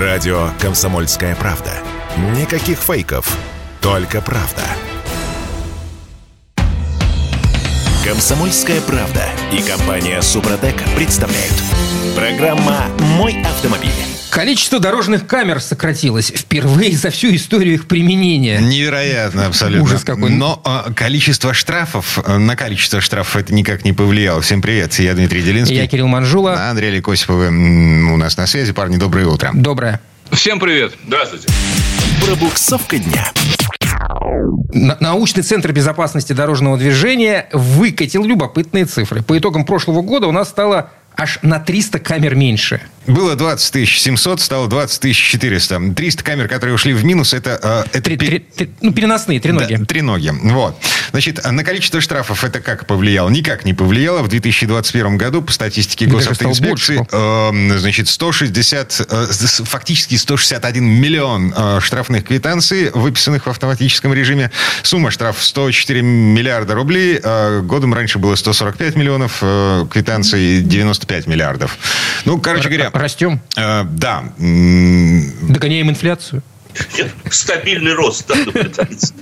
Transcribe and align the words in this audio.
Радио 0.00 0.48
«Комсомольская 0.60 1.36
правда». 1.36 1.70
Никаких 2.36 2.78
фейков, 2.78 3.38
только 3.80 4.20
правда. 4.20 4.62
«Комсомольская 8.04 8.80
правда» 8.80 9.22
и 9.52 9.62
компания 9.62 10.20
«Супротек» 10.20 10.74
представляют. 10.96 11.54
Программа 12.16 12.86
«Мой 12.98 13.40
автомобиль». 13.42 13.92
Количество 14.34 14.80
дорожных 14.80 15.28
камер 15.28 15.60
сократилось 15.60 16.32
впервые 16.34 16.96
за 16.96 17.10
всю 17.10 17.32
историю 17.36 17.74
их 17.74 17.86
применения. 17.86 18.58
Невероятно, 18.58 19.46
абсолютно. 19.46 19.84
Ужас 19.84 20.02
какой. 20.02 20.30
Но 20.30 20.60
э, 20.64 20.92
количество 20.92 21.54
штрафов, 21.54 22.18
э, 22.26 22.36
на 22.38 22.56
количество 22.56 23.00
штрафов 23.00 23.36
это 23.36 23.54
никак 23.54 23.84
не 23.84 23.92
повлияло. 23.92 24.40
Всем 24.40 24.60
привет, 24.60 24.92
я 24.98 25.14
Дмитрий 25.14 25.40
Делинский. 25.42 25.76
Я 25.76 25.86
Кирилл 25.86 26.08
Манжула. 26.08 26.54
А 26.58 26.70
Андрей 26.70 26.90
Ликосиповы 26.90 27.44
м, 27.44 28.10
у 28.12 28.16
нас 28.16 28.36
на 28.36 28.48
связи. 28.48 28.72
Парни, 28.72 28.96
доброе 28.96 29.26
утро. 29.28 29.52
Доброе. 29.54 30.00
Всем 30.32 30.58
привет. 30.58 30.94
Здравствуйте. 31.06 31.46
Пробуксовка 32.26 32.98
дня. 32.98 33.30
На- 34.72 34.96
Научный 34.98 35.44
центр 35.44 35.70
безопасности 35.70 36.32
дорожного 36.32 36.76
движения 36.76 37.46
выкатил 37.52 38.24
любопытные 38.24 38.86
цифры. 38.86 39.22
По 39.22 39.38
итогам 39.38 39.64
прошлого 39.64 40.02
года 40.02 40.26
у 40.26 40.32
нас 40.32 40.48
стало 40.48 40.90
аж 41.16 41.38
на 41.42 41.60
300 41.60 42.00
камер 42.00 42.34
меньше. 42.34 42.80
Было 43.06 43.34
20 43.36 43.88
700, 43.88 44.40
стало 44.40 44.68
20 44.68 45.14
400. 45.14 45.92
300 45.94 46.22
камер, 46.24 46.48
которые 46.48 46.74
ушли 46.74 46.94
в 46.94 47.04
минус, 47.04 47.34
это... 47.34 47.58
э, 47.62 47.84
это 47.98 48.00
Три- 48.02 48.16
пе- 48.16 48.26
три- 48.26 48.38
три- 48.56 48.70
ну, 48.80 48.92
переносные, 48.92 49.40
треноги. 49.40 49.76
Да, 49.76 49.84
треноги. 49.84 50.30
Вот. 50.42 50.76
Значит, 51.10 51.44
на 51.44 51.62
количество 51.64 52.00
штрафов 52.00 52.44
это 52.44 52.60
как 52.60 52.86
повлияло? 52.86 53.28
Никак 53.28 53.64
не 53.64 53.74
повлияло. 53.74 54.22
В 54.22 54.28
2021 54.28 55.16
году 55.18 55.42
по 55.42 55.52
статистике 55.52 56.06
госавтоинспекции 56.06 56.96
больше. 56.96 57.06
э, 57.12 57.78
значит, 57.78 58.08
160, 58.08 59.06
э, 59.10 59.26
фактически 59.64 60.14
161 60.16 60.84
миллион 60.84 61.52
э, 61.56 61.80
штрафных 61.80 62.24
квитанций, 62.24 62.90
выписанных 62.90 63.46
в 63.46 63.50
автоматическом 63.50 64.14
режиме. 64.14 64.50
Сумма 64.82 65.10
штрафов 65.10 65.44
104 65.44 66.02
миллиарда 66.02 66.74
рублей. 66.74 67.20
Э, 67.22 67.60
Годом 67.60 67.92
раньше 67.94 68.18
было 68.18 68.34
145 68.34 68.96
миллионов 68.96 69.38
э, 69.42 69.86
квитанций, 69.90 70.60
95 70.62 71.26
миллиардов. 71.26 71.76
Ну, 72.24 72.40
короче 72.40 72.68
говоря... 72.68 72.90
Растем, 72.94 73.40
э, 73.56 73.82
да. 73.84 74.22
Догоняем 74.38 75.90
инфляцию. 75.90 76.42
Нет, 76.96 77.10
Стабильный 77.28 77.92
рост 77.92 78.24
так 78.26 78.46
наблюдается. 78.46 79.12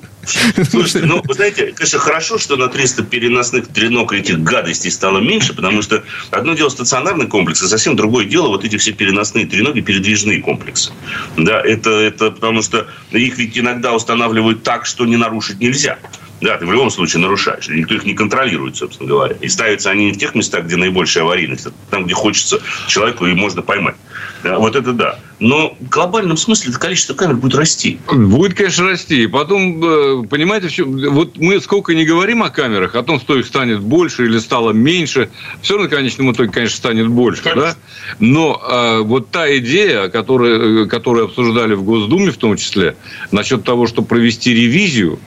Слушайте, 0.70 1.06
ну, 1.06 1.22
вы 1.24 1.34
знаете, 1.34 1.72
конечно, 1.72 1.98
хорошо, 1.98 2.38
что 2.38 2.56
на 2.56 2.68
300 2.68 3.02
переносных 3.04 3.68
треног 3.68 4.12
этих 4.12 4.40
гадостей 4.42 4.90
стало 4.90 5.18
меньше, 5.18 5.54
потому 5.54 5.82
что 5.82 6.04
одно 6.30 6.54
дело 6.54 6.68
стационарный 6.68 7.26
комплекс, 7.26 7.62
а 7.62 7.68
совсем 7.68 7.96
другое 7.96 8.26
дело 8.26 8.48
вот 8.48 8.64
эти 8.64 8.76
все 8.76 8.92
переносные 8.92 9.46
треноги, 9.46 9.80
передвижные 9.80 10.40
комплексы. 10.42 10.92
Да, 11.36 11.60
это, 11.60 11.90
это 11.90 12.30
потому 12.30 12.62
что 12.62 12.86
их 13.10 13.38
ведь 13.38 13.58
иногда 13.58 13.94
устанавливают 13.94 14.62
так, 14.62 14.86
что 14.86 15.06
не 15.06 15.16
нарушить 15.16 15.60
нельзя. 15.60 15.98
Да, 16.42 16.58
ты 16.58 16.66
в 16.66 16.72
любом 16.72 16.90
случае 16.90 17.22
нарушаешь. 17.22 17.68
и 17.68 17.72
Никто 17.74 17.94
их 17.94 18.04
не 18.04 18.14
контролирует, 18.14 18.76
собственно 18.76 19.08
говоря. 19.08 19.36
И 19.40 19.48
ставятся 19.48 19.90
они 19.90 20.06
не 20.06 20.12
в 20.12 20.18
тех 20.18 20.34
местах, 20.34 20.64
где 20.64 20.76
наибольшая 20.76 21.22
аварийность, 21.22 21.68
а 21.68 21.72
там, 21.90 22.04
где 22.04 22.14
хочется 22.14 22.60
человеку 22.88 23.26
и 23.26 23.32
можно 23.34 23.62
поймать. 23.62 23.94
Да, 24.42 24.58
вот 24.58 24.74
это 24.74 24.92
да. 24.92 25.18
Но 25.38 25.76
в 25.78 25.88
глобальном 25.88 26.36
смысле 26.36 26.70
это 26.70 26.80
количество 26.80 27.14
камер 27.14 27.36
будет 27.36 27.54
расти. 27.54 28.00
Будет, 28.12 28.54
конечно, 28.54 28.86
расти. 28.86 29.22
И 29.22 29.26
потом, 29.28 29.82
э, 29.84 30.26
понимаете, 30.28 30.66
в 30.66 30.72
чём- 30.72 31.10
вот 31.10 31.36
мы 31.38 31.60
сколько 31.60 31.94
не 31.94 32.04
говорим 32.04 32.42
о 32.42 32.50
камерах, 32.50 32.96
о 32.96 33.04
том, 33.04 33.20
что 33.20 33.38
их 33.38 33.46
станет 33.46 33.80
больше 33.80 34.24
или 34.24 34.38
стало 34.38 34.72
меньше, 34.72 35.30
все 35.60 35.74
равно 35.74 35.88
в 35.88 35.92
конечном 35.92 36.32
итоге, 36.32 36.50
конечно, 36.50 36.76
станет 36.76 37.06
больше. 37.08 37.42
Да? 37.44 37.76
Но 38.18 38.60
э, 38.68 39.00
вот 39.02 39.30
та 39.30 39.56
идея, 39.58 40.08
которую, 40.08 40.86
э, 40.86 40.88
которую 40.88 41.26
обсуждали 41.26 41.74
в 41.74 41.84
Госдуме 41.84 42.32
в 42.32 42.36
том 42.36 42.56
числе, 42.56 42.96
насчет 43.30 43.62
того, 43.62 43.86
чтобы 43.86 44.08
провести 44.08 44.52
ревизию 44.52 45.20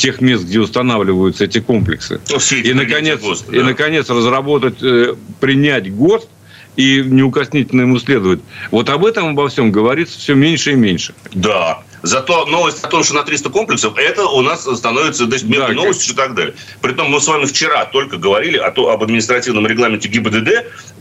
тех 0.00 0.20
мест, 0.20 0.44
где 0.44 0.58
устанавливаются 0.60 1.44
эти 1.44 1.60
комплексы, 1.60 2.20
Ну, 2.30 2.38
и, 2.56 2.72
наконец, 2.72 3.20
ГОСТа, 3.20 3.52
и, 3.52 3.58
да. 3.58 3.64
наконец, 3.64 4.08
разработать, 4.08 4.82
э, 4.82 5.14
принять 5.40 5.94
ГОСТ 5.94 6.28
и 6.76 7.02
неукоснительно 7.04 7.82
ему 7.82 7.98
следовать. 7.98 8.40
Вот 8.70 8.88
об 8.88 9.04
этом 9.04 9.28
обо 9.28 9.48
всем 9.48 9.70
говорится 9.70 10.18
все 10.18 10.34
меньше 10.34 10.72
и 10.72 10.74
меньше. 10.74 11.14
Да. 11.32 11.82
Зато 12.02 12.46
новость 12.46 12.82
о 12.82 12.88
том, 12.88 13.04
что 13.04 13.14
на 13.14 13.24
300 13.24 13.50
комплексов, 13.50 13.98
это 13.98 14.24
у 14.24 14.40
нас 14.40 14.62
становится 14.62 15.26
то 15.26 15.34
есть, 15.34 15.46
Да, 15.46 15.68
новостью 15.68 16.14
и 16.14 16.16
так 16.16 16.34
далее. 16.34 16.54
Притом 16.80 17.10
мы 17.10 17.20
с 17.20 17.28
вами 17.28 17.44
вчера 17.44 17.84
только 17.84 18.16
говорили 18.16 18.56
о 18.56 18.68
об 18.68 19.02
административном 19.02 19.66
регламенте 19.66 20.08
ГИБДД. 20.08 20.48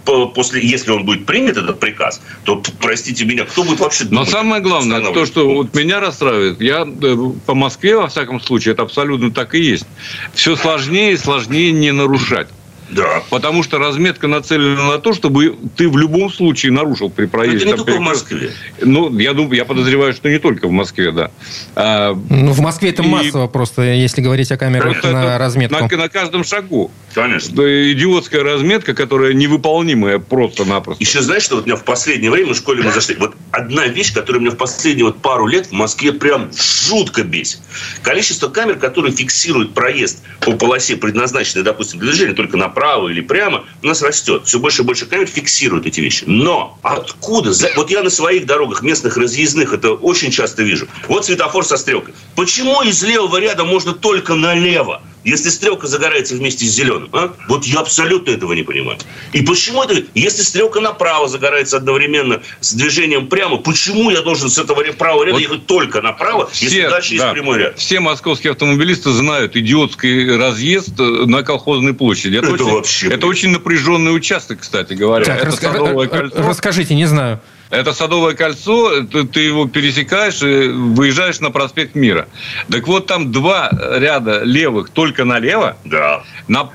По- 0.05 0.27
После, 0.27 0.61
если 0.61 0.91
он 0.91 1.05
будет 1.05 1.25
принят, 1.25 1.57
этот 1.57 1.79
приказ, 1.79 2.21
то, 2.43 2.61
простите 2.79 3.25
меня, 3.25 3.45
кто 3.45 3.63
будет 3.63 3.79
вообще 3.79 4.05
Но 4.09 4.25
самое 4.25 4.61
главное, 4.61 5.01
то, 5.13 5.25
что 5.25 5.53
вот 5.53 5.73
меня 5.73 5.99
расстраивает, 5.99 6.61
я 6.61 6.85
э, 6.85 7.17
по 7.45 7.55
Москве, 7.55 7.95
во 7.95 8.07
всяком 8.07 8.39
случае, 8.41 8.73
это 8.73 8.83
абсолютно 8.83 9.31
так 9.31 9.55
и 9.55 9.59
есть. 9.61 9.85
Все 10.33 10.55
сложнее 10.55 11.13
и 11.13 11.17
сложнее 11.17 11.71
не 11.71 11.91
нарушать. 11.91 12.47
Да. 12.91 13.23
Потому 13.29 13.63
что 13.63 13.77
разметка 13.77 14.27
нацелена 14.27 14.83
на 14.87 14.97
то, 14.99 15.13
чтобы 15.13 15.55
ты 15.77 15.87
в 15.89 15.97
любом 15.97 16.31
случае 16.31 16.71
нарушил 16.71 17.09
при 17.09 17.23
Но 17.25 17.29
проезде. 17.29 17.57
это 17.57 17.65
не 17.67 17.73
только 17.77 17.91
в. 17.97 17.99
Москве. 17.99 18.51
Ну, 18.81 19.17
я 19.19 19.33
думаю, 19.33 19.55
я 19.55 19.65
подозреваю, 19.65 20.13
что 20.13 20.29
не 20.29 20.39
только 20.39 20.67
в 20.67 20.71
Москве, 20.71 21.11
да. 21.11 21.31
А, 21.75 22.13
Ну, 22.29 22.51
в 22.51 22.59
Москве 22.61 22.89
это 22.89 23.03
И- 23.03 23.07
массово 23.07 23.47
просто, 23.47 23.81
если 23.83 24.21
говорить 24.21 24.51
о 24.51 24.57
камерах 24.57 24.97
это- 24.97 25.11
на 25.11 25.23
это 25.25 25.37
разметку. 25.37 25.77
На, 25.89 25.97
на 25.97 26.09
каждом 26.09 26.43
шагу. 26.43 26.91
Конечно. 27.13 27.55
Да, 27.55 27.91
идиотская 27.91 28.43
разметка, 28.43 28.93
которая 28.93 29.33
невыполнимая 29.33 30.19
просто-напросто. 30.19 31.03
Еще 31.03 31.21
знаешь, 31.21 31.43
что 31.43 31.55
вот 31.55 31.63
у 31.65 31.67
меня 31.67 31.75
в 31.75 31.83
последнее 31.83 32.31
время 32.31 32.53
в 32.53 32.57
школе 32.57 32.83
мы 32.83 32.91
зашли. 32.91 33.15
Вот 33.19 33.35
одна 33.51 33.87
вещь, 33.87 34.13
которая 34.13 34.41
меня 34.41 34.51
в 34.51 34.57
последние 34.57 35.05
вот 35.05 35.21
пару 35.21 35.45
лет 35.47 35.67
в 35.67 35.71
Москве 35.71 36.13
прям 36.13 36.49
жутко 36.53 37.23
бесит. 37.23 37.59
Количество 38.01 38.47
камер, 38.49 38.75
которые 38.77 39.11
фиксируют 39.13 39.73
проезд 39.73 40.23
по 40.41 40.53
полосе, 40.53 40.95
предназначенной, 40.97 41.63
допустим, 41.63 41.99
для 41.99 42.09
движения 42.11 42.33
только 42.33 42.57
направо 42.79 43.09
или 43.09 43.21
прямо, 43.21 43.65
у 43.83 43.87
нас 43.87 44.01
растет. 44.01 44.43
Все 44.45 44.57
больше 44.59 44.83
и 44.83 44.85
больше 44.85 45.05
камер 45.05 45.27
фиксируют 45.27 45.85
эти 45.85 45.99
вещи. 45.99 46.23
Но 46.27 46.77
откуда? 46.81 47.51
Вот 47.75 47.89
я 47.89 48.03
на 48.03 48.09
своих 48.09 48.45
дорогах, 48.45 48.81
местных 48.81 49.17
разъездных, 49.17 49.73
это 49.73 49.91
очень 49.91 50.31
часто 50.31 50.63
вижу. 50.63 50.87
Вот 51.07 51.25
светофор 51.25 51.65
со 51.65 51.77
стрелкой. 51.77 52.13
Почему 52.35 52.81
из 52.81 53.03
левого 53.03 53.37
ряда 53.37 53.65
можно 53.65 53.93
только 53.93 54.33
налево? 54.33 55.01
Если 55.25 55.49
стрелка 55.49 55.87
загорается 55.87 56.35
вместе 56.35 56.65
с 56.65 56.69
зеленым, 56.69 57.09
а? 57.11 57.33
Вот 57.49 57.65
я 57.65 57.79
абсолютно 57.79 58.31
этого 58.31 58.53
не 58.53 58.63
понимаю. 58.63 58.97
И 59.33 59.41
почему 59.41 59.83
это, 59.83 60.01
если 60.15 60.43
стрелка 60.43 60.79
направо 60.79 61.27
загорается 61.27 61.77
одновременно 61.77 62.41
с 62.61 62.73
движением 62.73 63.27
прямо, 63.27 63.57
почему 63.57 64.09
я 64.11 64.21
должен 64.21 64.49
с 64.49 64.57
этого 64.57 64.81
правого 64.93 65.23
ряда 65.23 65.33
Вот 65.33 65.41
ехать 65.41 65.65
только 65.67 66.01
направо, 66.01 66.49
если 66.53 66.87
дальше 66.87 67.17
да, 67.17 67.25
есть 67.25 67.33
прямой 67.33 67.59
ряд? 67.59 67.77
Все 67.77 67.99
московские 67.99 68.51
автомобилисты 68.51 69.11
знают 69.11 69.55
идиотский 69.57 70.37
разъезд 70.37 70.97
э, 70.99 71.03
на 71.03 71.43
колхозной 71.43 71.93
площади. 71.93 72.37
Это, 72.37 72.47
Это 72.47 72.63
очень, 72.63 72.73
вообще, 72.73 73.07
это 73.09 73.27
очень 73.27 73.49
напряженный 73.49 74.15
участок, 74.15 74.61
кстати 74.61 74.93
говоря. 74.93 75.25
Так, 75.25 75.37
это, 75.41 75.47
раска- 75.47 75.73
садовое 75.73 76.07
р- 76.07 76.09
кольцо, 76.09 76.37
расскажите, 76.47 76.95
не 76.95 77.05
знаю. 77.05 77.41
Это 77.69 77.93
садовое 77.93 78.33
кольцо, 78.35 79.03
ты, 79.03 79.25
ты 79.25 79.41
его 79.41 79.67
пересекаешь 79.67 80.41
и 80.41 80.67
выезжаешь 80.69 81.39
на 81.39 81.51
проспект 81.51 81.95
Мира. 81.95 82.27
Так 82.71 82.87
вот, 82.87 83.07
там 83.07 83.31
два 83.31 83.69
ряда 83.71 84.41
левых 84.43 84.89
только 84.89 85.25
налево, 85.25 85.77
Да. 85.85 86.23
на, 86.47 86.69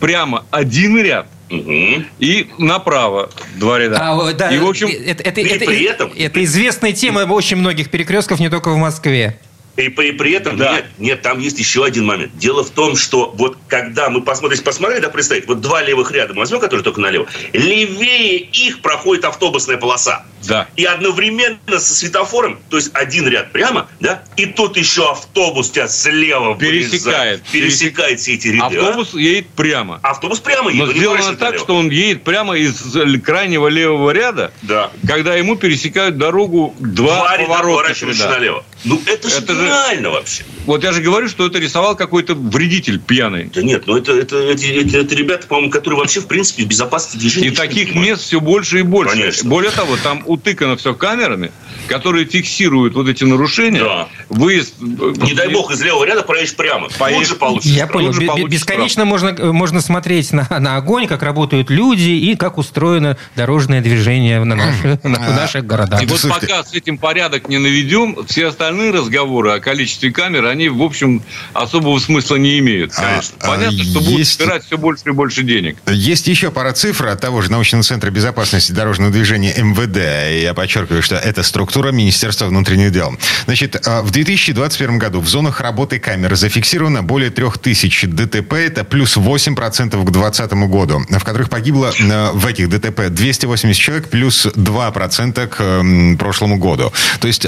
прямо 0.00 0.44
один 0.50 0.98
ряд 1.00 1.26
Мгм. 1.50 2.06
и 2.18 2.48
направо 2.58 3.30
два 3.56 3.78
ряда. 3.78 3.98
А, 4.00 4.32
да, 4.32 4.50
и, 4.50 4.58
в 4.58 4.66
общем, 4.66 4.88
это, 4.88 5.22
это- 5.22 5.40
и 5.40 5.44
это- 5.46 5.64
при 5.64 5.82
этом- 5.84 6.12
это 6.16 6.44
известная 6.44 6.92
тема 6.92 7.20
очень 7.20 7.56
многих 7.56 7.90
перекрестков, 7.90 8.40
не 8.40 8.48
только 8.48 8.70
в 8.70 8.76
Москве. 8.76 9.38
И 9.76 9.88
при, 9.90 10.12
при 10.12 10.32
этом, 10.32 10.56
Да. 10.56 10.72
нет, 10.72 10.86
нет, 10.98 11.22
там 11.22 11.38
есть 11.38 11.58
еще 11.58 11.84
один 11.84 12.06
момент. 12.06 12.32
Дело 12.38 12.64
в 12.64 12.70
том, 12.70 12.96
что 12.96 13.30
вот 13.36 13.58
когда 13.68 14.08
мы 14.08 14.22
посмотрим, 14.22 14.62
посмотрели, 14.62 15.00
да, 15.02 15.10
представить, 15.10 15.46
вот 15.46 15.60
два 15.60 15.82
левых 15.82 16.10
ряда 16.12 16.32
мы 16.32 16.40
возьмем, 16.40 16.60
которые 16.60 16.82
только 16.82 17.00
налево, 17.00 17.26
левее 17.52 18.38
их 18.38 18.80
проходит 18.80 19.24
автобусная 19.24 19.76
полоса. 19.76 20.24
да. 20.46 20.68
И 20.76 20.84
одновременно 20.84 21.58
со 21.78 21.94
светофором, 21.94 22.58
то 22.70 22.76
есть 22.76 22.90
один 22.94 23.26
ряд 23.28 23.52
прямо, 23.52 23.88
да, 24.00 24.22
и 24.36 24.46
тут 24.46 24.76
еще 24.76 25.10
автобус 25.10 25.70
тебя 25.70 25.88
слева 25.88 26.56
Пересекает. 26.56 27.02
вырезает, 27.02 27.42
пересекает 27.50 28.20
все 28.20 28.34
эти 28.34 28.48
ряды. 28.48 28.76
а? 28.78 28.88
Автобус 28.88 29.12
едет 29.14 29.48
прямо. 29.48 29.98
Автобус 30.02 30.38
прямо 30.40 30.70
Но 30.70 30.84
едет, 30.84 30.94
не 30.94 31.00
сделано 31.00 31.22
так, 31.32 31.40
налево. 31.40 31.58
что 31.64 31.74
он 31.76 31.90
едет 31.90 32.22
прямо 32.24 32.54
из 32.56 32.96
крайнего 33.24 33.66
левого 33.68 34.10
ряда, 34.10 34.52
Да. 34.62 34.90
когда 35.06 35.34
ему 35.34 35.56
пересекают 35.56 36.16
дорогу 36.16 36.74
два, 36.78 37.36
Два 37.36 37.36
поворота 37.38 37.92
ряда. 37.92 38.28
налево. 38.30 38.64
Ну, 38.86 39.02
это 39.04 39.28
же 39.28 39.36
Это 39.38 39.54
же- 39.54 39.62
гениально 39.64 40.10
вообще. 40.10 40.44
Вот 40.64 40.82
я 40.84 40.92
же 40.92 41.02
говорю, 41.02 41.28
что 41.28 41.44
это 41.46 41.58
рисовал 41.58 41.96
какой-то 41.96 42.34
вредитель 42.34 42.98
пьяный. 43.00 43.50
Да 43.54 43.62
нет, 43.62 43.84
ну 43.86 43.96
это, 43.96 44.12
это, 44.12 44.36
эти, 44.38 44.66
эти- 44.66 44.96
это 44.96 45.14
ребята, 45.14 45.46
по-моему, 45.46 45.70
которые 45.70 45.98
вообще, 46.00 46.20
в 46.20 46.26
принципе, 46.26 46.64
в 46.64 46.68
безопасности 46.68 47.18
движения. 47.18 47.48
И 47.48 47.50
таких 47.50 47.88
понимают. 47.88 48.10
мест 48.12 48.22
все 48.22 48.40
больше 48.40 48.78
и 48.78 48.82
больше. 48.82 49.12
Конечно. 49.14 49.50
Более 49.50 49.72
того, 49.72 49.96
там 50.02 50.22
утыкано 50.24 50.76
все 50.76 50.94
камерами, 50.94 51.50
которые 51.88 52.24
фиксируют 52.26 52.94
вот 52.94 53.08
эти 53.08 53.24
нарушения. 53.24 53.80
Да. 53.80 54.08
Выезд... 54.28 54.74
Не 54.80 55.34
дай 55.34 55.48
бог, 55.48 55.72
из 55.72 55.82
левого 55.82 56.04
ряда 56.04 56.22
проедешь 56.22 56.54
прямо. 56.54 56.88
Поедешь- 56.98 57.18
Тут 57.20 57.28
же 57.28 57.34
получишь. 57.36 57.72
Я 57.72 57.86
понял. 57.88 58.12
же 58.12 58.20
получишь 58.22 58.50
Бесконечно 58.50 59.04
можно, 59.04 59.28
э, 59.36 59.52
можно 59.52 59.80
смотреть 59.80 60.32
на, 60.32 60.46
на 60.60 60.76
огонь, 60.76 61.06
как 61.08 61.22
работают 61.22 61.70
люди 61.70 62.10
и 62.10 62.36
как 62.36 62.56
устроено 62.58 63.16
дорожное 63.34 63.80
движение 63.80 64.42
на 64.44 64.54
наших, 64.54 65.02
на- 65.04 65.18
в 65.18 65.34
наших 65.34 65.66
городах. 65.66 66.02
И 66.02 66.06
вот 66.06 66.20
пока 66.28 66.62
с 66.62 66.72
этим 66.72 66.98
порядок 66.98 67.48
не 67.48 67.58
наведем, 67.58 68.24
все 68.26 68.46
остальные 68.46 68.75
разговоры 68.90 69.50
о 69.52 69.60
количестве 69.60 70.10
камер, 70.12 70.44
они, 70.46 70.68
в 70.68 70.82
общем, 70.82 71.22
особого 71.52 71.98
смысла 71.98 72.36
не 72.36 72.58
имеют, 72.58 72.92
А, 72.96 73.02
конечно. 73.02 73.36
а 73.40 73.46
Понятно, 73.48 73.84
что 73.84 74.00
будут 74.00 74.18
есть- 74.18 74.38
собирать 74.38 74.64
все 74.66 74.78
больше 74.78 75.02
и 75.06 75.10
больше 75.12 75.42
денег. 75.42 75.76
Есть 75.86 76.26
еще 76.28 76.50
пара 76.50 76.72
цифр 76.72 77.06
от 77.08 77.20
того 77.20 77.42
же 77.42 77.50
научного 77.50 77.82
центра 77.82 78.10
безопасности 78.10 78.72
дорожного 78.72 79.10
движения 79.10 79.54
МВД. 79.56 80.42
Я 80.42 80.54
подчеркиваю, 80.54 81.02
что 81.02 81.16
это 81.16 81.42
структура 81.42 81.90
Министерства 81.92 82.46
внутренних 82.46 82.92
дел. 82.92 83.16
Значит, 83.46 83.76
а, 83.86 84.02
в 84.02 84.10
2021 84.10 84.98
году 84.98 85.20
в 85.20 85.28
зонах 85.28 85.60
работы 85.60 85.98
камер 85.98 86.34
зафиксировано 86.36 87.02
более 87.02 87.30
3000 87.30 88.06
ДТП. 88.08 88.52
Это 88.54 88.84
плюс 88.84 89.16
8% 89.16 90.04
к 90.04 90.10
2020 90.10 90.66
году, 90.68 91.02
в 91.08 91.24
которых 91.24 91.48
погибло 91.50 91.92
э, 91.98 92.30
в 92.32 92.46
этих 92.46 92.68
ДТП 92.68 93.08
280 93.08 93.80
человек, 93.80 94.08
плюс 94.08 94.46
2% 94.46 95.46
к 95.46 96.18
прошлому 96.18 96.56
году. 96.58 96.92
То 97.20 97.26
есть 97.28 97.46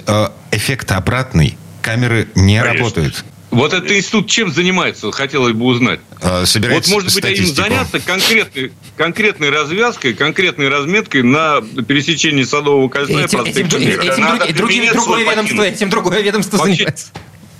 эффект 0.50 0.92
обратный. 0.92 1.17
Камеры 1.82 2.28
не 2.34 2.60
Конечно. 2.60 2.78
работают. 2.84 3.24
Вот 3.50 3.72
этот 3.72 3.90
институт 3.90 4.28
чем 4.28 4.52
занимается, 4.52 5.10
хотелось 5.10 5.54
бы 5.54 5.64
узнать. 5.64 6.00
Э, 6.20 6.40
Вот, 6.40 6.48
собирает 6.48 6.86
может 6.88 7.06
быть, 7.06 7.14
им 7.16 7.20
статистику. 7.34 7.56
заняться 7.62 7.98
конкретной, 7.98 8.72
конкретной 8.96 9.48
развязкой, 9.50 10.12
конкретной 10.12 10.68
разметкой 10.68 11.22
на 11.22 11.62
пересечении 11.62 12.42
Садового 12.42 12.88
кольца 12.90 13.12
и 13.14 13.24
Этим, 13.24 13.38
проспекта 13.38 13.76
этим, 13.78 13.88
Мира. 13.88 14.02
этим 14.02 14.24
кабинет 14.66 14.92
другое 14.92 15.24
ведомство, 15.30 15.62
этим 15.62 15.88
другое 15.88 16.20
ведомство 16.20 16.56
Вообще- 16.58 16.74
занимается. 16.74 17.06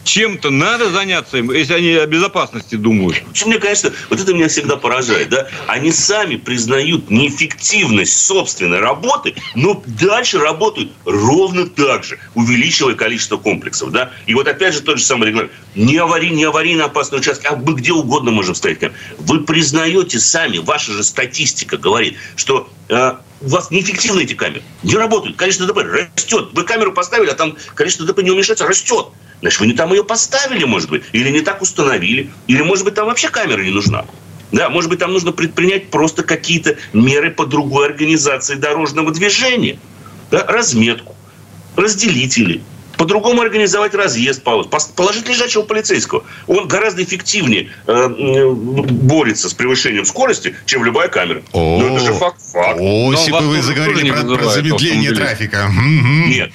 Чем-то 0.05 0.51
надо 0.51 0.91
заняться 0.91 1.37
если 1.37 1.75
они 1.75 1.91
о 1.93 2.07
безопасности 2.07 2.77
думают. 2.77 3.23
Вообще, 3.27 3.47
мне, 3.47 3.59
конечно, 3.59 3.93
вот 4.11 4.21
это 4.21 4.33
меня 4.33 4.49
всегда 4.49 4.77
поражает, 4.77 5.29
да. 5.29 5.49
Они 5.67 5.93
сами 5.93 6.37
признают 6.37 7.11
неэффективность 7.11 8.19
собственной 8.19 8.81
работы, 8.81 9.35
но 9.55 9.83
дальше 9.87 10.39
работают 10.39 10.93
ровно 11.05 11.67
так 11.67 12.05
же, 12.05 12.19
увеличивая 12.35 12.95
количество 12.95 13.37
комплексов, 13.37 13.91
да. 13.91 14.13
И 14.27 14.35
вот 14.35 14.49
опять 14.49 14.75
же 14.75 14.81
тот 14.81 14.99
же 14.99 15.05
самый 15.05 15.29
регламент. 15.29 15.53
Не 15.75 15.97
аварий, 15.99 16.31
не 16.31 16.45
аварийно 16.45 16.87
опасный 16.87 17.19
участок, 17.19 17.53
а 17.53 17.57
мы 17.57 17.75
где 17.75 17.93
угодно 17.93 18.31
можем 18.31 18.55
камеры. 18.55 18.93
Вы 19.19 19.45
признаете 19.45 20.19
сами, 20.19 20.59
ваша 20.59 20.93
же 20.93 21.05
статистика 21.05 21.77
говорит, 21.77 22.17
что 22.37 22.69
э, 22.89 23.13
у 23.41 23.49
вас 23.49 23.71
неэффективны 23.71 24.23
эти 24.23 24.35
камеры. 24.35 24.63
Не 24.83 24.97
работают. 24.97 25.37
Количество 25.37 25.67
ДТП 25.67 25.79
растет. 25.83 26.49
Вы 26.53 26.65
камеру 26.65 26.93
поставили, 26.93 27.31
а 27.31 27.35
там 27.35 27.57
количество 27.75 28.07
ДТП 28.07 28.23
не 28.23 28.31
уменьшается, 28.31 28.67
растет. 28.67 29.09
Значит, 29.41 29.61
вы 29.61 29.67
не 29.67 29.73
там 29.73 29.93
ее 29.93 30.05
поставили, 30.05 30.65
может 30.65 30.91
быть, 30.91 31.05
или 31.13 31.31
не 31.31 31.41
так 31.41 31.63
установили, 31.63 32.31
или, 32.47 32.63
может 32.63 32.85
быть, 32.85 32.95
там 32.95 33.07
вообще 33.07 33.29
камера 33.29 33.63
не 33.63 33.71
нужна. 33.71 34.05
Да, 34.51 34.71
может 34.71 34.91
быть, 34.91 34.99
там 34.99 35.13
нужно 35.13 35.33
предпринять 35.33 35.91
просто 35.91 36.23
какие-то 36.23 36.77
меры 36.93 37.31
по 37.31 37.47
другой 37.47 37.87
организации 37.87 38.55
дорожного 38.55 39.13
движения. 39.13 39.79
Да, 40.31 40.45
разметку, 40.47 41.15
разделители, 41.77 42.63
по-другому 42.97 43.43
организовать 43.43 43.95
разъезд, 43.95 44.43
положить 44.43 45.29
лежачего 45.29 45.63
полицейского. 45.63 46.25
Он 46.49 46.67
гораздо 46.67 47.05
эффективнее 47.05 47.71
э, 47.87 48.09
борется 48.51 49.49
с 49.49 49.55
превышением 49.55 50.05
скорости, 50.05 50.57
чем 50.67 50.85
любая 50.85 51.09
камера. 51.09 51.43
О, 51.53 51.79
Ну, 51.81 51.97
это 51.97 52.05
же 52.05 52.13
факт. 52.15 52.41
факт. 52.43 52.81
О, 52.81 53.11
Но 53.11 53.13
если 53.13 53.31
бы 53.31 53.49
вы 53.49 53.63
заговорили 53.63 54.11
про, 54.11 54.25
про 54.25 54.49
замедление 54.51 55.13
трафика. 55.13 55.71
Нет. 56.27 56.51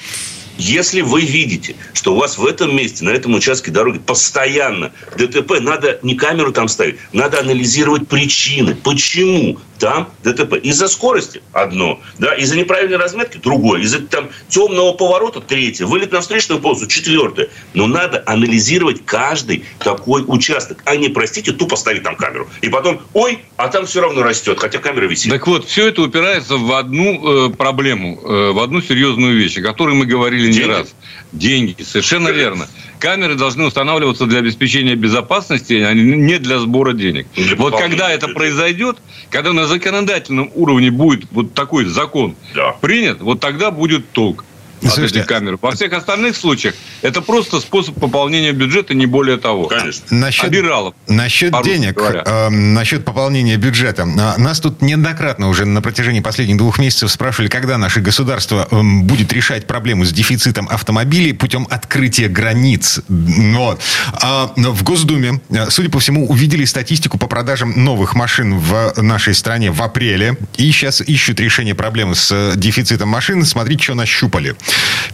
Если 0.58 1.02
вы 1.02 1.22
видите, 1.22 1.76
что 1.94 2.14
у 2.14 2.18
вас 2.18 2.38
в 2.38 2.46
этом 2.46 2.76
месте, 2.76 3.04
на 3.04 3.10
этом 3.10 3.34
участке 3.34 3.72
дороги 3.72 4.00
постоянно 4.00 4.92
ДТП, 5.18 5.60
надо 5.60 6.00
не 6.04 6.16
камеру 6.16 6.52
там 6.52 6.68
ставить, 6.68 6.98
надо 7.12 7.40
анализировать 7.40 8.08
причины. 8.08 8.76
Почему 8.76 9.60
там 9.80 10.10
ДТП? 10.24 10.54
Из-за 10.56 10.88
скорости 10.88 11.42
одно, 11.52 12.00
да, 12.20 12.34
из-за 12.36 12.56
неправильной 12.56 12.98
разметки 12.98 13.38
другое, 13.38 13.82
из-за 13.82 14.00
там 14.02 14.30
темного 14.48 14.94
поворота 14.94 15.42
третье, 15.42 15.86
вылет 15.86 16.12
на 16.12 16.22
встречную 16.22 16.62
полосу 16.62 16.88
четвертое. 16.88 17.50
Но 17.74 17.88
надо 17.88 18.24
анализировать 18.26 19.04
каждый 19.06 19.66
такой 19.80 20.24
участок, 20.28 20.82
а 20.86 20.96
не, 20.96 21.10
простите, 21.10 21.52
тупо 21.52 21.76
ставить 21.76 22.04
там 22.04 22.16
камеру. 22.16 22.48
И 22.62 22.70
потом, 22.70 23.02
ой, 23.14 23.40
а 23.58 23.68
там 23.70 23.86
все 23.86 24.02
равно 24.02 24.24
растет, 24.24 24.60
хотя 24.60 24.80
камера 24.80 25.06
висит. 25.06 25.32
Так 25.32 25.48
вот, 25.48 25.66
все 25.66 25.88
это 25.88 26.02
упирается 26.02 26.58
в 26.58 26.72
одну 26.74 27.48
э, 27.48 27.50
проблему, 27.50 28.22
э, 28.24 28.52
в 28.52 28.60
одну 28.60 28.82
серьезную 28.82 29.36
вещь, 29.36 29.58
о 29.58 29.62
которой 29.62 29.96
мы 29.96 30.06
говорили 30.06 30.43
не 30.48 30.54
Деньги. 30.54 30.88
Деньги, 31.31 31.84
совершенно 31.84 32.30
верно. 32.30 32.68
Камеры 33.00 33.36
должны 33.36 33.66
устанавливаться 33.66 34.25
для 34.25 34.40
обеспечения 34.40 34.95
безопасности, 34.95 35.74
а 35.74 35.94
не 35.94 36.38
для 36.38 36.60
сбора 36.60 36.94
денег. 36.94 37.28
Для 37.36 37.56
Вот 37.56 37.78
когда 37.78 38.10
это 38.12 38.30
произойдет, 38.30 38.98
когда 39.30 39.51
на 39.51 39.66
законодательном 39.68 40.51
уровне 40.54 40.92
будет 40.92 41.25
вот 41.31 41.54
такой 41.54 41.86
закон 41.86 42.36
Да. 42.54 42.74
принят, 42.81 43.22
вот 43.22 43.40
тогда 43.40 43.72
будет 43.72 44.10
толк. 44.12 44.45
От 44.84 44.94
Слушайте, 44.94 45.20
этих 45.20 45.28
камер. 45.28 45.58
Во 45.62 45.72
всех 45.72 45.94
остальных 45.94 46.36
случаях 46.36 46.76
это 47.02 47.22
просто 47.22 47.60
способ 47.60 48.00
пополнения 48.00 48.52
бюджета, 48.52 48.94
не 48.94 49.06
более 49.06 49.38
того. 49.38 49.68
Конечно. 49.68 50.06
Насчет, 50.10 50.46
Обиралов. 50.46 50.94
насчет 51.08 51.54
денег, 51.64 51.94
говоря. 51.96 52.24
э, 52.26 52.50
насчет 52.50 53.06
пополнения 53.06 53.58
бюджета. 53.58 54.04
А, 54.04 54.38
Нас 54.38 54.60
тут 54.60 54.82
неоднократно 54.82 55.50
уже 55.50 55.66
на 55.66 55.82
протяжении 55.82 56.20
последних 56.20 56.58
двух 56.58 56.80
месяцев 56.80 57.12
спрашивали, 57.12 57.50
когда 57.50 57.78
наше 57.78 58.02
государство 58.02 58.68
эм, 58.72 59.04
будет 59.04 59.32
решать 59.34 59.68
проблему 59.68 60.06
с 60.06 60.12
дефицитом 60.12 60.68
автомобилей 60.70 61.34
путем 61.34 61.68
открытия 61.70 62.28
границ. 62.28 63.02
Вот. 63.08 63.82
А 64.14 64.52
в 64.56 64.84
Госдуме, 64.84 65.42
э, 65.50 65.70
судя 65.70 65.90
по 65.90 66.00
всему, 66.00 66.28
увидели 66.28 66.66
статистику 66.66 67.18
по 67.18 67.28
продажам 67.28 67.84
новых 67.84 68.16
машин 68.16 68.58
в 68.58 68.94
нашей 68.98 69.34
стране 69.34 69.72
в 69.72 69.82
апреле. 69.82 70.38
И 70.58 70.72
сейчас 70.72 71.02
ищут 71.02 71.40
решение 71.40 71.76
проблемы 71.76 72.16
с 72.16 72.32
э, 72.32 72.54
дефицитом 72.56 73.10
машин. 73.10 73.46
Смотрите, 73.46 73.84
что 73.84 73.96
нащупали. 73.96 74.56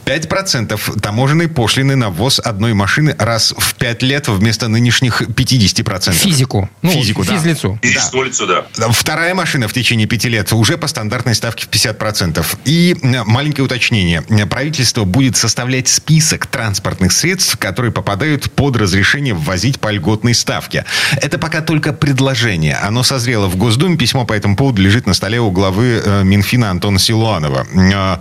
5% 0.05 0.99
таможенной 0.99 1.47
пошлины 1.47 1.95
на 1.95 2.09
ввоз 2.09 2.39
одной 2.39 2.73
машины 2.73 3.15
раз 3.19 3.53
в 3.57 3.75
5 3.75 4.01
лет 4.01 4.27
вместо 4.27 4.67
нынешних 4.67 5.21
50%. 5.21 6.13
Физику. 6.13 6.69
Ну, 6.81 6.91
Физику, 6.91 7.23
да. 7.23 7.35
физлицу. 7.35 7.79
Физическому 7.81 8.23
лицу, 8.23 8.47
да. 8.47 8.65
Вторая 8.89 9.35
машина 9.35 9.67
в 9.67 9.73
течение 9.73 10.07
пяти 10.07 10.29
лет 10.29 10.51
уже 10.51 10.77
по 10.77 10.87
стандартной 10.87 11.35
ставке 11.35 11.65
в 11.65 11.69
50%. 11.69 12.43
И 12.65 12.95
маленькое 13.03 13.65
уточнение. 13.65 14.23
Правительство 14.47 15.03
будет 15.03 15.37
составлять 15.37 15.87
список 15.87 16.47
транспортных 16.47 17.11
средств, 17.11 17.57
которые 17.57 17.91
попадают 17.91 18.51
под 18.51 18.77
разрешение 18.77 19.33
ввозить 19.33 19.79
по 19.79 19.91
льготной 19.91 20.33
ставке. 20.33 20.85
Это 21.21 21.37
пока 21.37 21.61
только 21.61 21.93
предложение. 21.93 22.75
Оно 22.75 23.03
созрело 23.03 23.47
в 23.47 23.57
Госдуме. 23.57 23.97
Письмо 23.97 24.25
по 24.25 24.33
этому 24.33 24.55
поводу 24.55 24.81
лежит 24.81 25.05
на 25.05 25.13
столе 25.13 25.39
у 25.39 25.51
главы 25.51 26.01
э, 26.03 26.23
Минфина 26.23 26.71
Антона 26.71 26.97
Силуанова. 26.99 27.67
Э, 27.73 28.17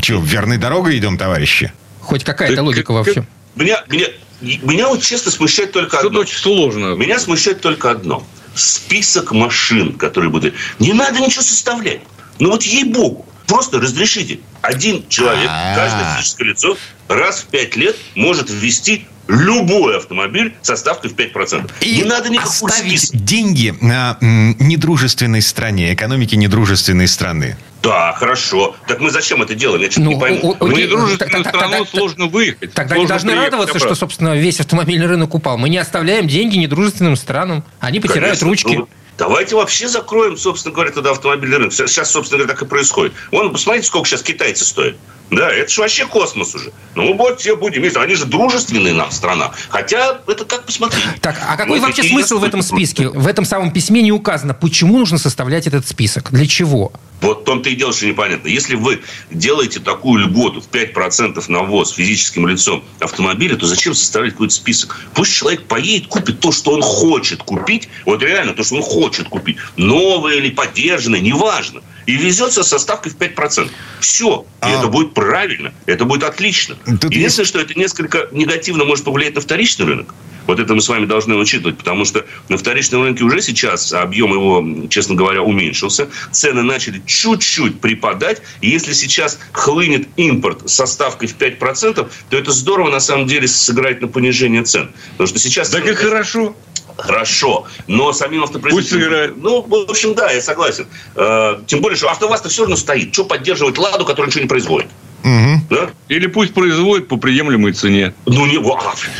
Че, 0.00 0.20
верной 0.20 0.58
дорогой 0.68 0.98
идем, 0.98 1.16
товарищи? 1.16 1.72
Хоть 2.00 2.24
какая-то 2.24 2.62
логика 2.62 2.88
как- 2.92 2.96
вообще. 3.06 3.26
Меня, 3.54 3.84
меня, 3.88 4.06
меня 4.40 4.88
вот 4.88 5.00
честно 5.02 5.30
смущает 5.30 5.72
только 5.72 5.90
Что-то 5.96 6.08
одно. 6.08 6.20
очень 6.20 6.36
сложно. 6.36 6.94
Меня 6.94 7.18
смущает 7.18 7.60
только 7.60 7.90
одно. 7.90 8.26
Список 8.54 9.32
машин, 9.32 9.92
которые 9.94 10.30
будут... 10.30 10.54
Не 10.78 10.92
надо 10.92 11.20
ничего 11.20 11.42
составлять. 11.42 12.00
Ну 12.38 12.50
вот 12.50 12.62
ей-богу. 12.64 13.26
Просто 13.46 13.80
разрешите. 13.80 14.40
Один 14.62 15.06
человек, 15.08 15.48
А-а-а. 15.48 15.76
каждое 15.76 16.16
физическое 16.16 16.44
лицо, 16.44 16.76
раз 17.08 17.40
в 17.40 17.46
пять 17.46 17.76
лет 17.76 17.96
может 18.14 18.50
ввести 18.50 19.06
любой 19.28 19.96
автомобиль 19.98 20.54
со 20.62 20.76
ставкой 20.76 21.10
в 21.10 21.14
5%. 21.14 21.70
И 21.80 21.96
не 21.96 22.04
надо 22.04 22.28
никакого 22.28 22.70
оставить 22.70 23.00
списка. 23.00 23.16
деньги 23.18 23.74
на 23.80 24.18
м, 24.20 24.56
недружественной 24.60 25.42
стране, 25.42 25.92
экономике 25.94 26.36
недружественной 26.36 27.08
страны. 27.08 27.56
Да, 27.82 28.12
хорошо. 28.14 28.74
Так 28.88 29.00
мы 29.00 29.10
зачем 29.10 29.42
это 29.42 29.54
делаем? 29.54 29.82
Я 29.82 29.90
что-то 29.90 30.04
Ну, 30.04 30.12
не 30.12 30.20
пойму. 30.20 30.38
о- 30.52 30.64
о- 30.64 30.68
окей, 30.70 30.84
недружественную 30.84 31.18
так- 31.18 31.30
так- 31.44 31.56
страну 31.56 31.84
тогда- 31.84 31.90
сложно 31.90 32.26
выехать. 32.26 32.72
Тогда 32.72 32.94
Сложно 32.94 33.02
не 33.02 33.06
должны 33.08 33.30
приехать 33.30 33.52
радоваться, 33.52 33.78
что, 33.78 33.94
собственно, 33.94 34.36
весь 34.36 34.60
автомобильный 34.60 35.06
рынок 35.06 35.34
упал. 35.34 35.58
Мы 35.58 35.68
не 35.68 35.78
оставляем 35.78 36.26
деньги 36.28 36.56
недружественным 36.56 37.16
странам. 37.16 37.64
Они 37.80 37.98
потеряют 38.00 38.40
Конечно. 38.40 38.48
ручки. 38.48 38.74
Ну, 38.76 38.88
давайте 39.18 39.56
вообще 39.56 39.88
закроем, 39.88 40.36
собственно 40.36 40.74
говоря, 40.74 40.90
тогда 40.90 41.10
автомобильный 41.10 41.58
рынок. 41.58 41.72
Сейчас, 41.72 42.10
собственно 42.10 42.38
говоря, 42.38 42.54
так 42.54 42.62
и 42.62 42.66
происходит. 42.66 43.12
Вон, 43.30 43.52
посмотрите, 43.52 43.86
сколько 43.86 44.08
сейчас 44.08 44.22
китайцы 44.22 44.64
стоят. 44.64 44.96
Да, 45.30 45.50
это 45.50 45.70
же 45.70 45.80
вообще 45.80 46.06
космос 46.06 46.54
уже. 46.54 46.72
Ну, 46.94 47.16
вот 47.16 47.40
все 47.40 47.56
будем 47.56 47.82
есть. 47.82 47.96
Они 47.96 48.14
же 48.14 48.26
дружественные 48.26 48.92
нам 48.94 49.10
страна. 49.10 49.52
Хотя, 49.70 50.20
это 50.26 50.44
как 50.44 50.64
посмотреть. 50.64 51.02
Так, 51.20 51.36
а 51.44 51.56
какой 51.56 51.80
ну, 51.80 51.86
вообще 51.86 52.04
смысл 52.04 52.38
в 52.38 52.44
этом 52.44 52.62
списке? 52.62 53.08
В 53.08 53.26
этом 53.26 53.44
самом 53.44 53.72
письме 53.72 54.02
не 54.02 54.12
указано, 54.12 54.54
почему 54.54 54.98
нужно 54.98 55.18
составлять 55.18 55.66
этот 55.66 55.86
список? 55.86 56.30
Для 56.30 56.46
чего? 56.46 56.92
Вот 57.22 57.40
в 57.40 57.44
том-то 57.44 57.70
и 57.70 57.74
дело, 57.74 57.92
что 57.92 58.06
непонятно. 58.06 58.46
Если 58.46 58.76
вы 58.76 59.00
делаете 59.30 59.80
такую 59.80 60.26
льготу 60.26 60.60
в 60.60 60.68
5% 60.68 61.42
на 61.48 61.62
ввоз 61.62 61.92
физическим 61.92 62.46
лицом 62.46 62.84
автомобиля, 63.00 63.56
то 63.56 63.66
зачем 63.66 63.94
составлять 63.94 64.32
какой-то 64.32 64.54
список? 64.54 65.00
Пусть 65.14 65.34
человек 65.34 65.64
поедет, 65.66 66.08
купит 66.08 66.40
то, 66.40 66.52
что 66.52 66.72
он 66.72 66.82
хочет 66.82 67.42
купить. 67.42 67.88
Вот 68.04 68.22
реально 68.22 68.52
то, 68.52 68.62
что 68.62 68.76
он 68.76 68.82
хочет 68.82 69.05
купить. 69.28 69.58
Новое 69.76 70.36
или 70.36 70.50
поддержанное, 70.50 71.20
неважно 71.20 71.82
и 72.06 72.16
везется 72.16 72.62
со 72.62 72.78
ставкой 72.78 73.12
в 73.12 73.16
5%. 73.16 73.70
Все. 74.00 74.46
И 74.62 74.66
а... 74.66 74.78
это 74.78 74.86
будет 74.86 75.12
правильно. 75.12 75.74
Это 75.86 76.04
будет 76.04 76.22
отлично. 76.22 76.76
Тут 77.00 77.12
Единственное, 77.12 77.44
есть... 77.44 77.48
что 77.48 77.60
это 77.60 77.78
несколько 77.78 78.28
негативно 78.32 78.84
может 78.84 79.04
повлиять 79.04 79.34
на 79.34 79.40
вторичный 79.40 79.86
рынок. 79.86 80.14
Вот 80.46 80.60
это 80.60 80.74
мы 80.74 80.80
с 80.80 80.88
вами 80.88 81.06
должны 81.06 81.34
учитывать, 81.34 81.76
потому 81.76 82.04
что 82.04 82.24
на 82.48 82.56
вторичном 82.56 83.02
рынке 83.02 83.24
уже 83.24 83.42
сейчас 83.42 83.92
объем 83.92 84.32
его, 84.32 84.88
честно 84.88 85.16
говоря, 85.16 85.42
уменьшился. 85.42 86.08
Цены 86.30 86.62
начали 86.62 87.02
чуть-чуть 87.04 87.80
припадать. 87.80 88.42
И 88.60 88.70
если 88.70 88.92
сейчас 88.92 89.40
хлынет 89.50 90.08
импорт 90.16 90.70
со 90.70 90.86
ставкой 90.86 91.26
в 91.26 91.36
5%, 91.36 92.08
то 92.30 92.36
это 92.36 92.52
здорово, 92.52 92.90
на 92.90 93.00
самом 93.00 93.26
деле, 93.26 93.48
сыграть 93.48 94.00
на 94.00 94.06
понижение 94.06 94.62
цен. 94.62 94.92
Потому 95.12 95.26
что 95.26 95.40
сейчас... 95.40 95.70
Так 95.70 95.84
и 95.88 95.94
хорошо 95.94 96.54
хорошо. 96.96 97.66
Но 97.86 98.12
самим 98.12 98.44
автопроизводителям... 98.44 99.00
Пусть 99.00 99.08
играет. 99.08 99.36
Ну, 99.36 99.62
в 99.62 99.90
общем, 99.90 100.14
да, 100.14 100.30
я 100.30 100.40
согласен. 100.40 100.86
Э, 101.14 101.58
тем 101.66 101.80
более, 101.80 101.96
что 101.96 102.10
АвтоВАЗ-то 102.10 102.48
все 102.48 102.62
равно 102.62 102.76
стоит. 102.76 103.12
Что 103.12 103.24
поддерживать 103.24 103.78
«Ладу», 103.78 104.04
который 104.04 104.26
ничего 104.26 104.42
не 104.42 104.48
производит? 104.48 104.88
Угу. 105.26 105.60
Да? 105.70 105.90
Или 106.08 106.28
пусть 106.28 106.54
производит 106.54 107.08
по 107.08 107.16
приемлемой 107.16 107.72
цене. 107.72 108.14
Ну, 108.26 108.46
не, 108.46 108.60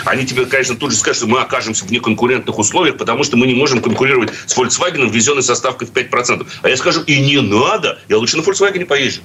они 0.04 0.25
тебе, 0.25 0.47
конечно, 0.47 0.76
тут 0.76 0.92
же 0.92 0.97
скажут, 0.97 1.18
что 1.18 1.26
мы 1.26 1.40
окажемся 1.40 1.85
в 1.85 1.90
неконкурентных 1.90 2.56
условиях, 2.56 2.97
потому 2.97 3.25
что 3.25 3.37
мы 3.37 3.47
не 3.49 3.54
можем 3.54 3.83
конкурировать 3.83 4.30
с 4.47 4.56
Volkswagen, 4.56 5.11
ввезенной 5.11 5.42
со 5.42 5.56
ставкой 5.56 5.88
в 5.88 5.92
5%. 5.92 6.47
А 6.62 6.68
я 6.68 6.76
скажу, 6.76 7.02
и 7.02 7.18
не 7.18 7.40
надо, 7.40 7.99
я 8.09 8.18
лучше 8.18 8.37
на 8.37 8.42
Volkswagen 8.42 8.85
поезжу. 8.85 9.21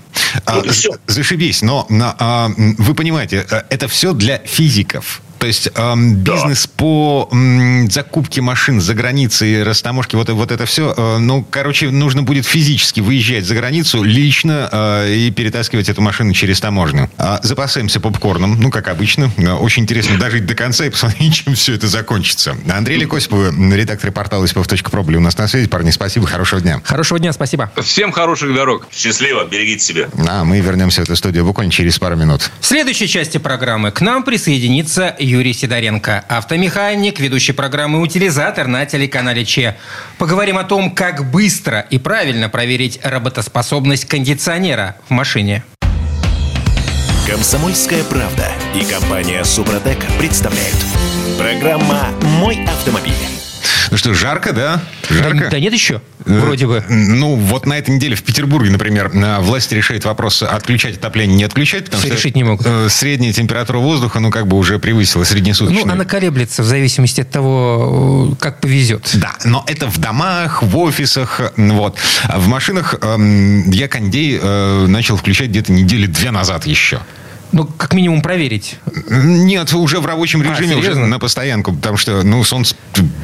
А, 0.45 0.55
вот 0.55 0.71
все. 0.71 0.91
Зашибись, 1.05 1.61
но, 1.61 1.85
но 1.89 2.15
а, 2.17 2.49
вы 2.57 2.95
понимаете, 2.95 3.45
э, 3.49 3.61
это 3.69 3.87
все 3.87 4.13
для 4.13 4.39
физиков. 4.39 5.21
То 5.41 5.47
есть 5.47 5.69
эм, 5.73 6.17
бизнес 6.17 6.67
да. 6.67 6.71
по 6.77 7.27
эм, 7.31 7.89
закупке 7.89 8.41
машин 8.41 8.79
за 8.79 8.93
границей, 8.93 9.63
растаможки, 9.63 10.15
вот, 10.15 10.29
вот 10.29 10.51
это 10.51 10.67
все, 10.67 10.93
э, 10.95 11.17
ну, 11.17 11.43
короче, 11.49 11.89
нужно 11.89 12.21
будет 12.21 12.45
физически 12.45 12.99
выезжать 12.99 13.45
за 13.45 13.55
границу 13.55 14.03
лично 14.03 14.69
э, 14.71 15.15
и 15.15 15.31
перетаскивать 15.31 15.89
эту 15.89 15.99
машину 15.99 16.33
через 16.33 16.59
таможню. 16.59 17.09
А 17.17 17.39
запасаемся 17.41 17.99
попкорном, 17.99 18.61
ну, 18.61 18.69
как 18.69 18.87
обычно. 18.87 19.31
Э, 19.37 19.53
очень 19.53 19.81
интересно 19.81 20.19
дожить 20.19 20.45
до 20.45 20.53
конца 20.53 20.85
и 20.85 20.91
посмотреть, 20.91 21.33
чем 21.43 21.55
все 21.55 21.73
это 21.73 21.87
закончится. 21.87 22.55
Андрей 22.71 22.99
Лекосипов, 22.99 23.51
редактор 23.57 24.11
портала 24.11 24.45
«Испов.про» 24.45 25.01
были 25.01 25.17
у 25.17 25.21
нас 25.21 25.35
на 25.39 25.47
связи. 25.47 25.67
Парни, 25.67 25.89
спасибо, 25.89 26.27
хорошего 26.27 26.61
дня. 26.61 26.81
Хорошего 26.83 27.17
дня, 27.17 27.33
спасибо. 27.33 27.71
Всем 27.81 28.11
хороших 28.11 28.53
дорог. 28.53 28.87
Счастливо, 28.91 29.45
берегите 29.45 29.83
себя. 29.83 30.07
А 30.29 30.43
мы 30.43 30.59
вернемся 30.59 31.01
в 31.01 31.05
эту 31.05 31.15
студию 31.15 31.45
буквально 31.45 31.71
через 31.71 31.97
пару 31.97 32.15
минут. 32.15 32.51
В 32.59 32.65
следующей 32.67 33.07
части 33.07 33.39
программы 33.39 33.89
к 33.89 34.01
нам 34.01 34.21
присоединится 34.21 35.15
Юрий 35.17 35.30
Сидоренко, 35.53 36.25
автомеханик, 36.27 37.19
ведущий 37.19 37.53
программы 37.53 38.01
«Утилизатор» 38.01 38.67
на 38.67 38.85
телеканале 38.85 39.45
ЧЕ. 39.45 39.77
Поговорим 40.17 40.57
о 40.57 40.63
том, 40.63 40.91
как 40.91 41.29
быстро 41.31 41.79
и 41.89 41.97
правильно 41.97 42.49
проверить 42.49 42.99
работоспособность 43.03 44.05
кондиционера 44.05 44.97
в 45.07 45.11
машине. 45.11 45.63
Комсомольская 47.27 48.03
правда 48.03 48.47
и 48.75 48.83
компания 48.83 49.43
«Супротек» 49.43 49.99
представляют. 50.17 50.77
Программа 51.37 52.09
«Мой 52.39 52.63
автомобиль». 52.65 53.40
Ну 53.91 53.97
что, 53.97 54.13
жарко, 54.13 54.53
да? 54.53 54.81
Жарко? 55.09 55.37
Да, 55.37 55.49
да 55.49 55.59
нет 55.59 55.73
еще, 55.73 56.01
э, 56.25 56.39
вроде 56.39 56.65
бы. 56.65 56.81
Ну, 56.87 57.35
вот 57.35 57.65
на 57.65 57.77
этой 57.77 57.93
неделе 57.93 58.15
в 58.15 58.23
Петербурге, 58.23 58.71
например, 58.71 59.11
э, 59.13 59.39
власти 59.41 59.75
решают 59.75 60.05
вопрос 60.05 60.41
отключать 60.43 60.95
отопление, 60.95 61.35
не 61.35 61.43
отключать, 61.43 61.85
потому 61.85 61.99
Все 61.99 62.07
что 62.07 62.17
решить 62.17 62.35
не 62.37 62.45
могут. 62.45 62.65
Э, 62.65 62.87
средняя 62.89 63.33
температура 63.33 63.79
воздуха, 63.79 64.21
ну, 64.21 64.31
как 64.31 64.47
бы 64.47 64.57
уже 64.57 64.79
превысила 64.79 65.25
среднесуточную. 65.25 65.85
Ну, 65.85 65.91
она 65.91 66.05
колеблется 66.05 66.63
в 66.63 66.65
зависимости 66.65 67.19
от 67.19 67.29
того, 67.29 68.33
как 68.39 68.61
повезет. 68.61 69.09
Да, 69.15 69.33
но 69.43 69.65
это 69.67 69.87
в 69.87 69.97
домах, 69.97 70.63
в 70.63 70.77
офисах, 70.77 71.41
вот. 71.57 71.99
В 72.33 72.47
машинах 72.47 72.95
эм, 73.01 73.69
я 73.71 73.89
кондей 73.89 74.39
начал 74.87 75.17
включать 75.17 75.49
где-то 75.49 75.73
недели 75.73 76.05
две 76.05 76.31
назад 76.31 76.65
еще. 76.65 77.01
Ну, 77.51 77.65
как 77.65 77.93
минимум 77.93 78.21
проверить. 78.21 78.77
Нет, 79.09 79.73
уже 79.73 79.99
в 79.99 80.05
рабочем 80.05 80.41
а, 80.41 80.43
режиме, 80.43 80.75
а, 80.75 80.77
уже 80.77 80.95
на 80.95 81.19
постоянку, 81.19 81.73
потому 81.73 81.97
что, 81.97 82.23
ну, 82.23 82.43
солнце 82.43 82.75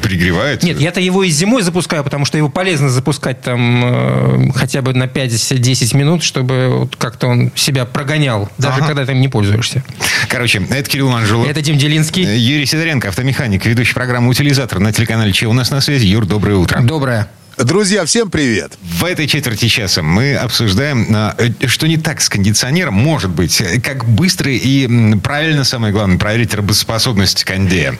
пригревает. 0.02 0.62
Нет, 0.62 0.80
я-то 0.80 1.00
его 1.00 1.24
и 1.24 1.30
зимой 1.30 1.62
запускаю, 1.62 2.04
потому 2.04 2.24
что 2.24 2.36
его 2.36 2.48
полезно 2.48 2.90
запускать 2.90 3.40
там 3.40 3.82
э, 3.84 4.52
хотя 4.54 4.82
бы 4.82 4.92
на 4.94 5.04
5-10 5.04 5.96
минут, 5.96 6.22
чтобы 6.22 6.68
вот 6.80 6.96
как-то 6.96 7.28
он 7.28 7.52
себя 7.54 7.84
прогонял, 7.84 8.50
даже 8.58 8.76
ага. 8.76 8.86
когда 8.86 9.06
ты 9.06 9.12
им 9.12 9.20
не 9.20 9.28
пользуешься. 9.28 9.82
Короче, 10.28 10.62
это 10.68 10.88
Кирилл 10.88 11.08
Манжулов. 11.10 11.48
Это 11.48 11.62
Дим 11.62 11.78
Делинский. 11.78 12.24
Юрий 12.24 12.66
Сидоренко, 12.66 13.08
автомеханик, 13.08 13.64
ведущий 13.64 13.94
программы 13.94 14.28
«Утилизатор» 14.28 14.78
на 14.78 14.92
телеканале 14.92 15.32
Че 15.32 15.46
у 15.46 15.52
нас 15.52 15.70
на 15.70 15.80
связи. 15.80 16.06
Юр, 16.06 16.26
доброе 16.26 16.56
утро. 16.56 16.80
Доброе. 16.82 17.28
Друзья, 17.58 18.04
всем 18.04 18.30
привет! 18.30 18.78
В 18.80 19.04
этой 19.04 19.26
четверти 19.26 19.66
часа 19.66 20.00
мы 20.00 20.36
обсуждаем, 20.36 21.08
а, 21.12 21.36
что 21.66 21.88
не 21.88 21.96
так 21.96 22.20
с 22.20 22.28
кондиционером 22.28 22.94
может 22.94 23.30
быть. 23.30 23.60
Как 23.82 24.04
быстро 24.04 24.52
и 24.52 25.16
правильно, 25.18 25.64
самое 25.64 25.92
главное, 25.92 26.18
проверить 26.18 26.54
работоспособность 26.54 27.42
кондея. 27.42 27.98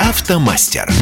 Автомастер. 0.00 0.92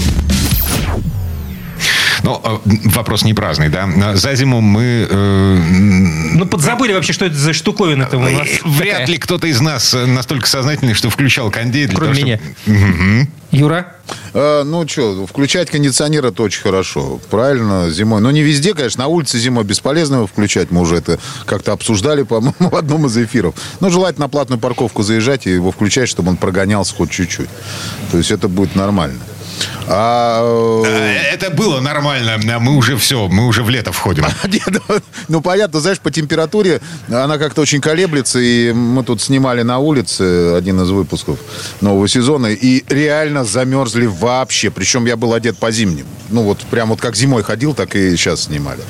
Ну, 2.22 2.40
э, 2.44 2.58
вопрос 2.86 3.24
не 3.24 3.34
праздный, 3.34 3.68
да. 3.68 4.16
За 4.16 4.34
зиму 4.34 4.60
мы... 4.60 5.06
Э, 5.08 5.58
ну, 6.34 6.46
подзабыли 6.46 6.92
вообще, 6.92 7.12
что 7.12 7.24
это 7.26 7.36
за 7.36 7.52
штуковина-то 7.52 8.18
у 8.18 8.20
нас. 8.20 8.48
Вряд 8.64 9.00
такая. 9.00 9.06
ли 9.06 9.18
кто-то 9.18 9.46
из 9.46 9.60
нас 9.60 9.96
настолько 10.06 10.46
сознательный, 10.46 10.94
что 10.94 11.10
включал 11.10 11.50
кондей. 11.50 11.86
Для 11.86 11.96
Кроме 11.96 12.14
того, 12.14 12.26
меня. 12.26 12.40
Чтобы... 12.64 12.78
Угу. 12.78 13.28
Юра? 13.52 13.94
А, 14.32 14.62
ну, 14.64 14.86
что, 14.86 15.26
включать 15.26 15.70
кондиционер 15.70 16.26
это 16.26 16.42
очень 16.42 16.62
хорошо. 16.62 17.20
Правильно, 17.30 17.90
зимой. 17.90 18.20
Но 18.20 18.30
не 18.30 18.42
везде, 18.42 18.74
конечно. 18.74 19.04
На 19.04 19.08
улице 19.08 19.38
зимой 19.38 19.64
бесполезно 19.64 20.16
его 20.16 20.26
включать. 20.26 20.70
Мы 20.70 20.80
уже 20.80 20.96
это 20.96 21.18
как-то 21.46 21.72
обсуждали, 21.72 22.22
по-моему, 22.30 22.54
в 22.58 22.76
одном 22.76 23.06
из 23.06 23.16
эфиров. 23.16 23.54
Но 23.80 23.90
желательно 23.90 24.26
на 24.26 24.28
платную 24.28 24.60
парковку 24.60 25.02
заезжать 25.02 25.46
и 25.46 25.50
его 25.50 25.72
включать, 25.72 26.08
чтобы 26.08 26.30
он 26.30 26.36
прогонялся 26.36 26.94
хоть 26.94 27.10
чуть-чуть. 27.10 27.48
То 28.12 28.18
есть 28.18 28.30
это 28.30 28.48
будет 28.48 28.76
нормально. 28.76 29.18
А... 29.86 30.82
Э, 30.84 31.34
это 31.34 31.50
было 31.50 31.80
нормально. 31.80 32.38
Мы 32.60 32.76
уже 32.76 32.96
все, 32.96 33.28
мы 33.28 33.46
уже 33.46 33.62
в 33.62 33.70
лето 33.70 33.92
входим. 33.92 34.24
Ну, 34.88 35.00
ну, 35.28 35.40
понятно, 35.40 35.80
знаешь, 35.80 35.98
по 35.98 36.10
температуре 36.10 36.80
она 37.08 37.38
как-то 37.38 37.62
очень 37.62 37.80
колеблется. 37.80 38.38
И 38.38 38.72
мы 38.72 39.02
тут 39.04 39.20
снимали 39.20 39.62
на 39.62 39.78
улице 39.78 40.54
один 40.56 40.80
из 40.80 40.90
выпусков 40.90 41.38
нового 41.80 42.08
сезона. 42.08 42.48
И 42.48 42.84
реально 42.88 43.44
замерзли 43.44 44.06
вообще. 44.06 44.70
Причем 44.70 45.06
я 45.06 45.16
был 45.16 45.34
одет 45.34 45.58
по 45.58 45.70
зимнему. 45.70 46.08
Ну, 46.28 46.42
вот 46.42 46.58
прям 46.70 46.90
вот 46.90 47.00
как 47.00 47.16
зимой 47.16 47.42
ходил, 47.42 47.74
так 47.74 47.94
и 47.96 48.16
сейчас 48.16 48.44
снимали. 48.44 48.80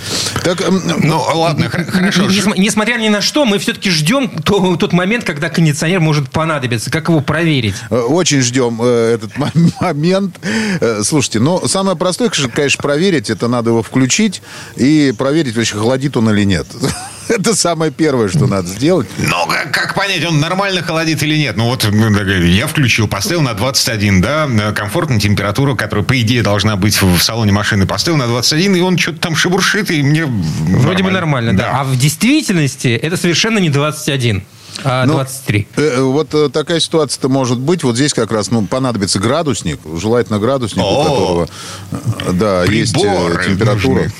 Так, 0.44 0.62
ну, 1.02 1.22
ладно, 1.34 1.70
хорошо. 1.70 2.26
Несмотря 2.56 2.96
ни 2.96 3.08
на 3.08 3.20
что, 3.20 3.44
мы 3.44 3.58
все-таки 3.58 3.90
ждем 3.90 4.28
тот 4.28 4.92
момент, 4.92 5.24
когда 5.24 5.48
кондиционер 5.48 6.00
может 6.00 6.30
понадобиться. 6.30 6.90
Как 6.90 7.08
его 7.08 7.20
проверить? 7.20 7.74
Э, 7.90 8.00
очень 8.00 8.40
ждем 8.40 8.80
э, 8.82 9.14
этот 9.14 9.32
момент. 9.80 10.36
Э, 10.80 11.02
слушайте, 11.04 11.40
ну, 11.40 11.66
самое 11.66 11.96
простое, 11.96 12.30
конечно, 12.30 12.82
проверить, 12.82 13.30
это 13.30 13.48
надо 13.48 13.70
его 13.70 13.82
включить 13.82 14.42
и 14.76 15.12
проверить, 15.16 15.56
вообще, 15.56 15.76
холодит 15.76 16.16
он 16.16 16.30
или 16.30 16.44
нет. 16.44 16.66
Это 17.28 17.54
самое 17.54 17.92
первое, 17.92 18.28
что 18.28 18.48
надо 18.48 18.66
сделать. 18.66 19.06
Но 19.18 19.46
как, 19.46 19.72
как 19.72 19.94
понять, 19.94 20.24
он 20.24 20.40
нормально 20.40 20.82
холодит 20.82 21.22
или 21.22 21.36
нет? 21.36 21.56
Ну 21.56 21.66
вот 21.66 21.84
я 21.84 22.66
включил, 22.66 23.06
поставил 23.06 23.42
на 23.42 23.54
21, 23.54 24.20
да, 24.20 24.48
комфортная 24.74 25.20
температура, 25.20 25.76
которая, 25.76 26.04
по 26.04 26.20
идее, 26.20 26.42
должна 26.42 26.74
быть 26.74 27.00
в 27.00 27.20
салоне 27.20 27.52
машины, 27.52 27.86
поставил 27.86 28.18
на 28.18 28.26
21, 28.26 28.74
и 28.74 28.80
он 28.80 28.98
что-то 28.98 29.20
там 29.20 29.36
шебуршит, 29.36 29.92
и 29.92 30.02
мне 30.02 30.24
Вроде 30.26 31.04
нормально. 31.04 31.04
бы 31.04 31.10
нормально, 31.10 31.56
да. 31.56 31.62
да. 31.62 31.80
А 31.80 31.84
в 31.84 31.96
действительности 31.96 32.88
это 32.88 33.16
совершенно 33.16 33.58
не 33.58 33.70
21. 33.70 34.42
А, 34.84 35.06
23. 35.06 35.68
Ну, 35.76 35.82
э, 35.82 36.00
вот 36.00 36.34
э, 36.34 36.48
такая 36.48 36.80
ситуация-то 36.80 37.28
может 37.28 37.58
быть. 37.58 37.82
Вот 37.84 37.96
здесь 37.96 38.14
как 38.14 38.32
раз 38.32 38.50
ну, 38.50 38.66
понадобится 38.66 39.18
градусник. 39.18 39.80
Желательно 39.96 40.38
градусник, 40.38 40.84
у 40.84 41.02
которого 41.02 41.48
э, 41.90 42.32
да, 42.32 42.64
есть 42.64 42.96
э, 42.96 43.44
температура. 43.46 44.02
Нужны. 44.02 44.12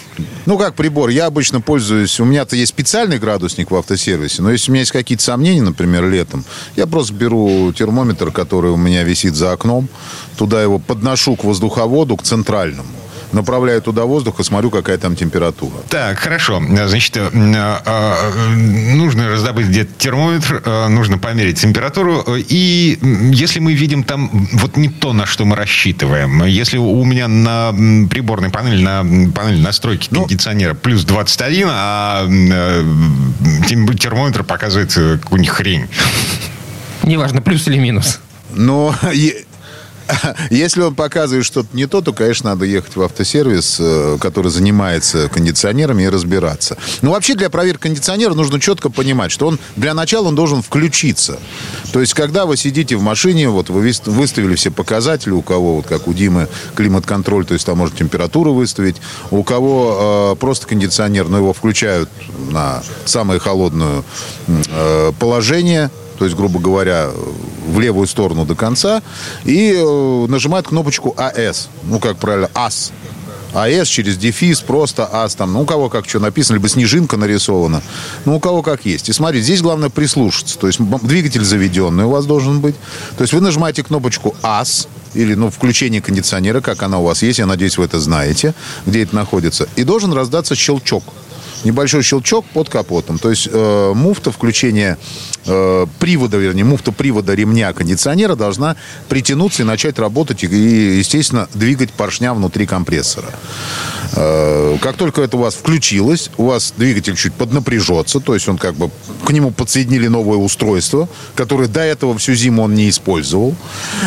Ну, 0.46 0.58
как 0.58 0.74
прибор? 0.74 1.10
Я 1.10 1.26
обычно 1.26 1.60
пользуюсь... 1.60 2.18
У 2.20 2.24
меня-то 2.24 2.56
есть 2.56 2.70
специальный 2.70 3.18
градусник 3.18 3.70
в 3.70 3.76
автосервисе, 3.76 4.42
но 4.42 4.50
если 4.50 4.70
у 4.70 4.72
меня 4.72 4.80
есть 4.80 4.92
какие-то 4.92 5.22
сомнения, 5.22 5.62
например, 5.62 6.08
летом, 6.08 6.44
я 6.76 6.86
просто 6.86 7.14
беру 7.14 7.72
термометр, 7.72 8.30
который 8.30 8.70
у 8.70 8.76
меня 8.76 9.02
висит 9.04 9.34
за 9.34 9.52
окном, 9.52 9.88
туда 10.36 10.62
его 10.62 10.78
подношу 10.78 11.36
к 11.36 11.44
воздуховоду, 11.44 12.16
к 12.16 12.22
центральному, 12.22 12.88
направляю 13.32 13.82
туда 13.82 14.04
воздух 14.04 14.40
и 14.40 14.44
смотрю, 14.44 14.70
какая 14.70 14.98
там 14.98 15.16
температура. 15.16 15.74
Так, 15.88 16.18
хорошо. 16.18 16.62
Значит, 16.86 17.16
э, 17.16 17.30
э, 17.32 18.54
нужно 18.94 19.28
раздобыть 19.28 19.66
где-то 19.66 19.90
термометр, 19.98 20.62
нужно 20.88 21.18
померить 21.18 21.60
температуру. 21.60 22.24
И 22.36 22.98
если 23.32 23.60
мы 23.60 23.74
видим 23.74 24.04
там 24.04 24.48
вот 24.52 24.76
не 24.76 24.88
то, 24.88 25.12
на 25.12 25.26
что 25.26 25.44
мы 25.44 25.56
рассчитываем, 25.56 26.44
если 26.44 26.78
у 26.78 27.04
меня 27.04 27.28
на 27.28 27.72
приборной 28.08 28.50
панели, 28.50 28.82
на 28.82 29.30
панели 29.32 29.60
настройки 29.60 30.08
ну, 30.10 30.20
кондиционера 30.20 30.74
плюс 30.74 31.04
21, 31.04 31.68
а 31.70 32.26
термометр 33.68 34.44
показывает 34.44 34.92
какую-нибудь 34.92 35.48
хрень. 35.48 35.86
Неважно, 37.02 37.42
плюс 37.42 37.66
или 37.68 37.78
минус. 37.78 38.20
Но 38.54 38.94
если 40.50 40.80
он 40.82 40.94
показывает 40.94 41.44
что-то 41.44 41.68
не 41.76 41.86
то, 41.86 42.00
то, 42.00 42.12
конечно, 42.12 42.50
надо 42.50 42.64
ехать 42.64 42.96
в 42.96 43.02
автосервис, 43.02 43.76
э, 43.78 44.18
который 44.20 44.50
занимается 44.50 45.28
кондиционерами 45.28 46.04
и 46.04 46.08
разбираться. 46.08 46.76
Но 47.02 47.12
вообще 47.12 47.34
для 47.34 47.50
проверки 47.50 47.82
кондиционера 47.82 48.34
нужно 48.34 48.60
четко 48.60 48.90
понимать, 48.90 49.30
что 49.30 49.46
он 49.46 49.58
для 49.76 49.94
начала 49.94 50.28
он 50.28 50.34
должен 50.34 50.62
включиться. 50.62 51.38
То 51.92 52.00
есть, 52.00 52.14
когда 52.14 52.46
вы 52.46 52.56
сидите 52.56 52.96
в 52.96 53.02
машине, 53.02 53.48
вот 53.48 53.70
вы 53.70 53.92
выставили 54.06 54.54
все 54.54 54.70
показатели, 54.70 55.32
у 55.32 55.42
кого, 55.42 55.76
вот 55.76 55.86
как 55.86 56.08
у 56.08 56.12
Димы, 56.12 56.48
климат-контроль, 56.74 57.46
то 57.46 57.54
есть 57.54 57.66
там 57.66 57.78
можно 57.78 57.96
температуру 57.96 58.52
выставить, 58.52 58.96
у 59.30 59.42
кого 59.42 60.32
э, 60.32 60.36
просто 60.36 60.66
кондиционер, 60.66 61.28
но 61.28 61.38
его 61.38 61.52
включают 61.52 62.08
на 62.50 62.82
самое 63.04 63.40
холодное 63.40 64.02
э, 64.46 65.12
положение, 65.18 65.90
то 66.20 66.26
есть, 66.26 66.36
грубо 66.36 66.60
говоря, 66.60 67.08
в 67.66 67.80
левую 67.80 68.06
сторону 68.06 68.44
до 68.44 68.54
конца, 68.54 69.00
и 69.46 69.72
э, 69.74 70.26
нажимает 70.28 70.68
кнопочку 70.68 71.14
АС, 71.16 71.70
ну, 71.84 71.98
как 71.98 72.18
правильно, 72.18 72.50
АС. 72.52 72.92
АС 73.54 73.88
через 73.88 74.18
дефис, 74.18 74.60
просто 74.60 75.06
АС 75.06 75.34
там, 75.34 75.54
ну, 75.54 75.62
у 75.62 75.64
кого 75.64 75.88
как 75.88 76.06
что 76.06 76.20
написано, 76.20 76.56
либо 76.56 76.68
снежинка 76.68 77.16
нарисована, 77.16 77.80
ну, 78.26 78.36
у 78.36 78.38
кого 78.38 78.60
как 78.60 78.84
есть. 78.84 79.08
И 79.08 79.14
смотрите, 79.14 79.44
здесь 79.44 79.62
главное 79.62 79.88
прислушаться, 79.88 80.58
то 80.58 80.66
есть 80.66 80.78
двигатель 80.78 81.42
заведенный 81.42 82.04
у 82.04 82.10
вас 82.10 82.26
должен 82.26 82.60
быть, 82.60 82.74
то 83.16 83.22
есть 83.22 83.32
вы 83.32 83.40
нажимаете 83.40 83.82
кнопочку 83.82 84.36
АС, 84.42 84.88
или, 85.14 85.32
ну, 85.32 85.48
включение 85.48 86.02
кондиционера, 86.02 86.60
как 86.60 86.82
она 86.82 86.98
у 86.98 87.04
вас 87.04 87.22
есть, 87.22 87.38
я 87.38 87.46
надеюсь, 87.46 87.78
вы 87.78 87.86
это 87.86 87.98
знаете, 87.98 88.52
где 88.84 89.04
это 89.04 89.16
находится, 89.16 89.66
и 89.74 89.84
должен 89.84 90.12
раздаться 90.12 90.54
щелчок 90.54 91.02
небольшой 91.64 92.02
щелчок 92.02 92.44
под 92.46 92.68
капотом. 92.68 93.18
То 93.18 93.30
есть 93.30 93.48
э, 93.50 93.92
муфта 93.94 94.30
включения 94.30 94.98
э, 95.46 95.86
привода, 95.98 96.36
вернее, 96.36 96.64
муфта 96.64 96.92
привода 96.92 97.34
ремня 97.34 97.72
кондиционера 97.72 98.34
должна 98.34 98.76
притянуться 99.08 99.62
и 99.62 99.66
начать 99.66 99.98
работать 99.98 100.44
и, 100.44 100.46
естественно, 100.98 101.48
двигать 101.54 101.92
поршня 101.92 102.34
внутри 102.34 102.66
компрессора. 102.66 103.28
Э, 104.12 104.78
как 104.80 104.96
только 104.96 105.22
это 105.22 105.36
у 105.36 105.40
вас 105.40 105.54
включилось, 105.54 106.30
у 106.36 106.46
вас 106.46 106.74
двигатель 106.76 107.16
чуть 107.16 107.34
поднапряжется, 107.34 108.20
то 108.20 108.34
есть 108.34 108.48
он 108.48 108.58
как 108.58 108.74
бы 108.74 108.90
к 109.24 109.30
нему 109.30 109.50
подсоединили 109.50 110.08
новое 110.08 110.38
устройство, 110.38 111.08
которое 111.34 111.68
до 111.68 111.80
этого 111.80 112.16
всю 112.18 112.34
зиму 112.34 112.62
он 112.62 112.74
не 112.74 112.88
использовал. 112.88 113.54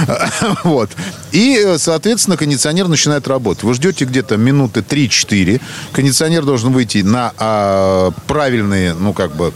Вот. 0.64 0.90
И, 1.32 1.76
соответственно, 1.78 2.38
кондиционер 2.38 2.88
начинает 2.88 3.28
работать. 3.28 3.64
Вы 3.64 3.74
ждете 3.74 4.06
где-то 4.06 4.38
минуты 4.38 4.82
3-4. 4.82 5.62
Кондиционер 5.92 6.44
должен 6.44 6.72
выйти 6.72 7.00
на 7.00 7.34
а, 7.46 8.12
правильные, 8.28 8.94
ну, 8.94 9.14
как 9.14 9.36
бы, 9.36 9.54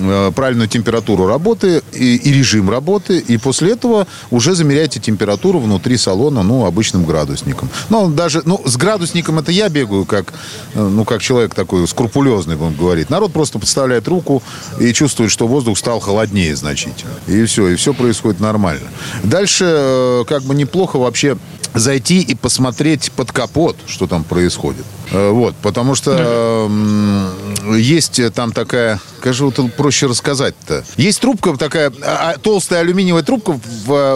а, 0.00 0.30
правильную 0.30 0.68
температуру 0.68 1.26
работы 1.26 1.82
и, 1.92 2.16
и 2.16 2.32
режим 2.32 2.70
работы. 2.70 3.18
И 3.18 3.36
после 3.38 3.72
этого 3.72 4.06
уже 4.30 4.54
замеряете 4.54 5.00
температуру 5.00 5.58
внутри 5.58 5.96
салона, 5.96 6.42
ну, 6.42 6.64
обычным 6.64 7.04
градусником. 7.04 7.68
Ну, 7.90 8.08
даже, 8.08 8.42
ну, 8.44 8.62
с 8.64 8.76
градусником 8.76 9.38
это 9.38 9.50
я 9.50 9.68
бегаю, 9.68 10.04
как, 10.04 10.32
ну, 10.74 11.04
как 11.04 11.22
человек 11.22 11.54
такой 11.54 11.86
скрупулезный, 11.88 12.56
он 12.56 12.74
говорит. 12.74 13.10
Народ 13.10 13.32
просто 13.32 13.58
подставляет 13.58 14.06
руку 14.06 14.42
и 14.78 14.92
чувствует, 14.92 15.30
что 15.30 15.48
воздух 15.48 15.76
стал 15.78 16.00
холоднее 16.00 16.54
значительно. 16.54 17.14
И 17.26 17.44
все, 17.46 17.68
и 17.68 17.74
все 17.74 17.94
происходит 17.94 18.40
нормально. 18.40 18.88
Дальше, 19.24 19.64
э, 19.66 20.24
как 20.28 20.42
бы 20.42 20.54
неплохо 20.54 20.98
вообще 20.98 21.36
зайти 21.74 22.20
и 22.20 22.34
посмотреть 22.34 23.10
под 23.12 23.32
капот, 23.32 23.76
что 23.86 24.06
там 24.06 24.22
происходит. 24.24 24.84
Э, 25.10 25.30
вот, 25.30 25.54
потому 25.56 25.94
что 25.94 26.16
э, 26.18 27.76
есть 27.76 28.20
там 28.34 28.52
такая, 28.52 29.00
как 29.24 29.32
же 29.32 29.46
вот 29.46 29.72
проще 29.72 30.06
рассказать-то. 30.06 30.84
Есть 30.98 31.22
трубка 31.22 31.56
такая, 31.56 31.90
а, 32.02 32.32
а, 32.34 32.38
толстая 32.38 32.80
алюминиевая 32.80 33.22
трубка, 33.22 33.58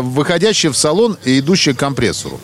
выходящая 0.03 0.71
в 0.71 0.77
салон 0.77 1.17
и 1.25 1.39
идущая 1.39 1.73
к 1.73 1.79
компрессору. 1.79 2.39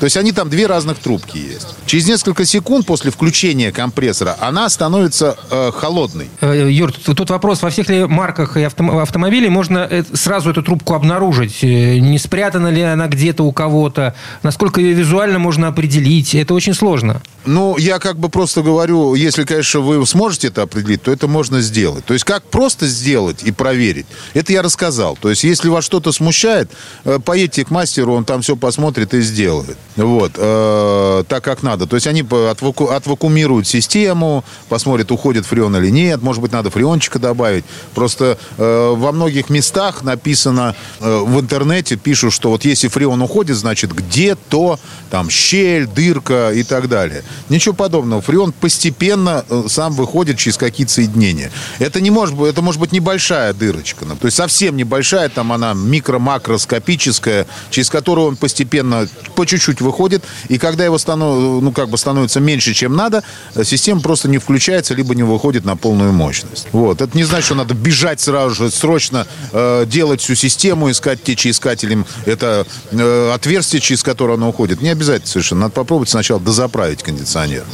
То 0.00 0.04
есть 0.04 0.18
они 0.18 0.32
там 0.32 0.50
две 0.50 0.66
разных 0.66 0.98
трубки 0.98 1.38
есть. 1.38 1.68
Через 1.86 2.06
несколько 2.08 2.44
секунд 2.44 2.84
после 2.84 3.10
включения 3.10 3.72
компрессора 3.72 4.36
она 4.38 4.68
становится 4.68 5.36
э, 5.50 5.72
холодной. 5.74 6.28
Э, 6.42 6.68
Юр, 6.70 6.92
тут, 6.92 7.16
тут 7.16 7.30
вопрос, 7.30 7.62
во 7.62 7.70
всех 7.70 7.88
ли 7.88 8.04
марках 8.04 8.58
и 8.58 8.62
авто, 8.64 8.84
автомобилей 9.00 9.48
можно 9.48 9.88
сразу 10.12 10.50
эту 10.50 10.62
трубку 10.62 10.94
обнаружить? 10.94 11.62
Не 11.62 12.18
спрятана 12.18 12.68
ли 12.68 12.82
она 12.82 13.08
где-то 13.08 13.44
у 13.44 13.52
кого-то? 13.52 14.14
Насколько 14.42 14.82
ее 14.82 14.92
визуально 14.92 15.38
можно 15.38 15.68
определить? 15.68 16.34
Это 16.34 16.52
очень 16.52 16.74
сложно. 16.74 17.22
Ну, 17.46 17.78
я 17.78 17.98
как 17.98 18.18
бы 18.18 18.28
просто 18.28 18.62
говорю, 18.62 19.14
если, 19.14 19.44
конечно, 19.44 19.80
вы 19.80 20.06
сможете 20.06 20.48
это 20.48 20.62
определить, 20.62 21.02
то 21.02 21.10
это 21.10 21.26
можно 21.26 21.60
сделать. 21.60 22.04
То 22.10 22.14
есть 22.14 22.24
как 22.24 22.42
просто 22.42 22.88
сделать 22.88 23.44
и 23.44 23.52
проверить, 23.52 24.04
это 24.34 24.52
я 24.52 24.62
рассказал. 24.62 25.16
То 25.20 25.30
есть 25.30 25.44
если 25.44 25.68
вас 25.68 25.84
что-то 25.84 26.10
смущает, 26.10 26.68
э, 27.04 27.20
поедьте 27.24 27.64
к 27.64 27.70
мастеру, 27.70 28.14
он 28.14 28.24
там 28.24 28.42
все 28.42 28.56
посмотрит 28.56 29.14
и 29.14 29.20
сделает. 29.20 29.78
Вот. 29.94 30.32
Э, 30.34 31.22
так 31.28 31.44
как 31.44 31.62
надо. 31.62 31.86
То 31.86 31.94
есть 31.94 32.08
они 32.08 32.22
отваку, 32.22 32.88
отвакумируют 32.88 33.68
систему, 33.68 34.44
посмотрят, 34.68 35.12
уходит 35.12 35.46
фреон 35.46 35.76
или 35.76 35.90
нет. 35.90 36.20
Может 36.20 36.42
быть, 36.42 36.50
надо 36.50 36.68
фреончика 36.70 37.20
добавить. 37.20 37.64
Просто 37.94 38.36
э, 38.58 38.94
во 38.96 39.12
многих 39.12 39.48
местах 39.48 40.02
написано 40.02 40.74
в 40.98 41.38
интернете, 41.38 41.94
пишут, 41.94 42.32
что 42.32 42.50
вот 42.50 42.64
если 42.64 42.88
фреон 42.88 43.22
уходит, 43.22 43.56
значит 43.56 43.92
где-то 43.92 44.80
там 45.12 45.30
щель, 45.30 45.86
дырка 45.86 46.50
и 46.50 46.64
так 46.64 46.88
далее. 46.88 47.22
Ничего 47.48 47.72
подобного. 47.72 48.20
Фреон 48.20 48.50
постепенно 48.50 49.44
сам 49.68 49.92
выходит 49.92 50.38
через 50.38 50.56
какие-то 50.56 50.92
соединения. 50.92 51.52
Это 51.78 51.99
не 52.00 52.10
может 52.10 52.34
быть, 52.34 52.50
это 52.50 52.62
может 52.62 52.80
быть 52.80 52.92
небольшая 52.92 53.52
дырочка. 53.52 54.04
То 54.04 54.26
есть 54.26 54.36
совсем 54.36 54.76
небольшая, 54.76 55.28
там 55.28 55.52
она 55.52 55.72
микро-макроскопическая, 55.72 57.46
через 57.70 57.90
которую 57.90 58.28
он 58.28 58.36
постепенно 58.36 59.08
по 59.34 59.46
чуть-чуть 59.46 59.80
выходит. 59.80 60.24
И 60.48 60.58
когда 60.58 60.84
его 60.84 60.98
станов, 60.98 61.62
ну, 61.62 61.72
как 61.72 61.88
бы 61.88 61.98
становится 61.98 62.40
меньше, 62.40 62.74
чем 62.74 62.96
надо, 62.96 63.22
э, 63.54 63.64
система 63.64 64.00
просто 64.00 64.28
не 64.28 64.38
включается, 64.38 64.94
либо 64.94 65.14
не 65.14 65.22
выходит 65.22 65.64
на 65.64 65.76
полную 65.76 66.12
мощность. 66.12 66.68
Вот. 66.72 67.00
Это 67.00 67.16
не 67.16 67.24
значит, 67.24 67.46
что 67.46 67.54
надо 67.54 67.74
бежать 67.74 68.20
сразу 68.20 68.54
же, 68.54 68.70
срочно 68.70 69.26
э, 69.52 69.84
делать 69.86 70.20
всю 70.20 70.34
систему, 70.34 70.90
искать 70.90 71.22
течеискателем 71.22 72.06
это 72.26 72.66
э, 72.90 73.32
отверстие, 73.34 73.80
через 73.80 74.02
которое 74.02 74.34
оно 74.34 74.48
уходит. 74.48 74.82
Не 74.82 74.90
обязательно 74.90 75.26
совершенно. 75.26 75.60
Надо 75.62 75.72
попробовать 75.72 76.08
сначала 76.08 76.40
дозаправить 76.40 77.02
кондиционер 77.02 77.20
кондиционер. 77.20 77.64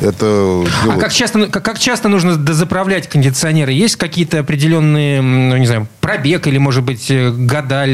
Это 0.00 0.64
а 0.88 0.98
как 0.98 1.12
часто, 1.12 1.46
как, 1.46 1.64
как 1.64 1.78
часто 1.78 2.08
нужно 2.08 2.36
дозаправлять 2.36 3.08
кондиционеры? 3.72 3.82
Есть 3.82 3.96
какие-то 3.96 4.38
определенные, 4.38 5.22
ну, 5.22 5.56
не 5.56 5.66
знаю, 5.66 5.88
пробег 6.00 6.46
или, 6.46 6.58
может 6.58 6.84
быть, 6.84 7.10
э, 7.10 7.30
года? 7.30 7.86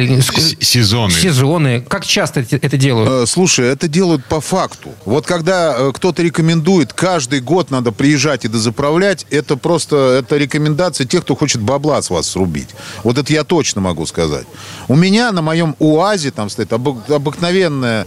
Сезоны. 0.61 1.12
Сезоны. 1.12 1.81
Как 1.88 2.05
часто 2.05 2.41
это 2.41 2.77
делают? 2.77 3.11
Э, 3.11 3.27
слушай, 3.27 3.67
это 3.67 3.88
делают 3.88 4.25
по 4.25 4.41
факту. 4.41 4.91
Вот 5.05 5.27
когда 5.27 5.75
э, 5.77 5.93
кто-то 5.95 6.23
рекомендует, 6.23 6.93
каждый 6.93 7.41
год 7.41 7.71
надо 7.71 7.93
приезжать 7.93 8.45
и 8.45 8.49
дозаправлять, 8.49 9.27
это 9.31 9.57
просто, 9.57 10.19
это 10.21 10.37
рекомендация 10.37 11.07
тех, 11.07 11.23
кто 11.23 11.35
хочет 11.35 11.61
бабла 11.61 12.01
с 12.03 12.11
вас 12.11 12.29
срубить. 12.29 12.69
Вот 13.05 13.19
это 13.19 13.33
я 13.33 13.45
точно 13.45 13.81
могу 13.81 14.07
сказать. 14.07 14.47
У 14.88 14.97
меня 14.97 15.33
на 15.33 15.43
моем 15.43 15.75
УАЗе 15.79 16.31
там 16.31 16.51
стоит 16.51 16.73
обыкновенная, 16.73 18.07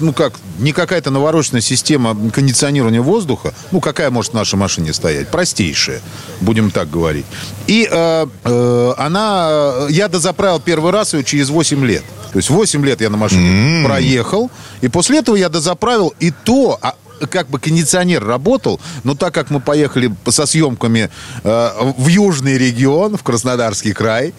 ну 0.00 0.12
как, 0.12 0.34
не 0.58 0.72
какая-то 0.72 1.10
навороченная 1.10 1.60
система 1.60 2.16
кондиционирования 2.30 3.00
воздуха, 3.00 3.54
ну, 3.70 3.80
какая 3.80 4.10
может 4.10 4.32
в 4.32 4.34
нашей 4.34 4.56
машине 4.56 4.92
стоять? 4.92 5.28
Простейшая, 5.28 6.00
будем 6.40 6.70
так 6.70 6.88
говорить. 6.94 7.26
И 7.66 7.88
э, 7.90 8.26
э, 8.44 8.92
она... 8.96 9.86
Я 9.88 10.08
дозаправил 10.08 10.60
первый 10.60 10.92
раз 10.92 11.14
ее 11.14 11.24
через 11.24 11.50
8 11.50 11.84
лет. 11.84 12.04
То 12.32 12.38
есть 12.38 12.50
8 12.50 12.84
лет 12.84 13.00
я 13.00 13.10
на 13.10 13.16
машине 13.16 13.48
mm-hmm. 13.48 13.84
проехал, 13.84 14.50
и 14.80 14.88
после 14.88 15.18
этого 15.18 15.36
я 15.36 15.48
дозаправил, 15.48 16.14
и 16.20 16.30
то... 16.30 16.78
А, 16.80 16.94
как 17.30 17.48
бы 17.48 17.58
кондиционер 17.58 18.24
работал, 18.24 18.80
но 19.02 19.14
так 19.14 19.34
как 19.34 19.50
мы 19.50 19.60
поехали 19.60 20.14
со 20.28 20.46
съемками 20.46 21.10
э, 21.42 21.70
в 21.96 22.08
южный 22.08 22.58
регион, 22.58 23.16
в 23.16 23.22
Краснодарский 23.22 23.92
край, 23.92 24.34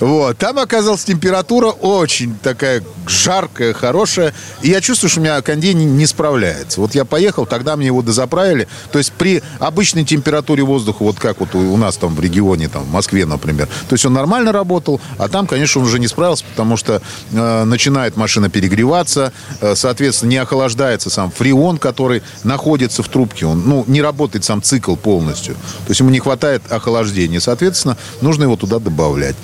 вот, 0.00 0.38
там 0.38 0.58
оказалась 0.58 1.04
температура 1.04 1.68
очень 1.68 2.36
такая 2.42 2.82
жаркая, 3.06 3.72
хорошая, 3.72 4.34
и 4.62 4.68
я 4.68 4.80
чувствую, 4.80 5.10
что 5.10 5.20
у 5.20 5.22
меня 5.22 5.40
кондей 5.42 5.74
не, 5.74 5.84
не 5.84 6.06
справляется. 6.06 6.80
Вот 6.80 6.94
я 6.94 7.04
поехал, 7.04 7.46
тогда 7.46 7.76
мне 7.76 7.86
его 7.86 8.02
дозаправили, 8.02 8.68
то 8.92 8.98
есть 8.98 9.12
при 9.12 9.42
обычной 9.58 10.04
температуре 10.04 10.62
воздуха, 10.62 11.02
вот 11.02 11.18
как 11.18 11.40
вот 11.40 11.54
у, 11.54 11.72
у 11.72 11.76
нас 11.76 11.96
там 11.96 12.14
в 12.14 12.20
регионе, 12.20 12.68
там 12.68 12.84
в 12.84 12.90
Москве, 12.90 13.26
например, 13.26 13.66
то 13.88 13.94
есть 13.94 14.04
он 14.04 14.12
нормально 14.12 14.52
работал, 14.52 15.00
а 15.18 15.28
там, 15.28 15.46
конечно, 15.46 15.80
он 15.80 15.86
уже 15.86 15.98
не 15.98 16.08
справился, 16.08 16.44
потому 16.50 16.76
что 16.76 17.02
э, 17.32 17.64
начинает 17.64 18.16
машина 18.16 18.50
перегреваться, 18.50 19.32
э, 19.60 19.74
соответственно, 19.74 20.30
не 20.30 20.36
охлаждается 20.36 21.10
сам 21.10 21.30
фреон, 21.30 21.78
который 21.78 22.19
находится 22.44 23.02
в 23.02 23.08
трубке, 23.08 23.46
он 23.46 23.62
ну, 23.66 23.84
не 23.86 24.02
работает 24.02 24.44
сам 24.44 24.62
цикл 24.62 24.96
полностью. 24.96 25.54
То 25.54 25.90
есть 25.90 26.00
ему 26.00 26.10
не 26.10 26.20
хватает 26.20 26.62
охлаждения. 26.70 27.40
Соответственно, 27.40 27.96
нужно 28.20 28.44
его 28.44 28.56
туда 28.56 28.78
добавлять. 28.78 29.36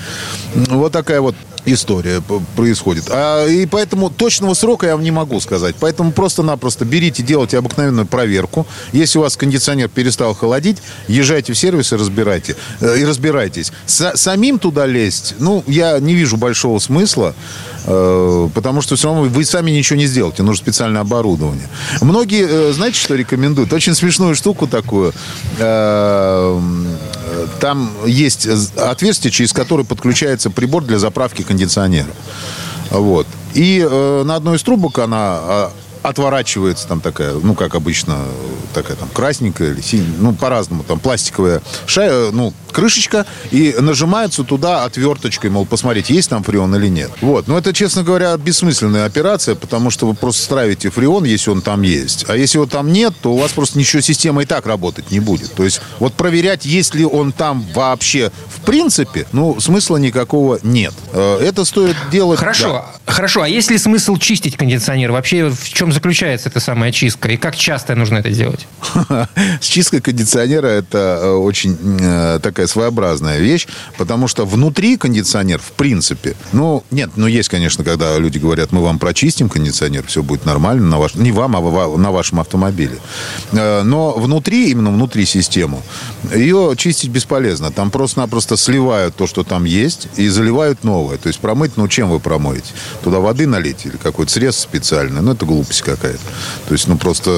Вот 0.54 0.92
такая 0.92 1.20
вот 1.20 1.34
история 1.66 2.22
происходит. 2.54 3.04
А, 3.10 3.46
и 3.46 3.66
поэтому 3.66 4.10
точного 4.10 4.54
срока 4.54 4.86
я 4.86 4.94
вам 4.94 5.04
не 5.04 5.10
могу 5.10 5.40
сказать. 5.40 5.76
Поэтому 5.78 6.12
просто-напросто 6.12 6.84
берите, 6.84 7.22
делайте 7.22 7.58
обыкновенную 7.58 8.06
проверку. 8.06 8.66
Если 8.92 9.18
у 9.18 9.22
вас 9.22 9.36
кондиционер 9.36 9.88
перестал 9.88 10.34
холодить, 10.34 10.78
езжайте 11.08 11.52
в 11.52 11.58
сервис 11.58 11.92
и 11.92 11.96
разбирайте. 11.96 12.56
Э, 12.80 12.98
и 12.98 13.04
разбирайтесь. 13.04 13.72
С, 13.86 14.16
самим 14.16 14.58
туда 14.58 14.86
лезть, 14.86 15.34
ну, 15.38 15.62
я 15.66 15.98
не 15.98 16.14
вижу 16.14 16.36
большого 16.36 16.78
смысла. 16.78 17.34
Э, 17.86 18.48
потому 18.52 18.80
что 18.82 18.96
все 18.96 19.08
равно 19.08 19.22
вы 19.22 19.44
сами 19.44 19.70
ничего 19.70 19.98
не 19.98 20.06
сделаете, 20.06 20.42
нужно 20.42 20.62
специальное 20.62 21.02
оборудование. 21.02 21.68
Многие, 22.00 22.46
э, 22.48 22.72
знаете, 22.72 22.98
что 22.98 23.14
рекомендуют? 23.14 23.72
Очень 23.72 23.94
смешную 23.94 24.34
штуку 24.34 24.66
такую. 24.66 25.12
Э, 25.58 26.60
там 27.60 27.90
есть 28.04 28.46
отверстие, 28.76 29.30
через 29.30 29.52
которое 29.52 29.84
подключается 29.84 30.50
прибор 30.50 30.84
для 30.84 30.98
заправки 30.98 31.42
кондиционера. 31.42 31.55
Вот. 32.90 33.26
И 33.54 33.86
на 34.24 34.36
одной 34.36 34.56
из 34.56 34.62
трубок 34.62 34.98
она 34.98 35.70
отворачивается 36.02 36.86
там 36.86 37.00
такая, 37.00 37.34
ну, 37.34 37.54
как 37.54 37.74
обычно, 37.74 38.16
такая 38.74 38.96
там 38.96 39.08
красненькая 39.08 39.72
или 39.72 39.80
синяя, 39.80 40.14
ну, 40.18 40.34
по-разному, 40.34 40.84
там 40.84 41.00
пластиковая 41.00 41.62
шая, 41.86 42.30
ну, 42.30 42.52
крышечка, 42.76 43.24
и 43.50 43.74
нажимается 43.80 44.44
туда 44.44 44.84
отверточкой, 44.84 45.48
мол, 45.48 45.64
посмотреть, 45.64 46.10
есть 46.10 46.28
там 46.28 46.42
фреон 46.42 46.76
или 46.76 46.88
нет. 46.88 47.10
Вот. 47.22 47.48
Но 47.48 47.56
это, 47.56 47.72
честно 47.72 48.02
говоря, 48.02 48.36
бессмысленная 48.36 49.06
операция, 49.06 49.54
потому 49.54 49.88
что 49.88 50.06
вы 50.06 50.14
просто 50.14 50.42
стравите 50.42 50.90
фреон, 50.90 51.24
если 51.24 51.50
он 51.50 51.62
там 51.62 51.80
есть. 51.80 52.26
А 52.28 52.36
если 52.36 52.58
его 52.58 52.66
там 52.66 52.92
нет, 52.92 53.14
то 53.22 53.32
у 53.32 53.38
вас 53.38 53.52
просто 53.52 53.78
ничего 53.78 54.02
система 54.02 54.42
и 54.42 54.44
так 54.44 54.66
работать 54.66 55.10
не 55.10 55.20
будет. 55.20 55.54
То 55.54 55.64
есть 55.64 55.80
вот 56.00 56.12
проверять, 56.12 56.66
есть 56.66 56.94
ли 56.94 57.06
он 57.06 57.32
там 57.32 57.64
вообще 57.74 58.30
в 58.48 58.60
принципе, 58.66 59.26
ну, 59.32 59.60
смысла 59.60 59.96
никакого 59.96 60.58
нет. 60.62 60.92
Э, 61.12 61.38
это 61.40 61.64
стоит 61.64 61.96
делать... 62.10 62.38
Хорошо, 62.38 62.84
да. 63.06 63.12
хорошо. 63.12 63.42
А 63.42 63.48
есть 63.48 63.70
ли 63.70 63.78
смысл 63.78 64.16
чистить 64.16 64.56
кондиционер? 64.56 65.12
Вообще 65.12 65.50
в 65.50 65.68
чем 65.68 65.92
заключается 65.92 66.48
эта 66.48 66.58
самая 66.60 66.90
чистка? 66.90 67.28
И 67.28 67.36
как 67.36 67.54
часто 67.54 67.94
нужно 67.94 68.18
это 68.18 68.30
делать? 68.30 68.66
С 69.60 69.66
чисткой 69.66 70.00
кондиционера 70.00 70.66
это 70.66 71.20
э, 71.22 71.30
очень 71.30 71.78
э, 72.00 72.40
такая 72.42 72.65
такая 72.66 72.86
своеобразная 72.86 73.38
вещь, 73.38 73.66
потому 73.96 74.28
что 74.28 74.44
внутри 74.44 74.96
кондиционер, 74.96 75.58
в 75.58 75.72
принципе, 75.72 76.34
ну, 76.52 76.82
нет, 76.90 77.10
ну, 77.16 77.26
есть, 77.26 77.48
конечно, 77.48 77.84
когда 77.84 78.18
люди 78.18 78.38
говорят, 78.38 78.72
мы 78.72 78.82
вам 78.82 78.98
прочистим 78.98 79.48
кондиционер, 79.48 80.04
все 80.06 80.22
будет 80.22 80.44
нормально 80.46 80.86
на 80.86 80.98
ваш, 80.98 81.14
не 81.14 81.32
вам, 81.32 81.56
а 81.56 81.96
на 81.96 82.10
вашем 82.10 82.40
автомобиле. 82.40 82.98
Э, 83.52 83.82
но 83.82 84.12
внутри, 84.12 84.70
именно 84.70 84.90
внутри 84.90 85.26
систему, 85.26 85.82
ее 86.34 86.74
чистить 86.76 87.10
бесполезно. 87.10 87.70
Там 87.70 87.90
просто-напросто 87.90 88.56
сливают 88.56 89.14
то, 89.16 89.26
что 89.26 89.44
там 89.44 89.64
есть, 89.64 90.08
и 90.16 90.28
заливают 90.28 90.84
новое. 90.84 91.16
То 91.16 91.28
есть 91.28 91.40
промыть, 91.40 91.76
ну, 91.76 91.88
чем 91.88 92.10
вы 92.10 92.20
промоете? 92.20 92.72
Туда 93.02 93.18
воды 93.18 93.46
налить 93.46 93.86
или 93.86 93.96
какой-то 93.96 94.32
средств 94.32 94.62
специальный? 94.62 95.22
Ну, 95.22 95.32
это 95.32 95.46
глупость 95.46 95.82
какая-то. 95.82 96.18
То 96.68 96.74
есть, 96.74 96.88
ну, 96.88 96.96
просто 96.98 97.30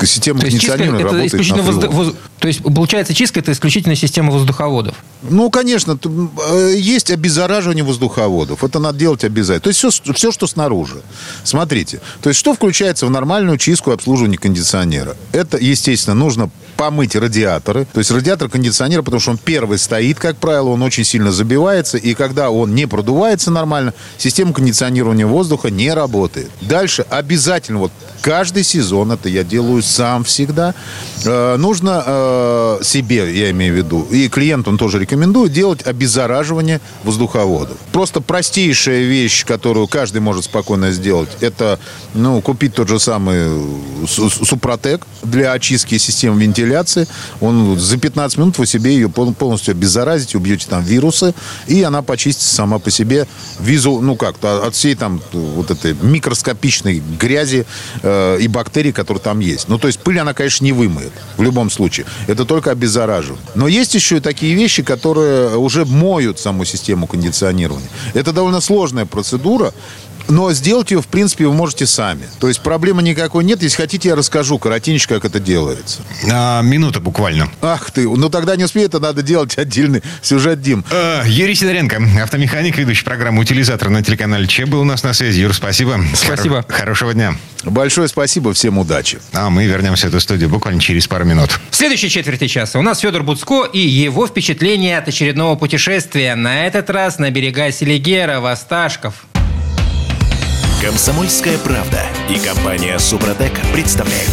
э, 0.00 0.06
система 0.06 0.40
кондиционера 0.40 0.98
работает 0.98 1.50
на 1.50 1.62
воздух... 1.62 2.14
То 2.40 2.48
есть, 2.48 2.62
получается, 2.62 3.12
чистка– 3.12 3.40
это 3.40 3.52
исключительно 3.52 3.69
система 3.70 4.32
воздуховодов? 4.32 4.96
Ну, 5.22 5.50
конечно. 5.50 5.98
Э, 6.48 6.74
есть 6.76 7.10
обеззараживание 7.10 7.84
воздуховодов. 7.84 8.64
Это 8.64 8.78
надо 8.78 8.98
делать 8.98 9.24
обязательно. 9.24 9.60
То 9.60 9.68
есть, 9.68 9.78
все, 9.78 10.12
все, 10.14 10.32
что 10.32 10.46
снаружи. 10.46 11.02
Смотрите. 11.44 12.00
То 12.22 12.30
есть, 12.30 12.40
что 12.40 12.54
включается 12.54 13.06
в 13.06 13.10
нормальную 13.10 13.58
чистку 13.58 13.90
и 13.90 13.94
обслуживание 13.94 14.38
кондиционера? 14.38 15.16
Это, 15.32 15.58
естественно, 15.58 16.14
нужно 16.14 16.50
помыть 16.76 17.14
радиаторы. 17.14 17.86
То 17.92 17.98
есть, 17.98 18.10
радиатор 18.10 18.48
кондиционера, 18.48 19.02
потому 19.02 19.20
что 19.20 19.32
он 19.32 19.38
первый 19.38 19.78
стоит, 19.78 20.18
как 20.18 20.38
правило, 20.38 20.70
он 20.70 20.82
очень 20.82 21.04
сильно 21.04 21.32
забивается. 21.32 21.98
И 21.98 22.14
когда 22.14 22.50
он 22.50 22.74
не 22.74 22.86
продувается 22.86 23.50
нормально, 23.50 23.92
система 24.16 24.52
кондиционирования 24.52 25.26
воздуха 25.26 25.70
не 25.70 25.92
работает. 25.92 26.50
Дальше 26.62 27.04
обязательно, 27.10 27.78
вот 27.78 27.92
каждый 28.22 28.64
сезон, 28.64 29.12
это 29.12 29.28
я 29.28 29.44
делаю 29.44 29.82
сам 29.82 30.24
всегда, 30.24 30.74
э, 31.24 31.56
нужно 31.56 32.04
Э, 32.06 32.78
себе, 32.82 33.38
я 33.38 33.50
имею 33.50 33.59
в 33.68 33.76
виду, 33.76 34.06
и 34.10 34.28
клиент 34.28 34.68
он 34.68 34.78
тоже 34.78 34.98
рекомендует 34.98 35.52
делать 35.52 35.86
обеззараживание 35.86 36.80
воздуховодов. 37.04 37.76
Просто 37.92 38.20
простейшая 38.20 39.02
вещь, 39.02 39.44
которую 39.44 39.86
каждый 39.86 40.20
может 40.20 40.44
спокойно 40.44 40.92
сделать, 40.92 41.30
это 41.40 41.78
ну, 42.14 42.40
купить 42.40 42.74
тот 42.74 42.88
же 42.88 42.98
самый 42.98 43.50
Супротек 44.06 45.06
для 45.22 45.52
очистки 45.52 45.98
системы 45.98 46.40
вентиляции. 46.42 47.06
Он 47.40 47.78
за 47.78 47.98
15 47.98 48.38
минут 48.38 48.58
вы 48.58 48.66
себе 48.66 48.94
ее 48.94 49.08
полностью 49.08 49.72
обеззаразите, 49.72 50.38
убьете 50.38 50.66
там 50.68 50.82
вирусы, 50.82 51.34
и 51.66 51.82
она 51.82 52.02
почистится 52.02 52.54
сама 52.54 52.78
по 52.78 52.90
себе 52.90 53.26
визу, 53.58 54.00
ну 54.00 54.16
как, 54.16 54.36
от 54.42 54.74
всей 54.74 54.94
там 54.94 55.20
вот 55.32 55.70
этой 55.70 55.94
микроскопичной 56.00 57.02
грязи 57.18 57.66
э, 58.02 58.38
и 58.40 58.48
бактерий, 58.48 58.92
которые 58.92 59.22
там 59.22 59.40
есть. 59.40 59.68
Ну, 59.68 59.78
то 59.78 59.86
есть 59.86 60.00
пыль 60.00 60.18
она, 60.18 60.34
конечно, 60.34 60.64
не 60.64 60.72
вымоет 60.72 61.12
в 61.36 61.42
любом 61.42 61.70
случае. 61.70 62.06
Это 62.26 62.44
только 62.44 62.70
обеззараживает. 62.70 63.39
Но 63.54 63.68
есть 63.68 63.94
еще 63.94 64.18
и 64.18 64.20
такие 64.20 64.54
вещи, 64.54 64.82
которые 64.82 65.56
уже 65.56 65.84
моют 65.84 66.38
саму 66.38 66.64
систему 66.64 67.06
кондиционирования. 67.06 67.88
Это 68.14 68.32
довольно 68.32 68.60
сложная 68.60 69.06
процедура, 69.06 69.72
но 70.28 70.52
сделать 70.52 70.90
ее, 70.90 71.02
в 71.02 71.06
принципе, 71.06 71.46
вы 71.46 71.52
можете 71.52 71.86
сами. 71.86 72.24
То 72.38 72.48
есть 72.48 72.60
проблемы 72.60 73.02
никакой 73.02 73.44
нет. 73.44 73.62
Если 73.62 73.76
хотите, 73.76 74.10
я 74.10 74.16
расскажу 74.16 74.58
коротенько, 74.58 75.14
как 75.14 75.24
это 75.24 75.40
делается. 75.40 76.02
А, 76.30 76.62
минута 76.62 77.00
буквально. 77.00 77.50
Ах 77.62 77.90
ты, 77.90 78.08
ну 78.08 78.28
тогда 78.28 78.56
не 78.56 78.64
успею, 78.64 78.86
это 78.86 78.98
надо 79.00 79.22
делать 79.22 79.56
отдельный 79.58 80.02
сюжет, 80.22 80.60
Дим. 80.60 80.84
А, 80.90 81.24
Юрий 81.26 81.54
Сидоренко, 81.54 82.02
автомеханик, 82.22 82.76
ведущий 82.76 83.04
программы 83.04 83.40
«Утилизатор» 83.40 83.88
на 83.88 84.02
телеканале 84.02 84.46
ЧЕ 84.46 84.66
был 84.66 84.80
у 84.80 84.84
нас 84.84 85.02
на 85.02 85.12
связи. 85.12 85.40
Юр, 85.40 85.54
спасибо. 85.54 86.00
Спасибо. 86.14 86.64
Хоро- 86.68 86.72
хорошего 86.72 87.14
дня. 87.14 87.34
Большое 87.64 88.08
спасибо, 88.08 88.52
всем 88.54 88.78
удачи. 88.78 89.18
А 89.32 89.50
мы 89.50 89.66
вернемся 89.66 90.06
в 90.06 90.08
эту 90.10 90.20
студию 90.20 90.48
буквально 90.48 90.80
через 90.80 91.06
пару 91.06 91.24
минут. 91.24 91.60
В 91.70 91.76
следующей 91.76 92.08
четверти 92.08 92.46
часа 92.46 92.78
у 92.78 92.82
нас 92.82 93.00
Федор 93.00 93.22
Буцко 93.22 93.64
и 93.64 93.78
его 93.78 94.26
впечатления 94.26 94.96
от 94.98 95.08
очередного 95.08 95.56
путешествия. 95.56 96.34
На 96.34 96.66
этот 96.66 96.88
раз 96.90 97.18
на 97.18 97.30
берега 97.30 97.70
Селигера, 97.70 98.40
Восташков. 98.40 99.14
Комсомольская 100.82 101.58
правда 101.58 102.06
и 102.30 102.38
компания 102.38 102.98
Супротек 102.98 103.52
представляют. 103.74 104.30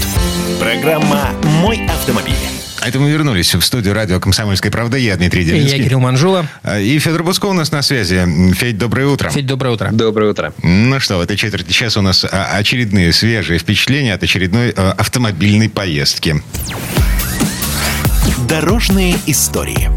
Программа 0.62 1.32
«Мой 1.44 1.86
автомобиль». 1.88 2.36
А 2.80 2.88
это 2.88 3.00
мы 3.00 3.10
вернулись 3.12 3.54
в 3.54 3.62
студию 3.62 3.94
радио 3.94 4.22
«Комсомольская 4.22 4.72
правда». 4.72 4.96
Я 4.96 5.18
Дмитрий 5.18 5.44
Делинский. 5.44 5.80
Я 5.80 5.84
Кирилл 5.84 6.00
Манжула. 6.00 6.48
А, 6.64 6.80
и 6.80 6.98
Федор 7.00 7.24
Буско 7.24 7.48
у 7.48 7.54
нас 7.54 7.74
на 7.74 7.82
связи. 7.82 8.26
Федь, 8.54 8.78
доброе 8.78 9.08
утро. 9.08 9.30
Федь, 9.30 9.46
доброе 9.46 9.72
утро. 9.72 9.90
Доброе 9.92 10.32
утро. 10.32 10.54
Ну 10.64 10.98
что, 11.02 11.18
в 11.18 11.22
этой 11.22 11.36
четверти 11.36 11.74
часа 11.74 12.00
у 12.00 12.04
нас 12.04 12.24
а, 12.24 12.56
очередные 12.56 13.12
свежие 13.12 13.60
впечатления 13.60 14.14
от 14.14 14.24
очередной 14.24 14.70
а, 14.70 14.94
автомобильной 14.98 15.68
поездки. 15.68 16.42
Дорожные 18.48 19.18
истории. 19.26 19.90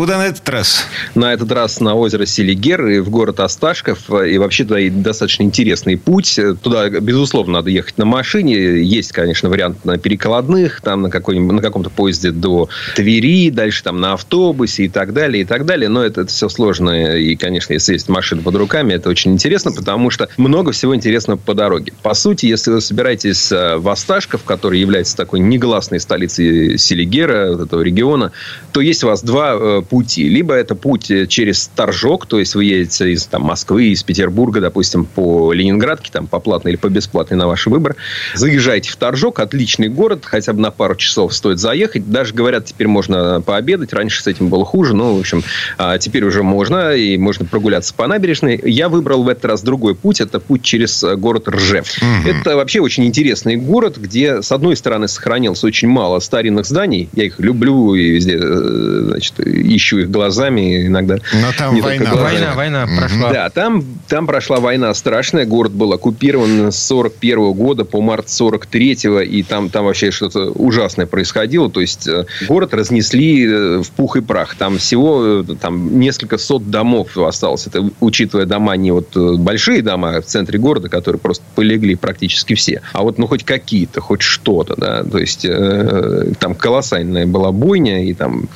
Куда 0.00 0.16
на 0.16 0.28
этот 0.28 0.48
раз? 0.48 0.86
На 1.14 1.34
этот 1.34 1.52
раз 1.52 1.78
на 1.78 1.94
озеро 1.94 2.24
Селигер 2.24 2.86
и 2.86 3.00
в 3.00 3.10
город 3.10 3.38
Осташков. 3.38 4.08
И 4.08 4.38
вообще 4.38 4.64
туда 4.64 4.78
достаточно 4.88 5.42
интересный 5.42 5.98
путь. 5.98 6.40
Туда, 6.62 6.88
безусловно, 6.88 7.58
надо 7.58 7.68
ехать 7.68 7.98
на 7.98 8.06
машине. 8.06 8.82
Есть, 8.82 9.12
конечно, 9.12 9.50
вариант 9.50 9.84
на 9.84 9.98
перекладных, 9.98 10.80
там 10.80 11.02
на, 11.02 11.10
какой-нибудь, 11.10 11.52
на 11.56 11.60
каком-то 11.60 11.90
поезде 11.90 12.30
до 12.30 12.70
Твери, 12.96 13.50
дальше 13.50 13.82
там 13.82 14.00
на 14.00 14.14
автобусе 14.14 14.84
и 14.84 14.88
так 14.88 15.12
далее, 15.12 15.42
и 15.42 15.44
так 15.44 15.66
далее. 15.66 15.90
Но 15.90 16.02
это, 16.02 16.22
это 16.22 16.30
все 16.30 16.48
сложно. 16.48 17.18
И, 17.18 17.36
конечно, 17.36 17.74
если 17.74 17.92
есть 17.92 18.08
машина 18.08 18.40
под 18.40 18.56
руками, 18.56 18.94
это 18.94 19.10
очень 19.10 19.32
интересно, 19.32 19.70
потому 19.70 20.08
что 20.08 20.30
много 20.38 20.72
всего 20.72 20.96
интересного 20.96 21.36
по 21.36 21.52
дороге. 21.52 21.92
По 22.02 22.14
сути, 22.14 22.46
если 22.46 22.70
вы 22.70 22.80
собираетесь 22.80 23.52
э, 23.52 23.76
в 23.76 23.86
Осташков, 23.90 24.44
который 24.44 24.80
является 24.80 25.14
такой 25.14 25.40
негласной 25.40 26.00
столицей 26.00 26.78
Селигера, 26.78 27.62
этого 27.62 27.82
региона, 27.82 28.32
то 28.72 28.80
есть 28.80 29.04
у 29.04 29.08
вас 29.08 29.22
два 29.22 29.56
э, 29.60 29.82
пути. 29.90 30.28
Либо 30.28 30.54
это 30.54 30.74
путь 30.74 31.10
э, 31.10 31.26
через 31.26 31.66
Торжок, 31.74 32.26
то 32.26 32.38
есть 32.38 32.54
вы 32.54 32.64
едете 32.64 33.10
из 33.10 33.26
там, 33.26 33.42
Москвы, 33.42 33.86
из 33.86 34.02
Петербурга, 34.04 34.60
допустим, 34.60 35.04
по 35.04 35.52
Ленинградке, 35.52 36.10
там, 36.12 36.28
по 36.28 36.38
платной 36.38 36.72
или 36.72 36.78
по 36.78 36.88
бесплатной, 36.88 37.36
на 37.36 37.48
ваш 37.48 37.66
выбор. 37.66 37.96
Заезжаете 38.34 38.90
в 38.90 38.96
Торжок, 38.96 39.40
отличный 39.40 39.88
город, 39.88 40.24
хотя 40.24 40.52
бы 40.52 40.60
на 40.60 40.70
пару 40.70 40.94
часов 40.94 41.34
стоит 41.34 41.58
заехать. 41.58 42.10
Даже, 42.10 42.32
говорят, 42.32 42.66
теперь 42.66 42.86
можно 42.86 43.40
пообедать. 43.40 43.92
Раньше 43.92 44.22
с 44.22 44.26
этим 44.28 44.48
было 44.48 44.64
хуже, 44.64 44.94
но, 44.94 45.16
в 45.16 45.20
общем, 45.20 45.42
а, 45.76 45.98
теперь 45.98 46.24
уже 46.24 46.42
можно, 46.42 46.94
и 46.94 47.16
можно 47.16 47.44
прогуляться 47.44 47.92
по 47.92 48.06
набережной. 48.06 48.60
Я 48.64 48.88
выбрал 48.88 49.24
в 49.24 49.28
этот 49.28 49.44
раз 49.46 49.62
другой 49.62 49.96
путь. 49.96 50.20
Это 50.20 50.38
путь 50.38 50.62
через 50.62 51.02
э, 51.02 51.16
город 51.16 51.48
Ржев. 51.48 51.88
Угу. 51.98 52.30
Это 52.30 52.56
вообще 52.56 52.80
очень 52.80 53.04
интересный 53.06 53.56
город, 53.56 53.98
где, 53.98 54.42
с 54.42 54.52
одной 54.52 54.76
стороны, 54.76 55.08
сохранилось 55.08 55.64
очень 55.64 55.88
мало 55.88 56.20
старинных 56.20 56.66
зданий. 56.66 57.08
Я 57.12 57.24
их 57.24 57.40
люблю 57.40 57.94
и 57.94 58.10
везде, 58.10 58.38
э, 58.40 59.04
значит, 59.08 59.34
ищу 59.76 59.98
их 59.98 60.10
глазами 60.10 60.86
иногда. 60.86 61.18
Но 61.32 61.52
там 61.56 61.80
война. 61.80 62.14
Война, 62.14 62.54
война 62.54 62.86
прошла. 62.86 63.32
Да, 63.32 63.50
там, 63.50 63.84
там 64.08 64.26
прошла 64.26 64.58
война 64.58 64.92
страшная. 64.94 65.46
Город 65.46 65.72
был 65.72 65.92
оккупирован 65.92 66.72
с 66.72 66.78
41 66.78 67.52
года 67.52 67.84
по 67.84 68.00
март 68.00 68.26
43-го. 68.26 69.20
И 69.20 69.42
там, 69.42 69.70
там 69.70 69.84
вообще 69.84 70.10
что-то 70.10 70.50
ужасное 70.50 71.06
происходило. 71.06 71.70
То 71.70 71.80
есть, 71.80 72.06
э, 72.08 72.26
город 72.48 72.74
разнесли 72.74 73.46
э, 73.46 73.82
в 73.82 73.90
пух 73.90 74.16
и 74.16 74.20
прах. 74.20 74.56
Там 74.56 74.78
всего 74.78 75.44
там, 75.60 75.98
несколько 75.98 76.38
сот 76.38 76.70
домов 76.70 77.16
осталось. 77.16 77.66
Это 77.66 77.88
учитывая 78.00 78.46
дома 78.46 78.76
не 78.76 78.90
вот 78.90 79.16
большие 79.16 79.82
дома 79.82 80.20
в 80.20 80.24
центре 80.24 80.58
города, 80.58 80.88
которые 80.88 81.20
просто 81.20 81.44
полегли 81.54 81.94
практически 81.94 82.54
все. 82.54 82.82
А 82.92 83.02
вот, 83.02 83.18
ну, 83.18 83.26
хоть 83.26 83.44
какие-то, 83.44 84.00
хоть 84.00 84.22
что-то, 84.22 84.74
да. 84.76 85.04
То 85.04 85.18
есть, 85.18 85.44
э, 85.44 86.32
там 86.38 86.54
колоссальная 86.54 87.26
была 87.26 87.52
бойня. 87.52 88.04
И, 88.04 88.14
там... 88.14 88.48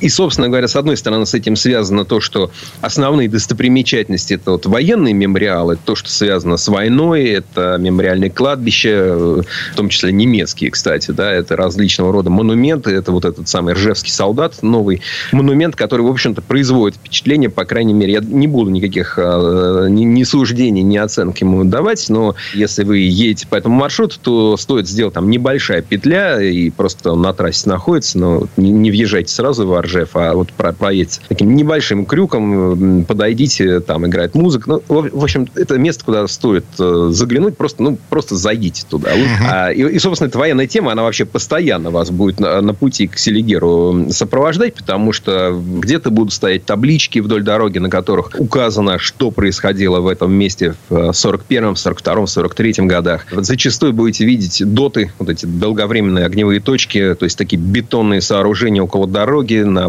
и, 0.00 0.08
собственно 0.08 0.48
говоря, 0.48 0.61
с 0.68 0.76
одной 0.76 0.96
стороны, 0.96 1.26
с 1.26 1.34
этим 1.34 1.56
связано 1.56 2.04
то, 2.04 2.20
что 2.20 2.50
основные 2.80 3.28
достопримечательности 3.28 4.34
это 4.34 4.52
вот 4.52 4.66
военные 4.66 5.14
мемориалы, 5.14 5.78
то, 5.82 5.94
что 5.94 6.10
связано 6.10 6.56
с 6.56 6.68
войной, 6.68 7.24
это 7.24 7.76
мемориальные 7.78 8.30
кладбища, 8.30 9.14
в 9.16 9.76
том 9.76 9.88
числе 9.88 10.12
немецкие, 10.12 10.70
кстати, 10.70 11.10
да, 11.10 11.30
это 11.30 11.56
различного 11.56 12.12
рода 12.12 12.30
монументы, 12.30 12.90
это 12.90 13.12
вот 13.12 13.24
этот 13.24 13.48
самый 13.48 13.74
Ржевский 13.74 14.10
солдат, 14.10 14.62
новый 14.62 15.02
монумент, 15.32 15.76
который, 15.76 16.02
в 16.02 16.10
общем-то, 16.10 16.42
производит 16.42 16.96
впечатление, 16.96 17.50
по 17.50 17.64
крайней 17.64 17.94
мере, 17.94 18.12
я 18.14 18.20
не 18.20 18.46
буду 18.46 18.70
никаких 18.70 19.18
э, 19.18 19.86
ни, 19.88 20.04
ни 20.04 20.24
суждений, 20.24 20.82
ни 20.82 20.96
оценки 20.96 21.42
ему 21.42 21.64
давать, 21.64 22.08
но 22.08 22.34
если 22.54 22.84
вы 22.84 22.98
едете 22.98 23.46
по 23.46 23.56
этому 23.56 23.76
маршруту, 23.76 24.16
то 24.20 24.56
стоит 24.56 24.88
сделать 24.88 25.14
там 25.14 25.30
небольшая 25.30 25.82
петля, 25.82 26.42
и 26.42 26.70
просто 26.70 27.14
на 27.14 27.32
трассе 27.32 27.68
находится, 27.68 28.18
но 28.18 28.46
не, 28.56 28.70
не 28.70 28.90
въезжайте 28.90 29.32
сразу 29.32 29.66
в 29.66 29.80
Ржев, 29.80 30.10
а 30.14 30.34
вот 30.34 30.51
про, 30.56 30.72
проедете 30.72 31.20
таким 31.28 31.54
небольшим 31.54 32.06
крюком, 32.06 33.04
подойдите, 33.04 33.80
там 33.80 34.06
играет 34.06 34.34
музыка. 34.34 34.68
Ну, 34.68 34.82
в 34.88 35.22
общем, 35.22 35.48
это 35.54 35.78
место, 35.78 36.04
куда 36.04 36.26
стоит 36.28 36.64
э, 36.78 37.08
заглянуть, 37.10 37.56
просто, 37.56 37.82
ну, 37.82 37.98
просто 38.08 38.36
зайдите 38.36 38.84
туда. 38.88 39.12
Uh-huh. 39.12 39.26
А, 39.50 39.72
и, 39.72 39.82
и, 39.82 39.98
собственно, 39.98 40.28
эта 40.28 40.38
военная 40.38 40.66
тема, 40.66 40.92
она 40.92 41.02
вообще 41.02 41.24
постоянно 41.24 41.90
вас 41.90 42.10
будет 42.10 42.40
на, 42.40 42.60
на 42.60 42.74
пути 42.74 43.06
к 43.06 43.18
Селигеру 43.18 44.06
сопровождать, 44.10 44.74
потому 44.74 45.12
что 45.12 45.60
где-то 45.78 46.10
будут 46.10 46.32
стоять 46.32 46.64
таблички 46.64 47.18
вдоль 47.18 47.42
дороги, 47.42 47.78
на 47.78 47.90
которых 47.90 48.30
указано, 48.38 48.98
что 48.98 49.30
происходило 49.30 50.00
в 50.00 50.08
этом 50.08 50.32
месте 50.32 50.74
в 50.88 51.10
41-м, 51.10 51.74
42-м, 51.74 52.24
43-м 52.24 52.86
годах. 52.86 53.26
Зачастую 53.30 53.92
будете 53.92 54.24
видеть 54.24 54.62
доты, 54.64 55.12
вот 55.18 55.28
эти 55.28 55.46
долговременные 55.46 56.26
огневые 56.26 56.60
точки, 56.60 57.14
то 57.14 57.24
есть 57.24 57.38
такие 57.38 57.60
бетонные 57.60 58.20
сооружения 58.20 58.82
около 58.82 59.06
дороги, 59.06 59.62
на 59.62 59.88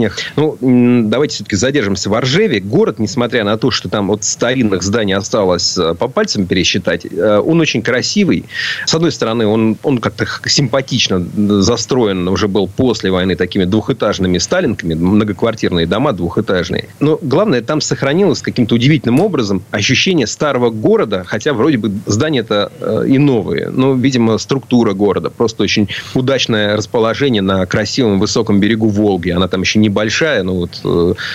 возвышениях. 0.00 0.18
Ну, 0.36 1.08
давайте 1.08 1.34
все-таки 1.36 1.56
задержимся 1.56 2.10
в 2.10 2.14
Оржеве. 2.14 2.60
Город, 2.60 2.98
несмотря 2.98 3.44
на 3.44 3.56
то, 3.56 3.70
что 3.70 3.88
там 3.88 4.08
вот 4.08 4.24
старинных 4.24 4.82
зданий 4.82 5.14
осталось 5.14 5.76
э, 5.76 5.94
по 5.94 6.08
пальцам 6.08 6.46
пересчитать, 6.46 7.06
э, 7.06 7.38
он 7.38 7.60
очень 7.60 7.82
красивый. 7.82 8.44
С 8.86 8.94
одной 8.94 9.12
стороны, 9.12 9.46
он, 9.46 9.76
он 9.82 9.98
как-то 9.98 10.26
симпатично 10.46 11.24
застроен 11.62 12.28
уже 12.28 12.48
был 12.48 12.68
после 12.68 13.10
войны 13.10 13.36
такими 13.36 13.64
двухэтажными 13.64 14.38
сталинками, 14.38 14.94
многоквартирные 14.94 15.86
дома 15.86 16.12
двухэтажные. 16.12 16.88
Но 17.00 17.18
главное, 17.20 17.60
там 17.60 17.80
сохранилось 17.80 18.42
каким-то 18.42 18.74
удивительным 18.74 19.20
образом 19.20 19.62
ощущение 19.70 20.26
старого 20.26 20.70
города, 20.70 21.24
хотя 21.26 21.52
вроде 21.52 21.78
бы 21.78 21.92
здания-то 22.06 22.72
э, 22.80 23.04
и 23.08 23.18
новые. 23.18 23.70
Но, 23.70 23.94
видимо, 23.94 24.38
структура 24.38 24.92
города. 24.92 25.30
Просто 25.30 25.62
очень 25.62 25.88
удачное 26.14 26.76
расположение 26.76 27.42
на 27.42 27.66
красивом 27.66 28.18
высоком 28.18 28.60
берегу 28.60 28.88
Волги. 28.88 29.30
Она 29.30 29.48
там 29.48 29.62
еще 29.62 29.78
небольшая, 29.90 30.42
но 30.42 30.54
вот 30.54 30.80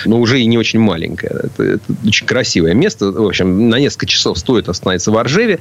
но 0.06 0.20
уже 0.20 0.42
и 0.42 0.46
не 0.46 0.58
очень 0.58 0.80
маленькая. 0.80 1.42
Это, 1.44 1.64
это 1.64 1.84
очень 2.06 2.26
красивое 2.26 2.74
место. 2.74 3.12
В 3.12 3.28
общем, 3.28 3.70
на 3.70 3.80
несколько 3.80 4.06
часов 4.06 4.38
стоит 4.38 4.70
остановиться 4.70 5.12
в 5.12 5.18
Оржеве. 5.18 5.60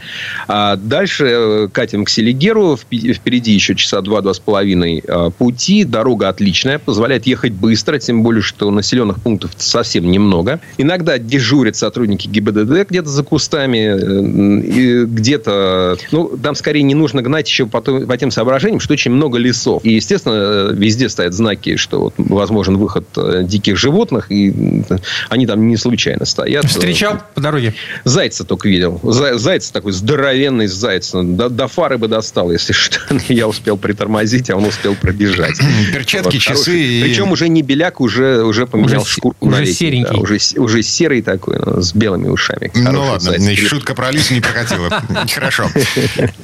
А 0.48 0.76
дальше 0.76 1.26
э, 1.26 1.68
катим 1.72 2.04
к 2.04 2.08
Селигеру. 2.08 2.76
Впереди 2.76 3.52
еще 3.52 3.74
часа 3.74 4.00
два-два 4.00 4.34
с 4.34 4.38
половиной 4.38 5.02
а, 5.06 5.30
пути. 5.30 5.84
Дорога 5.84 6.28
отличная, 6.28 6.78
позволяет 6.78 7.26
ехать 7.26 7.52
быстро, 7.52 7.98
тем 7.98 8.22
более, 8.22 8.42
что 8.42 8.70
населенных 8.70 9.22
пунктов 9.22 9.52
совсем 9.56 10.10
немного. 10.10 10.60
Иногда 10.78 11.18
дежурят 11.18 11.76
сотрудники 11.76 12.28
ГИБДД 12.28 12.88
где-то 12.88 13.08
за 13.08 13.22
кустами, 13.22 15.04
где-то... 15.04 15.96
Ну, 16.12 16.36
там 16.42 16.54
скорее 16.54 16.82
не 16.82 16.94
нужно 16.94 17.22
гнать 17.22 17.48
еще 17.48 17.66
по, 17.66 17.80
по 17.80 18.16
тем 18.16 18.30
соображениям, 18.30 18.80
что 18.80 18.92
очень 18.92 19.10
много 19.10 19.38
лесов. 19.38 19.84
И, 19.84 19.94
естественно, 19.94 20.70
везде 20.72 21.08
стоят 21.08 21.34
знаки, 21.34 21.76
что 21.76 22.00
вот 22.00 22.14
возможен 22.18 22.76
выход 22.84 23.06
э, 23.16 23.42
диких 23.44 23.76
животных, 23.76 24.30
и 24.30 24.84
они 25.30 25.46
там 25.46 25.66
не 25.66 25.76
случайно 25.76 26.24
стоят. 26.26 26.66
Встречал 26.66 27.18
по 27.34 27.40
дороге? 27.40 27.74
Зайца 28.04 28.44
только 28.44 28.68
видел. 28.68 29.00
Заяц 29.02 29.70
такой 29.70 29.92
здоровенный 29.92 30.66
заяц. 30.66 31.12
До, 31.12 31.48
до 31.48 31.66
фары 31.66 31.98
бы 31.98 32.08
достал, 32.08 32.52
если 32.52 32.72
что. 32.84 33.00
Я 33.28 33.48
успел 33.48 33.76
притормозить, 33.76 34.50
а 34.50 34.56
он 34.56 34.64
успел 34.64 34.94
пробежать. 34.94 35.58
Перчатки, 35.92 36.34
вот, 36.34 36.42
часы. 36.42 36.78
И... 36.78 37.02
Причем 37.02 37.32
уже 37.32 37.48
не 37.48 37.62
беляк, 37.62 38.00
уже, 38.00 38.42
уже 38.42 38.66
поменял 38.66 39.02
уже, 39.02 39.10
шкурку 39.10 39.48
уже 39.48 39.66
серенький. 39.66 40.12
Да, 40.12 40.18
уже, 40.18 40.38
уже 40.56 40.82
серый 40.82 41.22
такой, 41.22 41.58
ну, 41.58 41.80
с 41.80 41.94
белыми 41.94 42.28
ушами. 42.28 42.70
Ну 42.74 43.00
ладно, 43.00 43.38
заяц. 43.38 43.58
шутка 43.58 43.94
про 43.94 44.10
лису 44.10 44.34
не 44.34 44.40
прокатила. 44.40 45.02
Хорошо. 45.34 45.70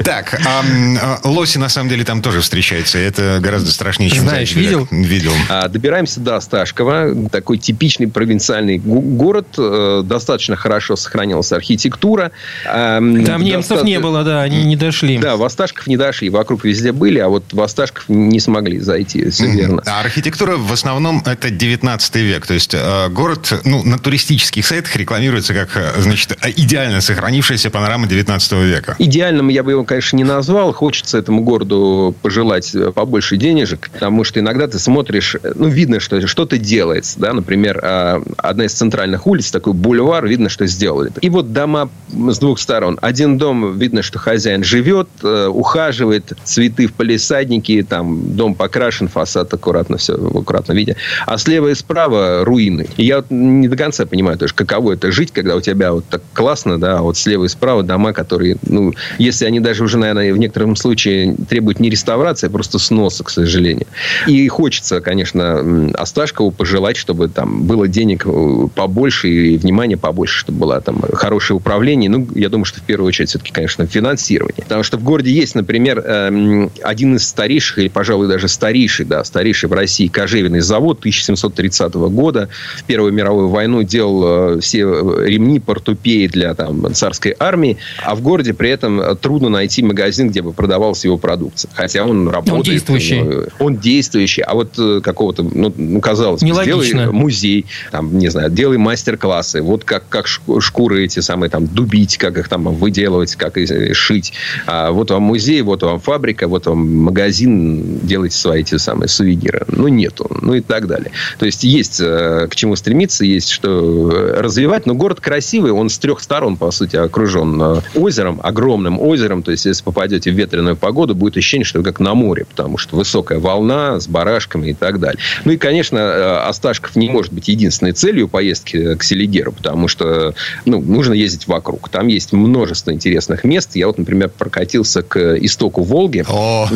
Так, 0.02 0.40
а, 0.46 1.20
лоси 1.24 1.58
на 1.58 1.68
самом 1.68 1.90
деле 1.90 2.04
там 2.04 2.22
тоже 2.22 2.40
встречаются. 2.40 2.98
Это 2.98 3.38
гораздо 3.40 3.70
страшнее, 3.72 4.10
чем 4.10 4.24
Знаешь, 4.24 4.54
видел? 4.54 4.88
Видел. 4.90 5.32
Добираемся 5.68 6.20
до 6.20 6.29
Осташкова. 6.36 7.28
Такой 7.30 7.58
типичный 7.58 8.08
провинциальный 8.08 8.78
город. 8.78 9.46
Э, 9.58 10.02
достаточно 10.04 10.56
хорошо 10.56 10.96
сохранилась 10.96 11.52
архитектура. 11.52 12.32
Там 12.64 13.42
немцев 13.42 13.82
не 13.82 13.98
было, 13.98 14.24
да, 14.24 14.42
они 14.42 14.64
не 14.64 14.76
дошли. 14.76 15.18
Да, 15.18 15.36
в 15.36 15.42
Осташков 15.42 15.86
не 15.86 15.96
дошли. 15.96 16.30
Вокруг 16.30 16.64
везде 16.64 16.92
были, 16.92 17.18
а 17.18 17.28
вот 17.28 17.44
в 17.52 17.60
Осташков 17.60 18.08
не 18.08 18.40
смогли 18.40 18.78
зайти. 18.78 19.30
Все 19.30 19.46
верно. 19.46 19.82
А 19.86 20.00
архитектура 20.00 20.56
в 20.56 20.72
основном 20.72 21.22
это 21.24 21.50
19 21.50 22.16
век. 22.16 22.46
То 22.46 22.54
есть 22.54 22.74
э, 22.74 23.08
город 23.08 23.60
ну, 23.64 23.82
на 23.84 23.98
туристических 23.98 24.64
сайтах 24.64 24.96
рекламируется 24.96 25.54
как 25.54 25.76
э, 25.76 26.00
значит, 26.00 26.38
идеально 26.56 27.00
сохранившаяся 27.00 27.70
панорама 27.70 28.06
19 28.06 28.52
века. 28.52 28.96
Идеальным 28.98 29.48
я 29.48 29.62
бы 29.62 29.72
его, 29.72 29.84
конечно, 29.84 30.16
не 30.16 30.24
назвал. 30.24 30.72
Хочется 30.72 31.18
этому 31.18 31.42
городу 31.42 32.14
пожелать 32.22 32.74
побольше 32.94 33.36
денежек, 33.36 33.90
потому 33.92 34.24
что 34.24 34.40
иногда 34.40 34.66
ты 34.66 34.78
смотришь, 34.78 35.36
ну, 35.54 35.68
видно, 35.68 36.00
что 36.00 36.19
что-то 36.26 36.58
делается. 36.58 37.18
Да? 37.18 37.32
Например, 37.32 37.80
а, 37.82 38.22
одна 38.36 38.64
из 38.64 38.72
центральных 38.72 39.26
улиц, 39.26 39.50
такой 39.50 39.72
бульвар, 39.72 40.26
видно, 40.26 40.48
что 40.48 40.66
сделали. 40.66 41.12
И 41.20 41.28
вот 41.28 41.52
дома 41.52 41.90
с 42.08 42.38
двух 42.38 42.58
сторон. 42.58 42.98
Один 43.02 43.38
дом, 43.38 43.78
видно, 43.78 44.02
что 44.02 44.18
хозяин 44.18 44.64
живет, 44.64 45.08
э, 45.22 45.46
ухаживает, 45.46 46.32
цветы 46.44 46.86
в 46.86 46.92
палисаднике, 46.92 47.82
там 47.82 48.36
дом 48.36 48.54
покрашен, 48.54 49.08
фасад 49.08 49.52
аккуратно, 49.52 49.96
все 49.96 50.16
в 50.16 50.38
аккуратном 50.38 50.76
виде. 50.76 50.96
А 51.26 51.38
слева 51.38 51.68
и 51.68 51.74
справа 51.74 52.44
руины. 52.44 52.86
И 52.96 53.04
я 53.04 53.16
вот 53.16 53.26
не 53.30 53.68
до 53.68 53.76
конца 53.76 54.06
понимаю, 54.06 54.38
тоже, 54.38 54.54
каково 54.54 54.92
это 54.92 55.12
жить, 55.12 55.30
когда 55.32 55.56
у 55.56 55.60
тебя 55.60 55.92
вот 55.92 56.04
так 56.06 56.22
классно, 56.32 56.78
да, 56.78 56.98
а 56.98 57.02
вот 57.02 57.16
слева 57.16 57.44
и 57.44 57.48
справа 57.48 57.82
дома, 57.82 58.12
которые, 58.12 58.56
ну, 58.62 58.94
если 59.18 59.46
они 59.46 59.60
даже 59.60 59.84
уже, 59.84 59.98
наверное, 59.98 60.32
в 60.32 60.38
некотором 60.38 60.76
случае 60.76 61.36
требуют 61.48 61.80
не 61.80 61.90
реставрации, 61.90 62.46
а 62.46 62.50
просто 62.50 62.78
сноса, 62.78 63.24
к 63.24 63.30
сожалению. 63.30 63.86
И 64.26 64.46
хочется, 64.48 65.00
конечно, 65.00 65.90
Осташкову 66.10 66.50
пожелать, 66.50 66.96
чтобы 66.96 67.28
там 67.28 67.62
было 67.62 67.86
денег 67.86 68.26
э, 68.26 68.66
побольше 68.74 69.28
и 69.28 69.56
внимания 69.56 69.96
побольше, 69.96 70.40
чтобы 70.40 70.58
было 70.58 70.80
там 70.80 71.00
хорошее 71.12 71.56
управление. 71.56 72.10
Ну, 72.10 72.26
я 72.34 72.48
думаю, 72.48 72.64
что 72.64 72.80
в 72.80 72.82
первую 72.82 73.06
очередь 73.06 73.28
все-таки, 73.28 73.52
конечно, 73.52 73.86
финансирование. 73.86 74.64
Потому 74.64 74.82
что 74.82 74.98
в 74.98 75.04
городе 75.04 75.30
есть, 75.30 75.54
например, 75.54 76.00
эм, 76.00 76.72
один 76.82 77.14
из 77.14 77.28
старейших, 77.28 77.78
или, 77.78 77.88
пожалуй, 77.88 78.26
даже 78.26 78.48
старейший, 78.48 79.06
да, 79.06 79.22
старейший 79.22 79.68
в 79.68 79.72
России 79.72 80.08
кожевенный 80.08 80.60
завод 80.60 80.98
1730 80.98 81.94
года. 81.94 82.48
В 82.78 82.84
Первую 82.84 83.12
мировую 83.12 83.48
войну 83.48 83.84
делал 83.84 84.56
э, 84.56 84.60
все 84.60 84.80
ремни, 84.80 85.60
портупеи 85.60 86.26
для 86.26 86.54
там, 86.54 86.92
царской 86.92 87.36
армии. 87.38 87.76
А 88.02 88.16
в 88.16 88.20
городе 88.20 88.52
при 88.52 88.70
этом 88.70 89.16
трудно 89.16 89.48
найти 89.48 89.84
магазин, 89.84 90.30
где 90.30 90.42
бы 90.42 90.52
продавалась 90.52 91.04
его 91.04 91.18
продукция. 91.18 91.70
Хотя 91.72 92.04
он 92.04 92.28
работает. 92.28 92.58
Он 92.58 92.62
действующий. 92.64 93.22
Он 93.60 93.76
действующий. 93.76 94.42
А 94.42 94.54
вот 94.54 94.76
э, 94.76 95.00
какого-то, 95.00 95.44
ну, 95.44 95.72
ну 95.90 96.00
казалось 96.00 96.42
бы, 96.42 96.48
сделай 96.62 97.10
музей, 97.10 97.66
там, 97.90 98.16
не 98.18 98.28
знаю, 98.28 98.50
делай 98.50 98.78
мастер-классы. 98.78 99.62
Вот 99.62 99.84
как, 99.84 100.08
как 100.08 100.26
шкуры 100.26 101.04
эти 101.04 101.20
самые 101.20 101.50
там 101.50 101.66
дубить, 101.66 102.16
как 102.16 102.38
их 102.38 102.48
там 102.48 102.64
выделывать, 102.74 103.34
как 103.36 103.56
их 103.56 103.70
э, 103.70 103.94
шить. 103.94 104.32
А 104.66 104.90
вот 104.90 105.10
вам 105.10 105.22
музей, 105.22 105.62
вот 105.62 105.82
вам 105.82 106.00
фабрика, 106.00 106.48
вот 106.48 106.66
вам 106.66 106.94
магазин, 106.96 108.00
делайте 108.02 108.36
свои 108.36 108.60
эти 108.60 108.76
самые 108.76 109.08
сувениры. 109.08 109.64
Ну, 109.68 109.88
нету. 109.88 110.30
Ну, 110.40 110.54
и 110.54 110.60
так 110.60 110.86
далее. 110.86 111.10
То 111.38 111.46
есть, 111.46 111.64
есть 111.64 112.00
э, 112.00 112.46
к 112.50 112.54
чему 112.54 112.76
стремиться, 112.76 113.24
есть 113.24 113.50
что 113.50 114.34
развивать. 114.36 114.86
Но 114.86 114.94
город 114.94 115.20
красивый, 115.20 115.72
он 115.72 115.88
с 115.90 115.98
трех 115.98 116.20
сторон, 116.20 116.56
по 116.56 116.70
сути, 116.70 116.96
окружен 116.96 117.82
озером, 117.94 118.40
огромным 118.42 119.00
озером. 119.00 119.42
То 119.42 119.50
есть, 119.50 119.64
если 119.64 119.82
попадете 119.82 120.30
в 120.30 120.34
ветреную 120.34 120.76
погоду, 120.76 121.14
будет 121.14 121.36
ощущение, 121.36 121.64
что 121.64 121.78
вы 121.78 121.84
как 121.84 122.00
на 122.00 122.14
море, 122.14 122.44
потому 122.44 122.78
что 122.78 122.96
высокая 122.96 123.38
волна 123.38 123.98
с 123.98 124.06
барашками 124.06 124.68
и 124.68 124.74
так 124.74 125.00
далее. 125.00 125.20
Ну 125.44 125.52
и, 125.52 125.56
конечно, 125.56 125.79
конечно, 125.80 125.98
э, 125.98 126.48
Осташков 126.48 126.94
не 126.94 127.08
может 127.08 127.32
быть 127.32 127.48
единственной 127.48 127.92
целью 127.92 128.28
поездки 128.28 128.96
к 128.96 129.02
Селигеру, 129.02 129.52
потому 129.52 129.88
что 129.88 130.34
ну, 130.66 130.78
нужно 130.80 131.14
ездить 131.14 131.48
вокруг. 131.48 131.88
Там 131.88 132.08
есть 132.08 132.34
множество 132.34 132.92
интересных 132.92 133.44
мест. 133.44 133.76
Я 133.76 133.86
вот, 133.86 133.96
например, 133.96 134.28
прокатился 134.28 135.02
к 135.02 135.36
истоку 135.36 135.82
Волги. 135.82 136.22
О, 136.28 136.68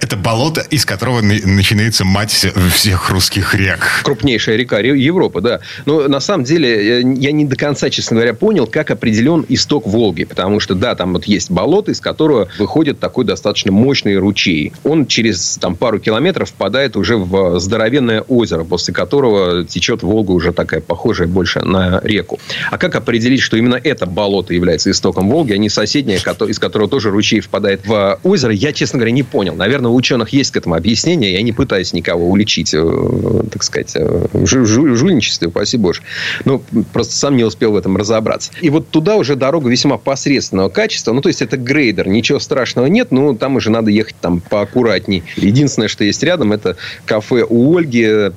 это 0.00 0.16
болото, 0.16 0.62
из 0.70 0.86
которого 0.86 1.20
начинается 1.20 2.06
мать 2.06 2.46
всех 2.74 3.10
русских 3.10 3.54
рек. 3.54 4.00
Крупнейшая 4.02 4.56
река 4.56 4.78
Европы, 4.78 5.42
да. 5.42 5.60
Но 5.84 6.08
на 6.08 6.20
самом 6.20 6.44
деле 6.44 7.02
э, 7.02 7.14
я 7.16 7.32
не 7.32 7.44
до 7.44 7.56
конца, 7.56 7.90
честно 7.90 8.16
говоря, 8.16 8.32
понял, 8.32 8.66
как 8.66 8.90
определен 8.90 9.44
исток 9.50 9.86
Волги. 9.86 10.24
Потому 10.24 10.58
что, 10.60 10.74
да, 10.74 10.94
там 10.94 11.12
вот 11.12 11.26
есть 11.26 11.50
болото, 11.50 11.90
из 11.90 12.00
которого 12.00 12.48
выходит 12.58 12.98
такой 12.98 13.26
достаточно 13.26 13.72
мощный 13.72 14.16
ручей. 14.16 14.72
Он 14.84 15.06
через 15.06 15.58
там, 15.60 15.76
пару 15.76 15.98
километров 15.98 16.48
впадает 16.48 16.96
уже 16.96 17.18
в 17.18 17.57
здоровенное 17.58 18.22
озеро, 18.22 18.64
после 18.64 18.94
которого 18.94 19.64
течет 19.64 20.02
Волга 20.02 20.32
уже 20.32 20.52
такая 20.52 20.80
похожая 20.80 21.28
больше 21.28 21.60
на 21.60 22.00
реку. 22.02 22.38
А 22.70 22.78
как 22.78 22.94
определить, 22.94 23.40
что 23.40 23.56
именно 23.56 23.80
это 23.82 24.06
болото 24.06 24.54
является 24.54 24.90
истоком 24.90 25.30
Волги, 25.30 25.52
а 25.52 25.58
не 25.58 25.68
соседнее, 25.68 26.18
из 26.18 26.58
которого 26.58 26.88
тоже 26.88 27.10
ручей 27.10 27.40
впадает 27.40 27.86
в 27.86 28.18
озеро, 28.22 28.52
я, 28.52 28.72
честно 28.72 28.98
говоря, 28.98 29.12
не 29.12 29.22
понял. 29.22 29.54
Наверное, 29.54 29.90
у 29.90 29.94
ученых 29.94 30.30
есть 30.30 30.50
к 30.50 30.56
этому 30.56 30.74
объяснение. 30.74 31.32
Я 31.32 31.42
не 31.42 31.52
пытаюсь 31.52 31.92
никого 31.92 32.28
уличить, 32.28 32.74
э, 32.74 33.42
так 33.50 33.62
сказать, 33.62 33.92
э, 33.94 34.26
в 34.32 34.46
жульничестве, 34.46 35.48
упаси 35.48 35.76
боже. 35.76 36.02
Но 36.44 36.62
просто 36.92 37.14
сам 37.14 37.36
не 37.36 37.44
успел 37.44 37.72
в 37.72 37.76
этом 37.76 37.96
разобраться. 37.96 38.52
И 38.60 38.70
вот 38.70 38.88
туда 38.88 39.16
уже 39.16 39.36
дорога 39.36 39.68
весьма 39.68 39.98
посредственного 39.98 40.68
качества. 40.68 41.12
Ну, 41.12 41.20
то 41.20 41.28
есть, 41.28 41.42
это 41.42 41.56
грейдер. 41.56 42.08
Ничего 42.08 42.38
страшного 42.38 42.86
нет, 42.86 43.10
но 43.10 43.34
там 43.34 43.56
уже 43.56 43.70
надо 43.70 43.90
ехать 43.90 44.16
там 44.20 44.40
поаккуратней. 44.40 45.22
Единственное, 45.36 45.88
что 45.88 46.04
есть 46.04 46.22
рядом, 46.22 46.52
это 46.52 46.76
кафе 47.04 47.44
у 47.48 47.76
Ольги, 47.76 48.30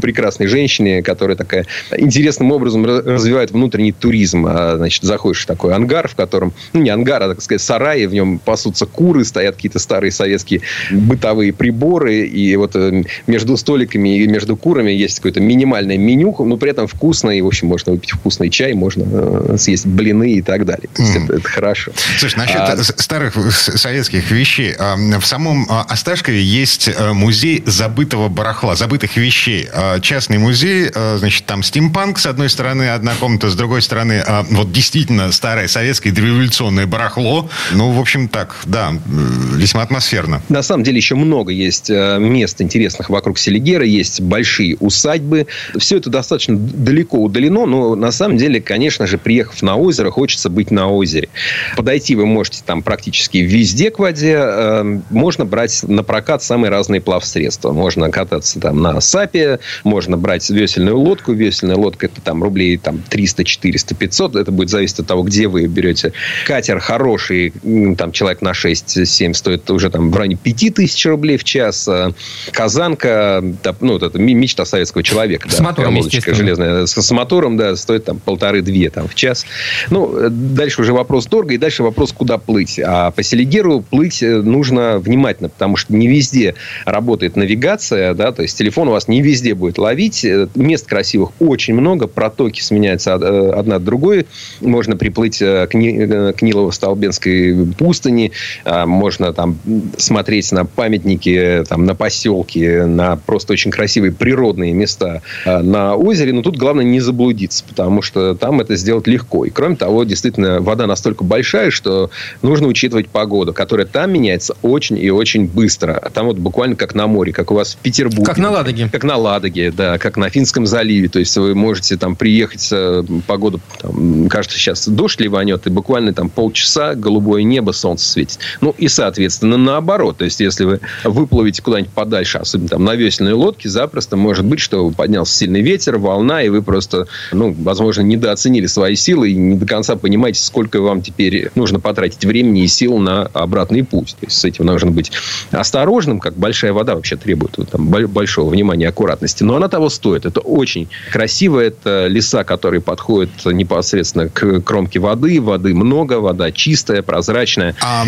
прекрасной 0.00 0.46
женщине, 0.46 1.02
которая 1.02 1.36
такая 1.36 1.66
интересным 1.96 2.52
образом 2.52 2.84
развивает 2.84 3.50
внутренний 3.50 3.92
туризм. 3.92 4.46
А, 4.46 4.76
значит, 4.76 5.02
заходишь 5.02 5.42
в 5.42 5.46
такой 5.46 5.74
ангар, 5.74 6.08
в 6.08 6.14
котором, 6.14 6.52
ну, 6.72 6.82
не 6.82 6.90
ангар, 6.90 7.22
а, 7.22 7.28
так 7.28 7.42
сказать, 7.42 7.60
сараи, 7.62 8.06
в 8.06 8.14
нем 8.14 8.38
пасутся 8.38 8.86
куры, 8.86 9.24
стоят 9.24 9.56
какие-то 9.56 9.78
старые 9.78 10.12
советские 10.12 10.62
бытовые 10.90 11.52
приборы, 11.52 12.26
и 12.26 12.56
вот 12.56 12.76
э, 12.76 13.04
между 13.26 13.56
столиками 13.56 14.20
и 14.20 14.26
между 14.26 14.56
курами 14.56 14.90
есть 14.90 15.16
какое-то 15.16 15.40
минимальное 15.40 15.98
меню, 15.98 16.34
но 16.38 16.56
при 16.56 16.70
этом 16.70 16.86
вкусно, 16.86 17.30
и, 17.30 17.40
в 17.40 17.46
общем, 17.46 17.68
можно 17.68 17.92
выпить 17.92 18.10
вкусный 18.10 18.50
чай, 18.50 18.74
можно 18.74 19.04
э, 19.06 19.56
съесть 19.58 19.86
блины 19.86 20.34
и 20.34 20.42
так 20.42 20.64
далее. 20.64 20.88
То 20.94 21.02
есть, 21.02 21.16
mm. 21.16 21.24
это, 21.24 21.32
это 21.34 21.48
хорошо. 21.48 21.92
Слушай, 22.18 22.38
насчет 22.38 22.56
а... 22.56 22.76
старых 22.82 23.34
советских 23.52 24.30
вещей. 24.30 24.74
В 24.76 25.24
самом 25.24 25.66
а, 25.68 25.82
Осташкове 25.88 26.42
есть 26.42 26.88
э, 26.88 27.12
музей 27.12 27.62
забытого 27.66 28.28
барахла, 28.36 28.76
забытых 28.76 29.16
вещей. 29.16 29.68
А, 29.72 29.98
частный 30.00 30.38
музей, 30.38 30.90
значит, 30.92 31.46
там 31.46 31.62
стимпанк 31.62 32.18
с 32.18 32.26
одной 32.26 32.48
стороны, 32.48 32.90
одна 32.90 33.14
комната, 33.18 33.50
с 33.50 33.56
другой 33.56 33.82
стороны, 33.82 34.22
вот 34.50 34.70
действительно 34.70 35.32
старое 35.32 35.66
советское 35.66 36.12
дореволюционное 36.12 36.86
барахло. 36.86 37.48
Ну, 37.72 37.90
в 37.92 38.00
общем, 38.00 38.28
так, 38.28 38.56
да, 38.66 38.92
весьма 39.06 39.82
атмосферно. 39.82 40.42
На 40.48 40.62
самом 40.62 40.84
деле 40.84 40.98
еще 40.98 41.14
много 41.14 41.52
есть 41.52 41.90
э, 41.90 42.18
мест 42.18 42.60
интересных 42.60 43.08
вокруг 43.10 43.38
Селигера, 43.38 43.84
есть 43.84 44.20
большие 44.20 44.76
усадьбы. 44.76 45.46
Все 45.78 45.96
это 45.96 46.10
достаточно 46.10 46.56
далеко 46.56 47.18
удалено, 47.22 47.66
но 47.66 47.94
на 47.94 48.12
самом 48.12 48.36
деле, 48.36 48.60
конечно 48.60 49.06
же, 49.06 49.18
приехав 49.18 49.62
на 49.62 49.76
озеро, 49.76 50.10
хочется 50.10 50.50
быть 50.50 50.70
на 50.70 50.88
озере. 50.88 51.28
Подойти 51.76 52.14
вы 52.14 52.26
можете 52.26 52.62
там 52.64 52.82
практически 52.82 53.38
везде 53.38 53.90
к 53.90 53.98
воде. 53.98 54.36
Э, 54.38 55.00
можно 55.10 55.44
брать 55.44 55.82
на 55.84 56.02
прокат 56.02 56.42
самые 56.42 56.70
разные 56.70 57.00
плавсредства. 57.00 57.72
Можно 57.72 58.10
кататься 58.10 58.25
там 58.60 58.82
на 58.82 59.00
САПе, 59.00 59.60
можно 59.84 60.16
брать 60.16 60.48
весельную 60.50 60.98
лодку. 60.98 61.32
Весельная 61.32 61.76
лодка 61.76 62.06
это 62.06 62.20
там 62.20 62.42
рублей 62.42 62.76
там, 62.76 63.02
300, 63.08 63.44
400, 63.44 63.94
500. 63.94 64.36
Это 64.36 64.52
будет 64.52 64.70
зависеть 64.70 65.00
от 65.00 65.06
того, 65.06 65.22
где 65.22 65.48
вы 65.48 65.66
берете. 65.66 66.12
Катер 66.46 66.80
хороший, 66.80 67.52
там 67.96 68.12
человек 68.12 68.42
на 68.42 68.50
6-7 68.50 69.34
стоит 69.34 69.70
уже 69.70 69.90
там 69.90 70.10
в 70.10 70.16
районе 70.16 70.36
5000 70.36 71.06
рублей 71.06 71.36
в 71.36 71.44
час. 71.44 71.88
Э, 71.88 72.12
казанка, 72.52 73.42
ну, 73.80 73.92
вот 73.94 74.02
это 74.02 74.18
мечта 74.18 74.64
советского 74.64 75.02
человека. 75.02 75.48
С 75.48 75.56
да, 75.56 75.64
мотором, 75.64 76.02
железная. 76.10 76.86
С, 76.86 77.00
с 77.00 77.10
мотором, 77.10 77.56
да, 77.56 77.76
стоит 77.76 78.04
там 78.04 78.18
полторы-две 78.18 78.90
там 78.90 79.08
в 79.08 79.14
час. 79.14 79.46
Ну, 79.90 80.28
дальше 80.30 80.82
уже 80.82 80.92
вопрос 80.92 81.26
дорого, 81.26 81.54
и 81.54 81.58
дальше 81.58 81.82
вопрос, 81.82 82.12
куда 82.12 82.38
плыть. 82.38 82.78
А 82.82 83.10
по 83.10 83.22
Селигеру 83.22 83.80
плыть 83.80 84.22
э, 84.22 84.36
нужно 84.42 84.98
внимательно, 84.98 85.48
потому 85.48 85.76
что 85.76 85.94
не 85.94 86.08
везде 86.08 86.54
работает 86.84 87.36
навигация, 87.36 88.14
да, 88.16 88.32
то 88.32 88.42
есть 88.42 88.56
телефон 88.58 88.88
у 88.88 88.92
вас 88.92 89.08
не 89.08 89.22
везде 89.22 89.54
будет 89.54 89.78
ловить. 89.78 90.24
Э, 90.24 90.48
мест 90.54 90.86
красивых 90.86 91.30
очень 91.40 91.74
много, 91.74 92.06
протоки 92.06 92.60
сменяются 92.60 93.14
одна 93.14 93.76
от 93.76 93.84
другой. 93.84 94.26
Можно 94.60 94.96
приплыть 94.96 95.38
к, 95.38 95.68
Ни, 95.72 96.32
к 96.32 96.42
Нилово-Столбенской 96.42 97.74
пустыни, 97.74 98.32
а, 98.64 98.86
можно 98.86 99.32
там 99.32 99.58
смотреть 99.96 100.50
на 100.52 100.64
памятники, 100.64 101.64
там, 101.68 101.84
на 101.84 101.94
поселки, 101.94 102.66
на 102.66 103.16
просто 103.16 103.52
очень 103.52 103.70
красивые 103.70 104.12
природные 104.12 104.72
места 104.72 105.22
на 105.44 105.94
озере. 105.94 106.32
Но 106.32 106.42
тут 106.42 106.56
главное 106.56 106.84
не 106.84 107.00
заблудиться, 107.00 107.64
потому 107.68 108.02
что 108.02 108.34
там 108.34 108.60
это 108.60 108.76
сделать 108.76 109.06
легко. 109.06 109.44
И 109.44 109.50
кроме 109.50 109.76
того, 109.76 110.04
действительно, 110.04 110.60
вода 110.60 110.86
настолько 110.86 111.24
большая, 111.24 111.70
что 111.70 112.10
нужно 112.42 112.68
учитывать 112.68 113.08
погоду, 113.08 113.52
которая 113.52 113.86
там 113.86 114.12
меняется 114.12 114.56
очень 114.62 114.98
и 114.98 115.10
очень 115.10 115.46
быстро. 115.46 116.10
Там 116.14 116.26
вот 116.26 116.38
буквально 116.38 116.76
как 116.76 116.94
на 116.94 117.06
море, 117.06 117.32
как 117.32 117.50
у 117.50 117.54
вас 117.54 117.74
в 117.74 117.78
Петербурге. 117.78 118.05
Как 118.24 118.38
на 118.38 118.50
Ладоге. 118.50 118.88
Как 118.90 119.04
на 119.04 119.16
Ладоге, 119.16 119.70
да, 119.70 119.98
как 119.98 120.16
на 120.16 120.28
Финском 120.30 120.66
заливе. 120.66 121.08
То 121.08 121.18
есть 121.18 121.36
вы 121.36 121.54
можете 121.54 121.96
там 121.96 122.16
приехать, 122.16 122.68
э, 122.72 123.02
погода, 123.26 123.60
там, 123.80 124.28
кажется, 124.28 124.58
сейчас 124.58 124.88
дождь 124.88 125.20
ливанет, 125.20 125.66
и 125.66 125.70
буквально 125.70 126.12
там 126.12 126.28
полчаса 126.28 126.94
голубое 126.94 127.42
небо, 127.42 127.72
солнце 127.72 128.06
светит. 128.06 128.38
Ну 128.60 128.74
и, 128.78 128.88
соответственно, 128.88 129.56
наоборот. 129.56 130.18
То 130.18 130.24
есть, 130.24 130.40
если 130.40 130.64
вы 130.64 130.80
выплывете 131.04 131.62
куда-нибудь 131.62 131.92
подальше, 131.92 132.38
особенно 132.38 132.68
там 132.68 132.84
на 132.84 132.94
весельной 132.94 133.32
лодке, 133.32 133.68
запросто 133.68 134.16
может 134.16 134.44
быть, 134.44 134.60
что 134.60 134.90
поднялся 134.90 135.36
сильный 135.36 135.62
ветер, 135.62 135.98
волна, 135.98 136.42
и 136.42 136.48
вы 136.48 136.62
просто, 136.62 137.06
ну, 137.32 137.54
возможно, 137.58 138.02
недооценили 138.02 138.66
свои 138.66 138.96
силы 138.96 139.30
и 139.30 139.34
не 139.34 139.56
до 139.56 139.66
конца 139.66 139.96
понимаете, 139.96 140.40
сколько 140.40 140.80
вам 140.80 141.02
теперь 141.02 141.50
нужно 141.54 141.80
потратить 141.80 142.24
времени 142.24 142.64
и 142.64 142.68
сил 142.68 142.98
на 142.98 143.22
обратный 143.26 143.84
путь. 143.84 144.16
То 144.20 144.26
есть, 144.26 144.38
с 144.38 144.44
этим 144.44 144.66
нужно 144.66 144.90
быть 144.90 145.12
осторожным, 145.50 146.20
как 146.20 146.36
большая 146.36 146.72
вода 146.72 146.94
вообще 146.94 147.16
требует 147.16 147.56
там, 147.70 147.85
большого 147.86 148.50
внимания 148.50 148.84
и 148.84 148.88
аккуратности. 148.88 149.42
Но 149.42 149.56
она 149.56 149.68
того 149.68 149.88
стоит. 149.88 150.26
Это 150.26 150.40
очень 150.40 150.88
красиво. 151.12 151.60
Это 151.60 152.06
леса, 152.06 152.44
которые 152.44 152.80
подходят 152.80 153.30
непосредственно 153.44 154.28
к 154.28 154.60
кромке 154.60 154.98
воды. 154.98 155.40
Воды 155.40 155.74
много, 155.74 156.14
вода 156.14 156.50
чистая, 156.52 157.02
прозрачная. 157.02 157.74
А 157.82 158.04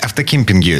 автокемпинги, 0.00 0.78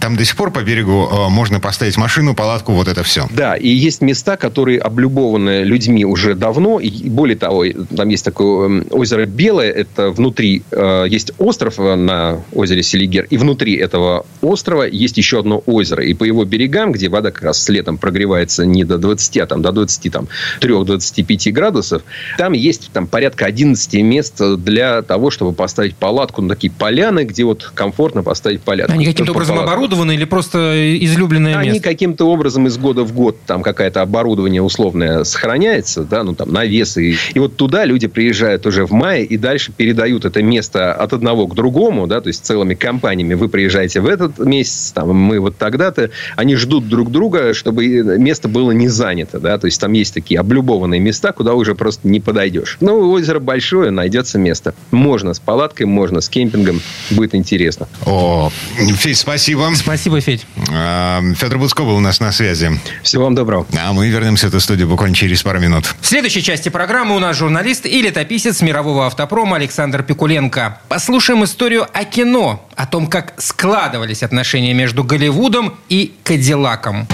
там 0.00 0.16
до 0.16 0.24
сих 0.24 0.36
пор 0.36 0.50
по 0.50 0.62
берегу 0.62 1.08
э, 1.10 1.28
можно 1.28 1.60
поставить 1.60 1.96
машину, 1.96 2.34
палатку, 2.34 2.72
вот 2.72 2.88
это 2.88 3.02
все. 3.02 3.26
Да, 3.30 3.56
и 3.56 3.68
есть 3.68 4.00
места, 4.00 4.36
которые 4.36 4.78
облюбованы 4.78 5.62
людьми 5.62 6.04
уже 6.04 6.34
давно. 6.34 6.80
И 6.80 7.08
более 7.08 7.36
того, 7.36 7.64
там 7.96 8.08
есть 8.08 8.24
такое 8.24 8.84
озеро 8.90 9.26
Белое, 9.26 9.70
это 9.70 10.10
внутри 10.10 10.62
э, 10.70 11.06
есть 11.08 11.32
остров 11.38 11.78
на 11.78 12.42
озере 12.52 12.82
Селигер, 12.82 13.26
и 13.30 13.36
внутри 13.36 13.76
этого 13.76 14.26
острова 14.40 14.86
есть 14.86 15.16
еще 15.16 15.40
одно 15.40 15.62
озеро. 15.66 16.04
И 16.04 16.14
по 16.14 16.24
его 16.24 16.44
берегам, 16.44 16.92
где 16.92 17.08
вода 17.08 17.30
как 17.30 17.42
раз 17.42 17.62
летом 17.78 17.96
прогревается 17.96 18.66
не 18.66 18.84
до 18.84 18.98
20, 18.98 19.36
а 19.38 19.46
там 19.46 19.62
до 19.62 19.70
23-25 19.70 21.52
градусов, 21.52 22.02
там 22.36 22.52
есть 22.52 22.90
там 22.92 23.06
порядка 23.06 23.46
11 23.46 23.94
мест 24.02 24.40
для 24.58 25.02
того, 25.02 25.30
чтобы 25.30 25.52
поставить 25.52 25.94
палатку 25.96 26.42
на 26.42 26.48
такие 26.50 26.72
поляны, 26.72 27.24
где 27.24 27.44
вот 27.44 27.70
комфортно 27.74 28.22
поставить 28.22 28.60
палатку. 28.62 28.92
Они 28.92 29.04
каким-то 29.04 29.32
образом 29.32 29.56
палатку. 29.56 29.74
оборудованы 29.74 30.14
или 30.14 30.24
просто 30.24 30.98
излюбленное 30.98 31.56
Они 31.56 31.70
место? 31.70 31.88
Они 31.88 31.94
каким-то 31.94 32.24
образом 32.26 32.66
из 32.66 32.76
года 32.78 33.04
в 33.04 33.12
год 33.12 33.36
там 33.46 33.62
какое-то 33.62 34.02
оборудование 34.02 34.62
условное 34.62 35.24
сохраняется, 35.24 36.02
да, 36.02 36.24
ну 36.24 36.34
там 36.34 36.52
навесы. 36.52 37.16
И 37.34 37.38
вот 37.38 37.56
туда 37.56 37.84
люди 37.84 38.08
приезжают 38.08 38.66
уже 38.66 38.86
в 38.86 38.90
мае 38.92 39.24
и 39.24 39.36
дальше 39.36 39.72
передают 39.72 40.24
это 40.24 40.42
место 40.42 40.92
от 40.92 41.12
одного 41.12 41.46
к 41.46 41.54
другому, 41.54 42.06
да, 42.06 42.20
то 42.20 42.28
есть 42.28 42.44
целыми 42.44 42.74
компаниями. 42.74 43.34
Вы 43.34 43.48
приезжаете 43.48 44.00
в 44.00 44.06
этот 44.06 44.38
месяц, 44.38 44.92
там, 44.92 45.14
мы 45.14 45.38
вот 45.40 45.56
тогда-то. 45.56 46.10
Они 46.36 46.56
ждут 46.56 46.88
друг 46.88 47.10
друга, 47.10 47.54
чтобы 47.68 47.84
место 48.18 48.48
было 48.48 48.70
не 48.70 48.88
занято, 48.88 49.38
да, 49.38 49.58
то 49.58 49.66
есть 49.66 49.78
там 49.78 49.92
есть 49.92 50.14
такие 50.14 50.40
облюбованные 50.40 51.00
места, 51.00 51.32
куда 51.32 51.52
уже 51.52 51.74
просто 51.74 52.08
не 52.08 52.18
подойдешь. 52.18 52.78
Ну, 52.80 53.10
озеро 53.10 53.40
большое, 53.40 53.90
найдется 53.90 54.38
место. 54.38 54.74
Можно 54.90 55.34
с 55.34 55.38
палаткой, 55.38 55.84
можно 55.84 56.22
с 56.22 56.30
кемпингом, 56.30 56.80
будет 57.10 57.34
интересно. 57.34 57.86
О, 58.06 58.50
Федь, 58.78 59.18
спасибо. 59.18 59.70
Спасибо, 59.74 60.18
Федь. 60.22 60.46
А, 60.72 61.20
Федор 61.36 61.58
Буцко 61.58 61.82
был 61.82 61.96
у 61.96 62.00
нас 62.00 62.20
на 62.20 62.32
связи. 62.32 62.70
Всего 63.02 63.24
вам 63.24 63.34
доброго. 63.34 63.66
А 63.78 63.92
мы 63.92 64.08
вернемся 64.08 64.46
в 64.46 64.48
эту 64.48 64.60
студию 64.60 64.88
буквально 64.88 65.14
через 65.14 65.42
пару 65.42 65.60
минут. 65.60 65.94
В 66.00 66.06
следующей 66.06 66.42
части 66.42 66.70
программы 66.70 67.16
у 67.16 67.18
нас 67.18 67.36
журналист 67.36 67.84
и 67.84 68.00
летописец 68.00 68.62
мирового 68.62 69.06
автопрома 69.06 69.56
Александр 69.56 70.02
Пикуленко. 70.02 70.80
Послушаем 70.88 71.44
историю 71.44 71.86
о 71.92 72.04
кино, 72.06 72.66
о 72.76 72.86
том, 72.86 73.08
как 73.08 73.34
складывались 73.36 74.22
отношения 74.22 74.72
между 74.72 75.04
Голливудом 75.04 75.74
и 75.90 76.14
Кадиллаком. 76.24 77.06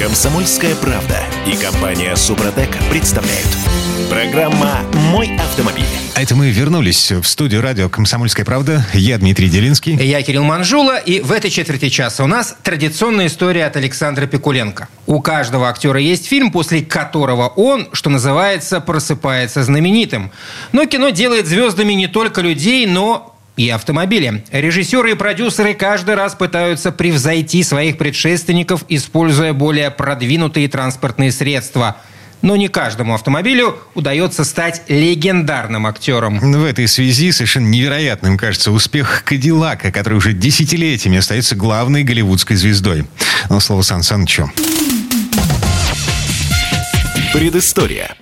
Комсомольская 0.00 0.74
правда 0.76 1.18
и 1.46 1.54
компания 1.62 2.16
Супротек 2.16 2.70
представляют. 2.88 3.46
Программа 4.08 4.78
«Мой 5.10 5.36
автомобиль». 5.36 5.84
А 6.14 6.22
это 6.22 6.34
мы 6.34 6.48
вернулись 6.48 7.12
в 7.12 7.24
студию 7.24 7.60
радио 7.60 7.90
«Комсомольская 7.90 8.46
правда». 8.46 8.82
Я 8.94 9.18
Дмитрий 9.18 9.50
Делинский. 9.50 9.96
Я 10.02 10.22
Кирилл 10.22 10.42
Манжула. 10.42 10.96
И 10.96 11.20
в 11.20 11.30
этой 11.30 11.50
четверти 11.50 11.90
часа 11.90 12.24
у 12.24 12.26
нас 12.26 12.56
традиционная 12.62 13.26
история 13.26 13.66
от 13.66 13.76
Александра 13.76 14.26
Пикуленко. 14.26 14.88
У 15.06 15.20
каждого 15.20 15.68
актера 15.68 16.00
есть 16.00 16.26
фильм, 16.26 16.50
после 16.50 16.80
которого 16.80 17.48
он, 17.48 17.90
что 17.92 18.08
называется, 18.08 18.80
просыпается 18.80 19.62
знаменитым. 19.62 20.32
Но 20.72 20.86
кино 20.86 21.10
делает 21.10 21.46
звездами 21.46 21.92
не 21.92 22.06
только 22.06 22.40
людей, 22.40 22.86
но 22.86 23.29
и 23.60 23.68
автомобили. 23.68 24.42
Режиссеры 24.52 25.12
и 25.12 25.14
продюсеры 25.14 25.74
каждый 25.74 26.14
раз 26.14 26.34
пытаются 26.34 26.92
превзойти 26.92 27.62
своих 27.62 27.98
предшественников, 27.98 28.84
используя 28.88 29.52
более 29.52 29.90
продвинутые 29.90 30.68
транспортные 30.68 31.30
средства– 31.30 31.96
но 32.42 32.56
не 32.56 32.68
каждому 32.68 33.14
автомобилю 33.14 33.78
удается 33.94 34.44
стать 34.44 34.82
легендарным 34.88 35.86
актером. 35.86 36.38
В 36.38 36.64
этой 36.64 36.88
связи 36.88 37.32
совершенно 37.32 37.66
невероятным 37.66 38.38
кажется 38.38 38.72
успех 38.72 39.24
Кадиллака, 39.26 39.92
который 39.92 40.14
уже 40.14 40.32
десятилетиями 40.32 41.18
остается 41.18 41.54
главной 41.54 42.02
голливудской 42.02 42.56
звездой. 42.56 43.06
Но 43.50 43.60
слово 43.60 43.82
Сан 43.82 44.02
Санычу. 44.02 44.50
Предыстория. 47.34 48.16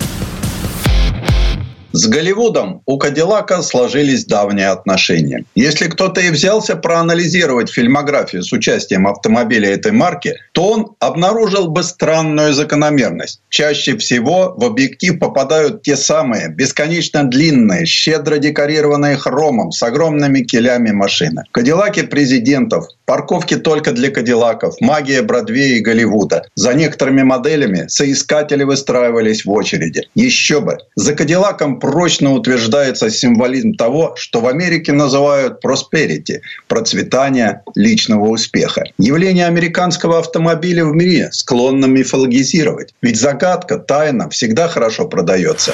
С 1.99 2.07
Голливудом 2.07 2.81
у 2.87 2.97
Кадиллака 2.97 3.61
сложились 3.61 4.25
давние 4.25 4.69
отношения. 4.69 5.45
Если 5.57 5.89
кто-то 5.89 6.21
и 6.21 6.31
взялся 6.31 6.77
проанализировать 6.77 7.71
фильмографию 7.71 8.45
с 8.45 8.53
участием 8.53 9.09
автомобиля 9.09 9.71
этой 9.75 9.91
марки, 9.91 10.37
то 10.53 10.71
он 10.71 10.95
обнаружил 11.01 11.67
бы 11.67 11.83
странную 11.83 12.55
закономерность. 12.55 13.41
Чаще 13.49 13.97
всего 13.97 14.55
в 14.57 14.65
объектив 14.65 15.19
попадают 15.19 15.83
те 15.83 15.97
самые 15.97 16.51
бесконечно 16.51 17.25
длинные, 17.25 17.85
щедро 17.85 18.39
декорированные 18.39 19.17
хромом 19.17 19.73
с 19.73 19.83
огромными 19.83 20.43
килями 20.43 20.93
машины. 20.93 21.43
Кадиллаки 21.51 22.03
президентов, 22.03 22.87
парковки 23.07 23.57
только 23.57 23.91
для 23.91 24.13
кадиллаков, 24.13 24.77
магия 24.81 25.23
Бродвея 25.23 25.79
и 25.79 25.81
Голливуда. 25.81 26.45
За 26.55 26.75
некоторыми 26.75 27.25
моделями 27.25 27.89
соискатели 27.89 28.63
выстраивались 28.63 29.45
в 29.45 29.51
очереди. 29.51 30.09
Еще 30.15 30.61
бы, 30.61 30.79
за 30.95 31.17
кадиллаком 31.17 31.81
прочно 31.89 32.35
утверждается 32.35 33.09
символизм 33.09 33.73
того, 33.73 34.13
что 34.15 34.41
в 34.43 34.47
Америке 34.47 34.93
называют 34.93 35.65
prosperity– 35.65 36.41
процветание 36.69 37.63
личного 37.75 38.29
успеха. 38.29 38.85
Явление 38.99 39.47
американского 39.47 40.19
автомобиля 40.19 40.85
в 40.85 40.93
мире 40.95 41.31
склонно 41.33 41.87
мифологизировать. 41.87 42.93
Ведь 43.01 43.19
загадка, 43.19 43.79
тайна 43.79 44.29
всегда 44.29 44.69
хорошо 44.69 45.07
продается. 45.07 45.73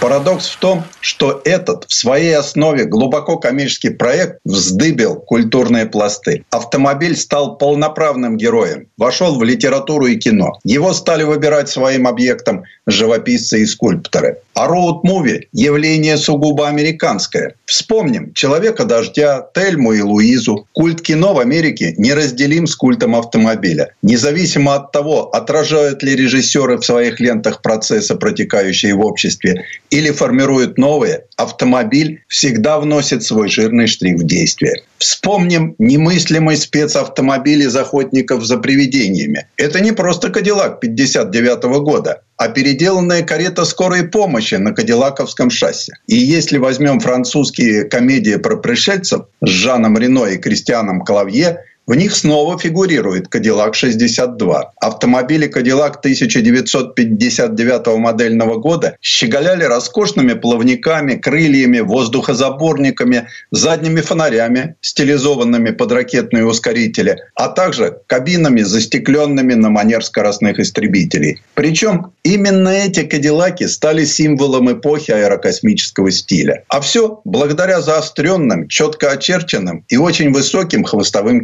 Парадокс 0.00 0.48
в 0.48 0.56
том, 0.58 0.84
что 1.00 1.42
этот 1.44 1.84
в 1.88 1.92
своей 1.92 2.34
основе 2.34 2.84
глубоко 2.84 3.36
коммерческий 3.36 3.90
проект 3.90 4.38
вздыбил 4.44 5.16
культурные 5.16 5.84
пласты. 5.86 6.44
Автомобиль 6.50 7.16
стал 7.16 7.58
полноправным 7.58 8.36
героем, 8.36 8.88
вошел 8.96 9.38
в 9.38 9.42
литературу 9.42 10.06
и 10.06 10.16
кино. 10.16 10.52
Его 10.64 10.94
стали 10.94 11.24
выбирать 11.24 11.68
своим 11.68 12.06
объектом 12.06 12.64
живописцы 12.86 13.60
и 13.60 13.66
скульпторы. 13.66 14.38
А 14.56 14.68
роуд-муви– 14.68 15.48
явление 15.52 16.16
сугубо 16.16 16.66
американское. 16.66 17.56
Вспомним 17.66 18.32
«Человека 18.32 18.86
дождя», 18.86 19.46
«Тельму 19.54 19.92
и 19.92 20.00
Луизу». 20.00 20.66
Культ 20.72 21.02
кино 21.02 21.34
в 21.34 21.40
Америке 21.40 21.94
неразделим 21.98 22.66
с 22.66 22.74
культом 22.74 23.14
автомобиля. 23.14 23.90
Независимо 24.00 24.76
от 24.76 24.92
того, 24.92 25.28
отражают 25.28 26.02
ли 26.02 26.16
режиссеры 26.16 26.78
в 26.78 26.86
своих 26.86 27.20
лентах 27.20 27.60
процессы, 27.60 28.14
протекающие 28.14 28.94
в 28.94 29.00
обществе, 29.00 29.66
или 29.90 30.10
формируют 30.10 30.78
новые, 30.78 31.24
автомобиль 31.36 32.22
всегда 32.26 32.78
вносит 32.78 33.24
свой 33.24 33.50
жирный 33.50 33.86
штрих 33.86 34.20
в 34.20 34.24
действие. 34.24 34.84
Вспомним 34.96 35.74
немыслимый 35.78 36.56
спецавтомобиль 36.56 37.62
из 37.64 37.76
охотников 37.76 38.42
за 38.46 38.56
привидениями. 38.56 39.48
Это 39.58 39.80
не 39.80 39.92
просто 39.92 40.30
Кадиллак 40.30 40.80
59 40.80 41.64
года, 41.82 42.22
а 42.36 42.48
переделанная 42.48 43.22
карета 43.22 43.64
скорой 43.64 44.08
помощи 44.08 44.54
на 44.56 44.72
кадиллаковском 44.72 45.50
шасси. 45.50 45.92
И 46.06 46.16
если 46.16 46.58
возьмем 46.58 47.00
французские 47.00 47.84
комедии 47.84 48.36
про 48.36 48.56
пришельцев 48.56 49.22
с 49.42 49.48
Жаном 49.48 49.96
Рено 49.98 50.26
и 50.26 50.36
Кристианом 50.36 51.04
Клавье, 51.04 51.64
в 51.86 51.94
них 51.94 52.16
снова 52.16 52.58
фигурирует 52.58 53.28
Кадиллак 53.28 53.76
62. 53.76 54.72
Автомобили 54.80 55.46
Кадиллак 55.46 55.98
1959 55.98 57.86
модельного 57.98 58.56
года 58.56 58.96
щеголяли 59.00 59.62
роскошными 59.62 60.34
плавниками, 60.34 61.14
крыльями, 61.14 61.78
воздухозаборниками, 61.78 63.28
задними 63.52 64.00
фонарями, 64.00 64.74
стилизованными 64.80 65.70
под 65.70 65.92
ракетные 65.92 66.44
ускорители, 66.44 67.18
а 67.36 67.48
также 67.48 67.98
кабинами, 68.08 68.62
застекленными 68.62 69.54
на 69.54 69.70
манер 69.70 70.04
скоростных 70.04 70.58
истребителей. 70.58 71.40
Причем 71.54 72.12
именно 72.24 72.68
эти 72.70 73.04
Кадиллаки 73.04 73.68
стали 73.68 74.04
символом 74.04 74.72
эпохи 74.72 75.12
аэрокосмического 75.12 76.10
стиля. 76.10 76.64
А 76.68 76.80
все 76.80 77.20
благодаря 77.24 77.80
заостренным, 77.80 78.66
четко 78.66 79.12
очерченным 79.12 79.84
и 79.88 79.96
очень 79.96 80.32
высоким 80.32 80.82
хвостовым 80.82 81.42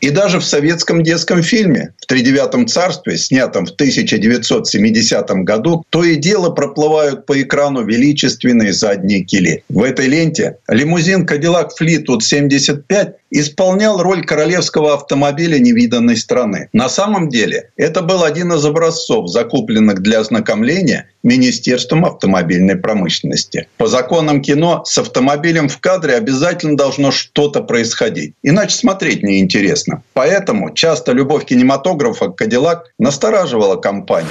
И 0.00 0.10
даже 0.10 0.40
в 0.40 0.44
советском 0.44 1.02
детском 1.02 1.42
фильме 1.42 1.94
в 2.00 2.06
«Тридевятом 2.06 2.66
царстве», 2.66 3.16
снятом 3.16 3.66
в 3.66 3.70
1970 3.70 5.30
году, 5.44 5.84
то 5.90 6.04
и 6.04 6.16
дело 6.16 6.50
проплывают 6.50 7.26
по 7.26 7.40
экрану 7.40 7.84
величественные 7.84 8.72
задние 8.72 9.22
кили. 9.24 9.62
В 9.68 9.82
этой 9.82 10.06
ленте 10.06 10.56
лимузин 10.68 11.24
Cadillac 11.24 11.68
Fleetwood 11.80 12.20
75 12.20 13.16
исполнял 13.32 14.02
роль 14.02 14.24
королевского 14.24 14.94
автомобиля 14.94 15.58
невиданной 15.58 16.16
страны. 16.16 16.68
На 16.72 16.88
самом 16.88 17.28
деле 17.28 17.70
это 17.76 18.02
был 18.02 18.22
один 18.22 18.52
из 18.52 18.64
образцов, 18.64 19.28
закупленных 19.28 20.00
для 20.00 20.20
ознакомления 20.20 21.08
Министерством 21.22 22.04
автомобильной 22.04 22.76
промышленности. 22.76 23.68
По 23.78 23.86
законам 23.86 24.42
кино 24.42 24.82
с 24.84 24.98
автомобилем 24.98 25.68
в 25.68 25.78
кадре 25.78 26.14
обязательно 26.14 26.76
должно 26.76 27.10
что-то 27.10 27.62
происходить. 27.62 28.34
Иначе 28.42 28.76
смотреть 28.76 29.22
неинтересно. 29.22 30.02
Поэтому 30.12 30.74
часто 30.74 31.12
любовь 31.12 31.46
кинематографа 31.46 32.28
к 32.28 32.36
«Кадиллак» 32.36 32.92
настораживала 32.98 33.76
компанию. 33.76 34.30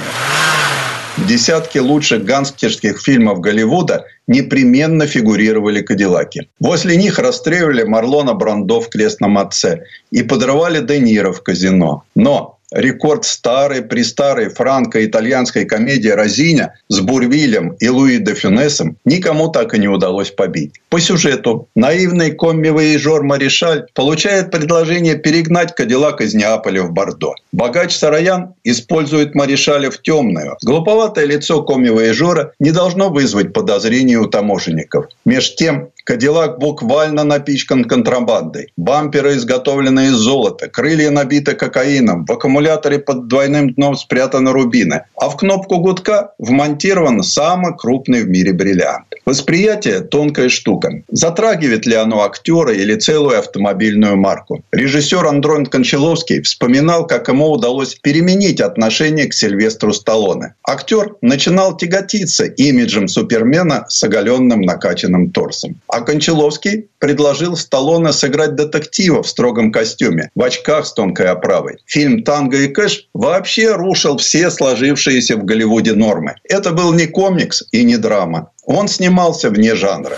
В 1.16 1.26
десятке 1.26 1.80
лучших 1.80 2.24
гангстерских 2.24 3.00
фильмов 3.00 3.40
Голливуда 3.40 4.06
непременно 4.26 5.06
фигурировали 5.06 5.82
кадиллаки. 5.82 6.48
Возле 6.58 6.96
них 6.96 7.18
расстреливали 7.18 7.82
Марлона 7.82 8.32
Брандо 8.32 8.80
в 8.80 8.88
«Крестном 8.88 9.36
отце» 9.36 9.84
и 10.10 10.22
подрывали 10.22 10.80
Де 10.80 11.00
Ниро 11.00 11.32
в 11.32 11.42
казино. 11.42 12.04
Но 12.14 12.58
рекорд 12.74 13.24
старой, 13.24 13.82
престарой 13.82 14.48
франко-итальянской 14.48 15.64
комедии 15.64 16.08
«Розиня» 16.08 16.74
с 16.88 17.00
Бурвилем 17.00 17.76
и 17.80 17.88
Луи 17.88 18.18
де 18.18 18.34
Фюнесом 18.34 18.96
никому 19.04 19.48
так 19.48 19.74
и 19.74 19.78
не 19.78 19.88
удалось 19.88 20.30
побить. 20.30 20.74
По 20.88 21.00
сюжету 21.00 21.68
наивный 21.74 22.32
комми-воежор 22.32 23.22
Маришаль 23.22 23.86
получает 23.94 24.50
предложение 24.50 25.16
перегнать 25.16 25.74
Кадиллак 25.74 26.20
из 26.20 26.34
Неаполя 26.34 26.82
в 26.82 26.92
Бордо. 26.92 27.34
Богач 27.52 27.96
Сараян 27.96 28.54
использует 28.64 29.34
Маришаля 29.34 29.90
в 29.90 30.00
темную. 30.02 30.56
Глуповатое 30.62 31.26
лицо 31.26 31.62
комми-воежора 31.62 32.52
не 32.58 32.72
должно 32.72 33.10
вызвать 33.10 33.52
подозрений 33.52 34.16
у 34.16 34.26
таможенников. 34.26 35.06
Меж 35.24 35.54
тем, 35.54 35.90
Кадиллак 36.04 36.58
буквально 36.58 37.24
напичкан 37.24 37.84
контрабандой. 37.84 38.72
Бамперы 38.76 39.36
изготовлены 39.36 40.06
из 40.06 40.14
золота, 40.14 40.68
крылья 40.68 41.10
набиты 41.10 41.54
кокаином, 41.54 42.26
в 42.26 42.32
аккумуляторе 42.32 42.98
под 42.98 43.28
двойным 43.28 43.72
дном 43.74 43.96
спрятаны 43.96 44.52
рубины, 44.52 45.04
а 45.16 45.28
в 45.28 45.36
кнопку 45.36 45.78
гудка 45.78 46.32
вмонтирован 46.38 47.22
самый 47.22 47.76
крупный 47.76 48.22
в 48.22 48.28
мире 48.28 48.52
бриллиант. 48.52 49.06
Восприятие– 49.24 50.00
тонкая 50.10 50.48
штука. 50.48 51.02
Затрагивает 51.10 51.86
ли 51.86 51.94
оно 51.94 52.24
актера 52.24 52.72
или 52.72 52.96
целую 52.96 53.38
автомобильную 53.38 54.16
марку? 54.16 54.62
Режиссер 54.72 55.24
Андрон 55.24 55.66
Кончаловский 55.66 56.42
вспоминал, 56.42 57.06
как 57.06 57.28
ему 57.28 57.50
удалось 57.50 57.94
переменить 57.94 58.60
отношение 58.60 59.26
к 59.26 59.34
Сильвестру 59.34 59.92
Сталлоне. 59.92 60.54
Актер 60.66 61.14
начинал 61.20 61.76
тяготиться 61.76 62.44
имиджем 62.44 63.06
Супермена 63.06 63.86
с 63.88 64.02
оголенным 64.02 64.62
накачанным 64.62 65.30
торсом. 65.30 65.76
А 65.92 66.00
Кончаловский 66.00 66.88
предложил 66.98 67.54
Сталлоне 67.54 68.14
сыграть 68.14 68.54
детектива 68.54 69.22
в 69.22 69.28
строгом 69.28 69.70
костюме, 69.70 70.30
в 70.34 70.42
очках 70.42 70.86
с 70.86 70.94
тонкой 70.94 71.26
оправой. 71.26 71.76
Фильм 71.84 72.24
«Танго 72.24 72.56
и 72.56 72.68
кэш» 72.68 73.10
вообще 73.12 73.74
рушил 73.74 74.16
все 74.16 74.50
сложившиеся 74.50 75.36
в 75.36 75.44
Голливуде 75.44 75.92
нормы. 75.92 76.36
Это 76.44 76.70
был 76.72 76.94
не 76.94 77.06
комикс 77.06 77.64
и 77.72 77.84
не 77.84 77.98
драма. 77.98 78.52
Он 78.64 78.88
снимался 78.88 79.50
вне 79.50 79.74
жанра. 79.74 80.16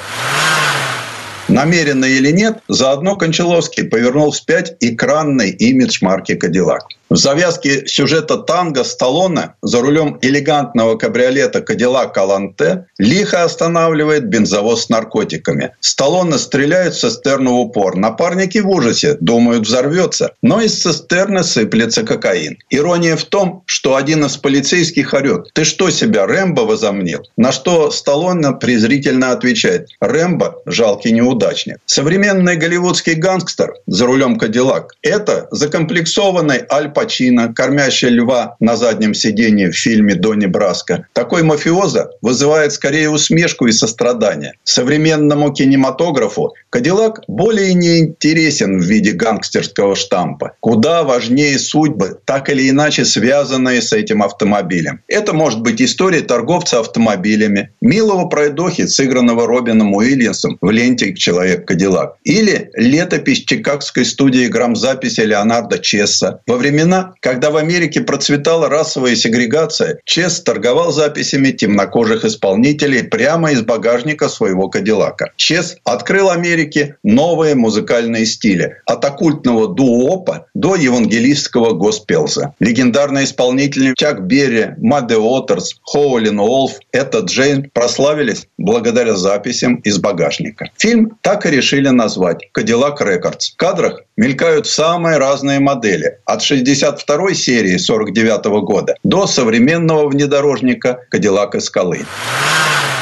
Намеренно 1.48 2.04
или 2.04 2.30
нет, 2.30 2.58
заодно 2.68 3.16
Кончаловский 3.16 3.82
повернул 3.82 4.30
вспять 4.30 4.76
экранный 4.78 5.50
имидж 5.50 5.98
марки 6.02 6.36
«Кадиллак». 6.36 6.84
В 7.10 7.16
завязке 7.16 7.86
сюжета 7.86 8.38
танго 8.38 8.82
Сталлоне 8.82 9.54
за 9.60 9.82
рулем 9.82 10.18
элегантного 10.22 10.96
кабриолета 10.96 11.60
Кадилла 11.60 12.06
Каланте 12.06 12.86
лихо 12.98 13.44
останавливает 13.44 14.24
бензовоз 14.28 14.84
с 14.84 14.88
наркотиками. 14.88 15.72
Сталлоне 15.80 16.38
стреляет 16.38 16.94
в 16.94 17.00
цистерну 17.00 17.52
в 17.52 17.60
упор. 17.60 17.96
Напарники 17.96 18.58
в 18.58 18.70
ужасе, 18.70 19.18
думают 19.20 19.66
взорвется. 19.66 20.32
Но 20.42 20.62
из 20.62 20.80
цистерны 20.80 21.44
сыплется 21.44 22.04
кокаин. 22.04 22.56
Ирония 22.70 23.16
в 23.16 23.24
том, 23.24 23.62
что 23.66 23.96
один 23.96 24.24
из 24.24 24.38
полицейских 24.38 25.12
орет. 25.12 25.50
Ты 25.52 25.64
что 25.64 25.90
себя, 25.90 26.26
Рэмбо 26.26 26.62
возомнил? 26.62 27.26
На 27.36 27.52
что 27.52 27.90
Сталлоне 27.90 28.52
презрительно 28.52 29.32
отвечает. 29.32 29.88
Рэмбо– 30.00 30.62
жалкий 30.66 31.12
неудачник. 31.12 31.78
Современный 31.84 32.56
голливудский 32.56 33.14
гангстер 33.14 33.74
за 33.86 34.06
рулем 34.06 34.38
Кадиллак– 34.38 34.94
это 35.02 35.48
закомплексованный 35.50 36.64
Аль 36.70 36.93
Пачино, 36.94 37.52
кормящий 37.52 38.08
льва 38.08 38.56
на 38.60 38.76
заднем 38.76 39.12
сидении 39.14 39.66
в 39.66 39.76
фильме 39.76 40.14
«Донни 40.14 40.46
Браско». 40.46 41.06
Такой 41.12 41.42
мафиоза 41.42 42.10
вызывает 42.22 42.72
скорее 42.72 43.10
усмешку 43.10 43.66
и 43.66 43.72
сострадание. 43.72 44.54
Современному 44.62 45.52
кинематографу 45.52 46.54
Кадиллак 46.70 47.22
более 47.28 47.74
не 47.74 47.98
интересен 47.98 48.78
в 48.78 48.84
виде 48.84 49.12
гангстерского 49.12 49.96
штампа. 49.96 50.52
Куда 50.60 51.02
важнее 51.02 51.58
судьбы, 51.58 52.18
так 52.24 52.48
или 52.48 52.70
иначе 52.70 53.04
связанные 53.04 53.82
с 53.82 53.92
этим 53.92 54.22
автомобилем. 54.22 55.00
Это 55.08 55.32
может 55.32 55.60
быть 55.60 55.82
история 55.82 56.20
торговца 56.20 56.80
автомобилями, 56.80 57.70
милого 57.80 58.28
пройдохи, 58.28 58.86
сыгранного 58.86 59.46
Робином 59.46 59.94
Уильямсом 59.94 60.58
в 60.60 60.70
ленте 60.70 61.14
«Человек 61.14 61.66
Кадиллак». 61.66 62.16
Или 62.24 62.70
летопись 62.74 63.44
чикагской 63.44 64.04
студии 64.04 64.46
грамзаписи 64.46 65.20
Леонарда 65.20 65.78
Чесса. 65.78 66.40
Во 66.46 66.56
времена 66.56 66.83
времена, 66.84 67.14
когда 67.20 67.50
в 67.50 67.56
Америке 67.56 68.00
процветала 68.00 68.68
расовая 68.68 69.16
сегрегация, 69.16 69.98
Чес 70.04 70.40
торговал 70.40 70.92
записями 70.92 71.50
темнокожих 71.50 72.24
исполнителей 72.24 73.04
прямо 73.04 73.52
из 73.52 73.62
багажника 73.62 74.28
своего 74.28 74.68
Кадиллака. 74.68 75.32
Чес 75.36 75.76
открыл 75.84 76.30
Америке 76.30 76.96
новые 77.02 77.54
музыкальные 77.54 78.26
стили. 78.26 78.76
От 78.86 79.04
оккультного 79.04 79.68
дуопа 79.68 80.46
до 80.54 80.76
евангелистского 80.76 81.72
госпелза. 81.72 82.54
Легендарные 82.60 83.24
исполнители 83.24 83.94
Чак 83.96 84.26
Берри, 84.26 84.74
Мадде 84.78 85.16
Уотерс, 85.16 85.76
Хоулин 85.82 86.38
Олф, 86.38 86.72
это 86.92 87.20
Джейн 87.20 87.70
прославились 87.72 88.46
благодаря 88.58 89.14
записям 89.14 89.76
из 89.76 89.98
багажника. 89.98 90.70
Фильм 90.78 91.16
так 91.22 91.46
и 91.46 91.50
решили 91.50 91.88
назвать 91.88 92.48
«Кадиллак 92.52 93.00
Рекордс». 93.00 93.52
В 93.52 93.56
кадрах 93.56 94.02
мелькают 94.16 94.66
самые 94.66 95.18
разные 95.18 95.60
модели. 95.60 96.18
От 96.24 96.42
62 96.74 97.34
серии 97.34 97.76
49 97.76 98.44
года 98.64 98.96
до 99.04 99.26
современного 99.26 100.08
внедорожника 100.08 101.00
«Кадиллак 101.08 101.60
Скалы». 101.62 102.04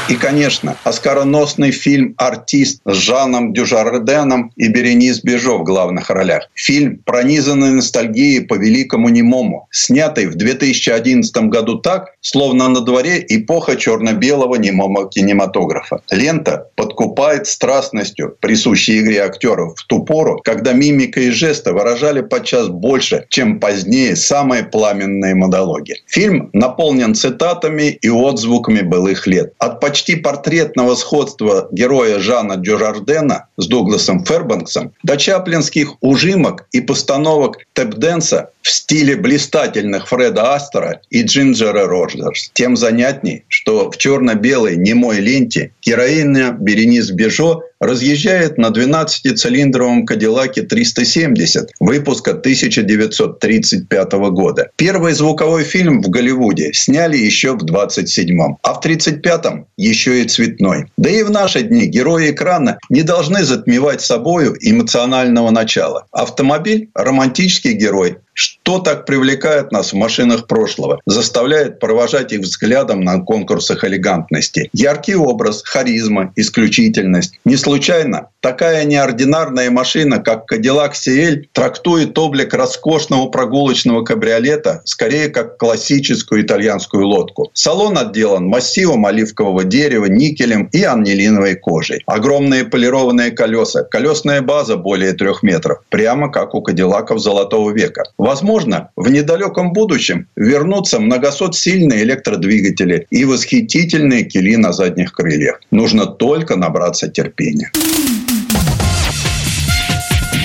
И, 0.09 0.15
конечно, 0.17 0.77
оскароносный 0.85 1.71
фильм 1.71 2.15
«Артист» 2.19 2.81
с 2.85 2.93
Жаном 2.93 3.53
Дюжарденом 3.53 4.53
и 4.57 4.69
Беренис 4.69 5.23
Бежо 5.23 5.59
в 5.59 5.65
главных 5.65 6.11
ролях. 6.11 6.49
Фильм, 6.55 6.99
пронизанный 7.05 7.71
ностальгией 7.71 8.45
по 8.45 8.55
великому 8.55 9.09
немому, 9.11 9.69
снятый 9.71 10.27
в 10.27 10.35
2011 10.35 11.35
году 11.49 11.79
так, 11.79 12.15
словно 12.21 12.69
на 12.69 12.81
дворе 12.81 13.25
эпоха 13.29 13.77
черно-белого 13.77 14.57
немого 14.57 15.09
кинематографа. 15.09 16.03
Лента 16.11 16.69
подкупает 16.75 17.47
страстностью, 17.47 18.37
присущей 18.41 19.01
игре 19.01 19.23
актеров 19.23 19.79
в 19.79 19.87
ту 19.87 20.05
пору, 20.05 20.41
когда 20.45 20.73
мимика 20.73 21.21
и 21.21 21.31
жесты 21.31 21.73
выражали 21.73 22.23
подчас 22.23 22.69
больше, 22.69 23.27
чем 23.29 23.61
позднее 23.63 24.17
самые 24.17 24.65
пламенные 24.65 25.37
монологи. 25.37 25.95
Фильм 26.07 26.51
наполнен 26.53 27.15
цитатами 27.15 27.97
и 28.03 28.11
отзвуками 28.11 28.81
былых 28.81 29.29
лет. 29.29 29.53
От 29.59 29.79
почти 29.81 30.17
портретного 30.17 30.97
сходства 30.97 31.69
героя 31.71 32.19
Жана 32.19 32.57
Дюжардена 32.57 33.47
с 33.57 33.69
Дугласом 33.69 34.25
Фербанксом 34.25 34.93
до 35.05 35.17
чаплинских 35.17 35.95
ужимок 36.01 36.67
и 36.73 36.81
постановок 36.81 37.59
тэп-дэнса 37.75 38.51
в 38.63 38.71
стиле 38.71 39.15
блистательных 39.15 40.09
Фреда 40.09 40.55
Астера 40.55 41.01
и 41.11 41.23
Джинджера 41.23 41.87
Роджерс. 41.87 42.51
Тем 42.55 42.77
занятней, 42.77 43.45
что 43.47 43.91
в 43.93 43.97
черно-белой 43.97 44.77
немой 44.77 45.21
ленте 45.21 45.71
героиня 45.83 46.51
Беренис 46.51 47.11
Бежо 47.11 47.63
разъезжает 47.83 48.59
на 48.59 48.69
12-цилиндровом 48.69 50.05
Кадиллаке 50.05 50.63
370 50.63 51.71
выпуска 51.81 52.31
1935 52.31 54.13
года. 54.31 54.71
Первый 54.77 55.13
звуковой 55.13 55.65
фильм 55.65 56.01
в 56.01 56.09
Голливуде 56.09 56.73
сняли 56.73 57.17
еще 57.17 57.53
в 57.53 57.65
27-м, 57.65 58.59
а 58.63 58.75
в 58.75 58.85
35-м 58.85 59.67
еще 59.77 60.23
и 60.23 60.25
цветной. 60.25 60.87
Да 60.97 61.11
и 61.11 61.23
в 61.25 61.31
наши 61.31 61.63
дни 61.63 61.87
герои 61.87 62.31
экрана 62.31 62.79
не 62.89 63.03
должны 63.03 63.45
затмевать 63.45 64.01
собою 64.01 64.57
эмоционального 64.61 65.51
начала. 65.51 66.07
Автомобиль– 66.13 66.89
романтический 66.95 67.73
герой, 67.73 68.19
что 68.35 68.79
так 68.79 69.07
привлекает 69.07 69.73
нас 69.73 69.93
в 69.93 69.97
машинах 69.97 70.47
прошлого, 70.47 71.01
заставляет 71.07 71.79
провожать 71.79 72.33
их 72.33 72.41
взглядом 72.41 73.03
на 73.03 73.21
конкурсах 73.21 73.85
элегантности? 73.85 74.71
Яркий 74.73 75.15
образ, 75.15 75.63
харизма, 75.65 76.33
исключительность. 76.37 77.39
Не 77.45 77.57
случайно 77.57 78.29
такая 78.41 78.85
неординарная 78.85 79.71
машина, 79.71 80.19
как 80.19 80.51
Cadillac 80.53 80.93
CL, 80.93 81.45
трактует 81.53 82.19
облик 82.19 82.55
роскошного 82.55 83.29
прогулочного 83.29 84.05
кабриолета 84.05 84.83
скорее 84.85 85.29
как 85.29 85.59
классическую 85.59 86.43
итальянскую 86.43 87.07
лодку. 87.07 87.51
Салон 87.55 87.99
отделан 87.99 88.47
массивом 88.47 89.07
оливкового 89.07 89.65
дерева, 89.65 90.07
никелем 90.07 90.69
и 90.73 90.83
аннелиновой 90.83 91.55
кожей. 91.57 92.03
Огромные 92.07 92.65
полированные 92.65 93.31
колеса, 93.31 93.85
колесная 93.85 94.43
база 94.43 94.77
более 94.77 95.13
трех 95.13 95.43
метров, 95.43 95.83
прямо 95.89 96.31
как 96.31 96.55
у 96.55 96.63
Кадиллаков 96.63 97.21
Золотого 97.21 97.71
века. 97.71 98.05
Возможно, 98.23 98.91
в 98.95 99.11
недалеком 99.11 99.73
будущем 99.73 100.29
вернутся 100.37 101.01
многосот-сильные 101.01 102.05
электродвигатели 102.05 103.05
и 103.11 103.25
восхитительные 103.25 104.23
кили 104.23 104.55
на 104.55 104.73
задних 104.73 105.13
крыльях. 105.13 105.61
Нужно 105.73 106.07
только 106.07 106.55
набраться 106.55 107.09
терпения. 107.09 107.73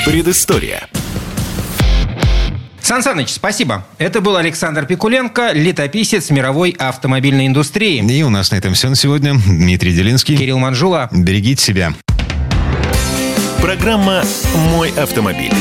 Предыстория. 0.07 0.88
Сан 2.82 3.03
Саныч, 3.03 3.30
спасибо. 3.30 3.86
Это 3.99 4.21
был 4.21 4.38
Александр 4.38 4.88
Пикуленко, 4.88 5.51
летописец 5.53 6.32
мировой 6.32 6.71
автомобильной 6.80 7.45
индустрии. 7.45 8.03
И 8.11 8.23
у 8.23 8.32
нас 8.32 8.49
на 8.49 8.55
этом 8.55 8.73
все 8.73 8.89
на 8.89 8.95
сегодня. 8.95 9.36
Дмитрий 9.45 9.93
Делинский. 9.93 10.36
Кирилл 10.36 10.57
Манжула. 10.57 11.09
Берегите 11.11 11.63
себя. 11.63 11.93
Программа 13.61 14.23
«Мой 14.71 14.89
автомобиль». 14.97 15.53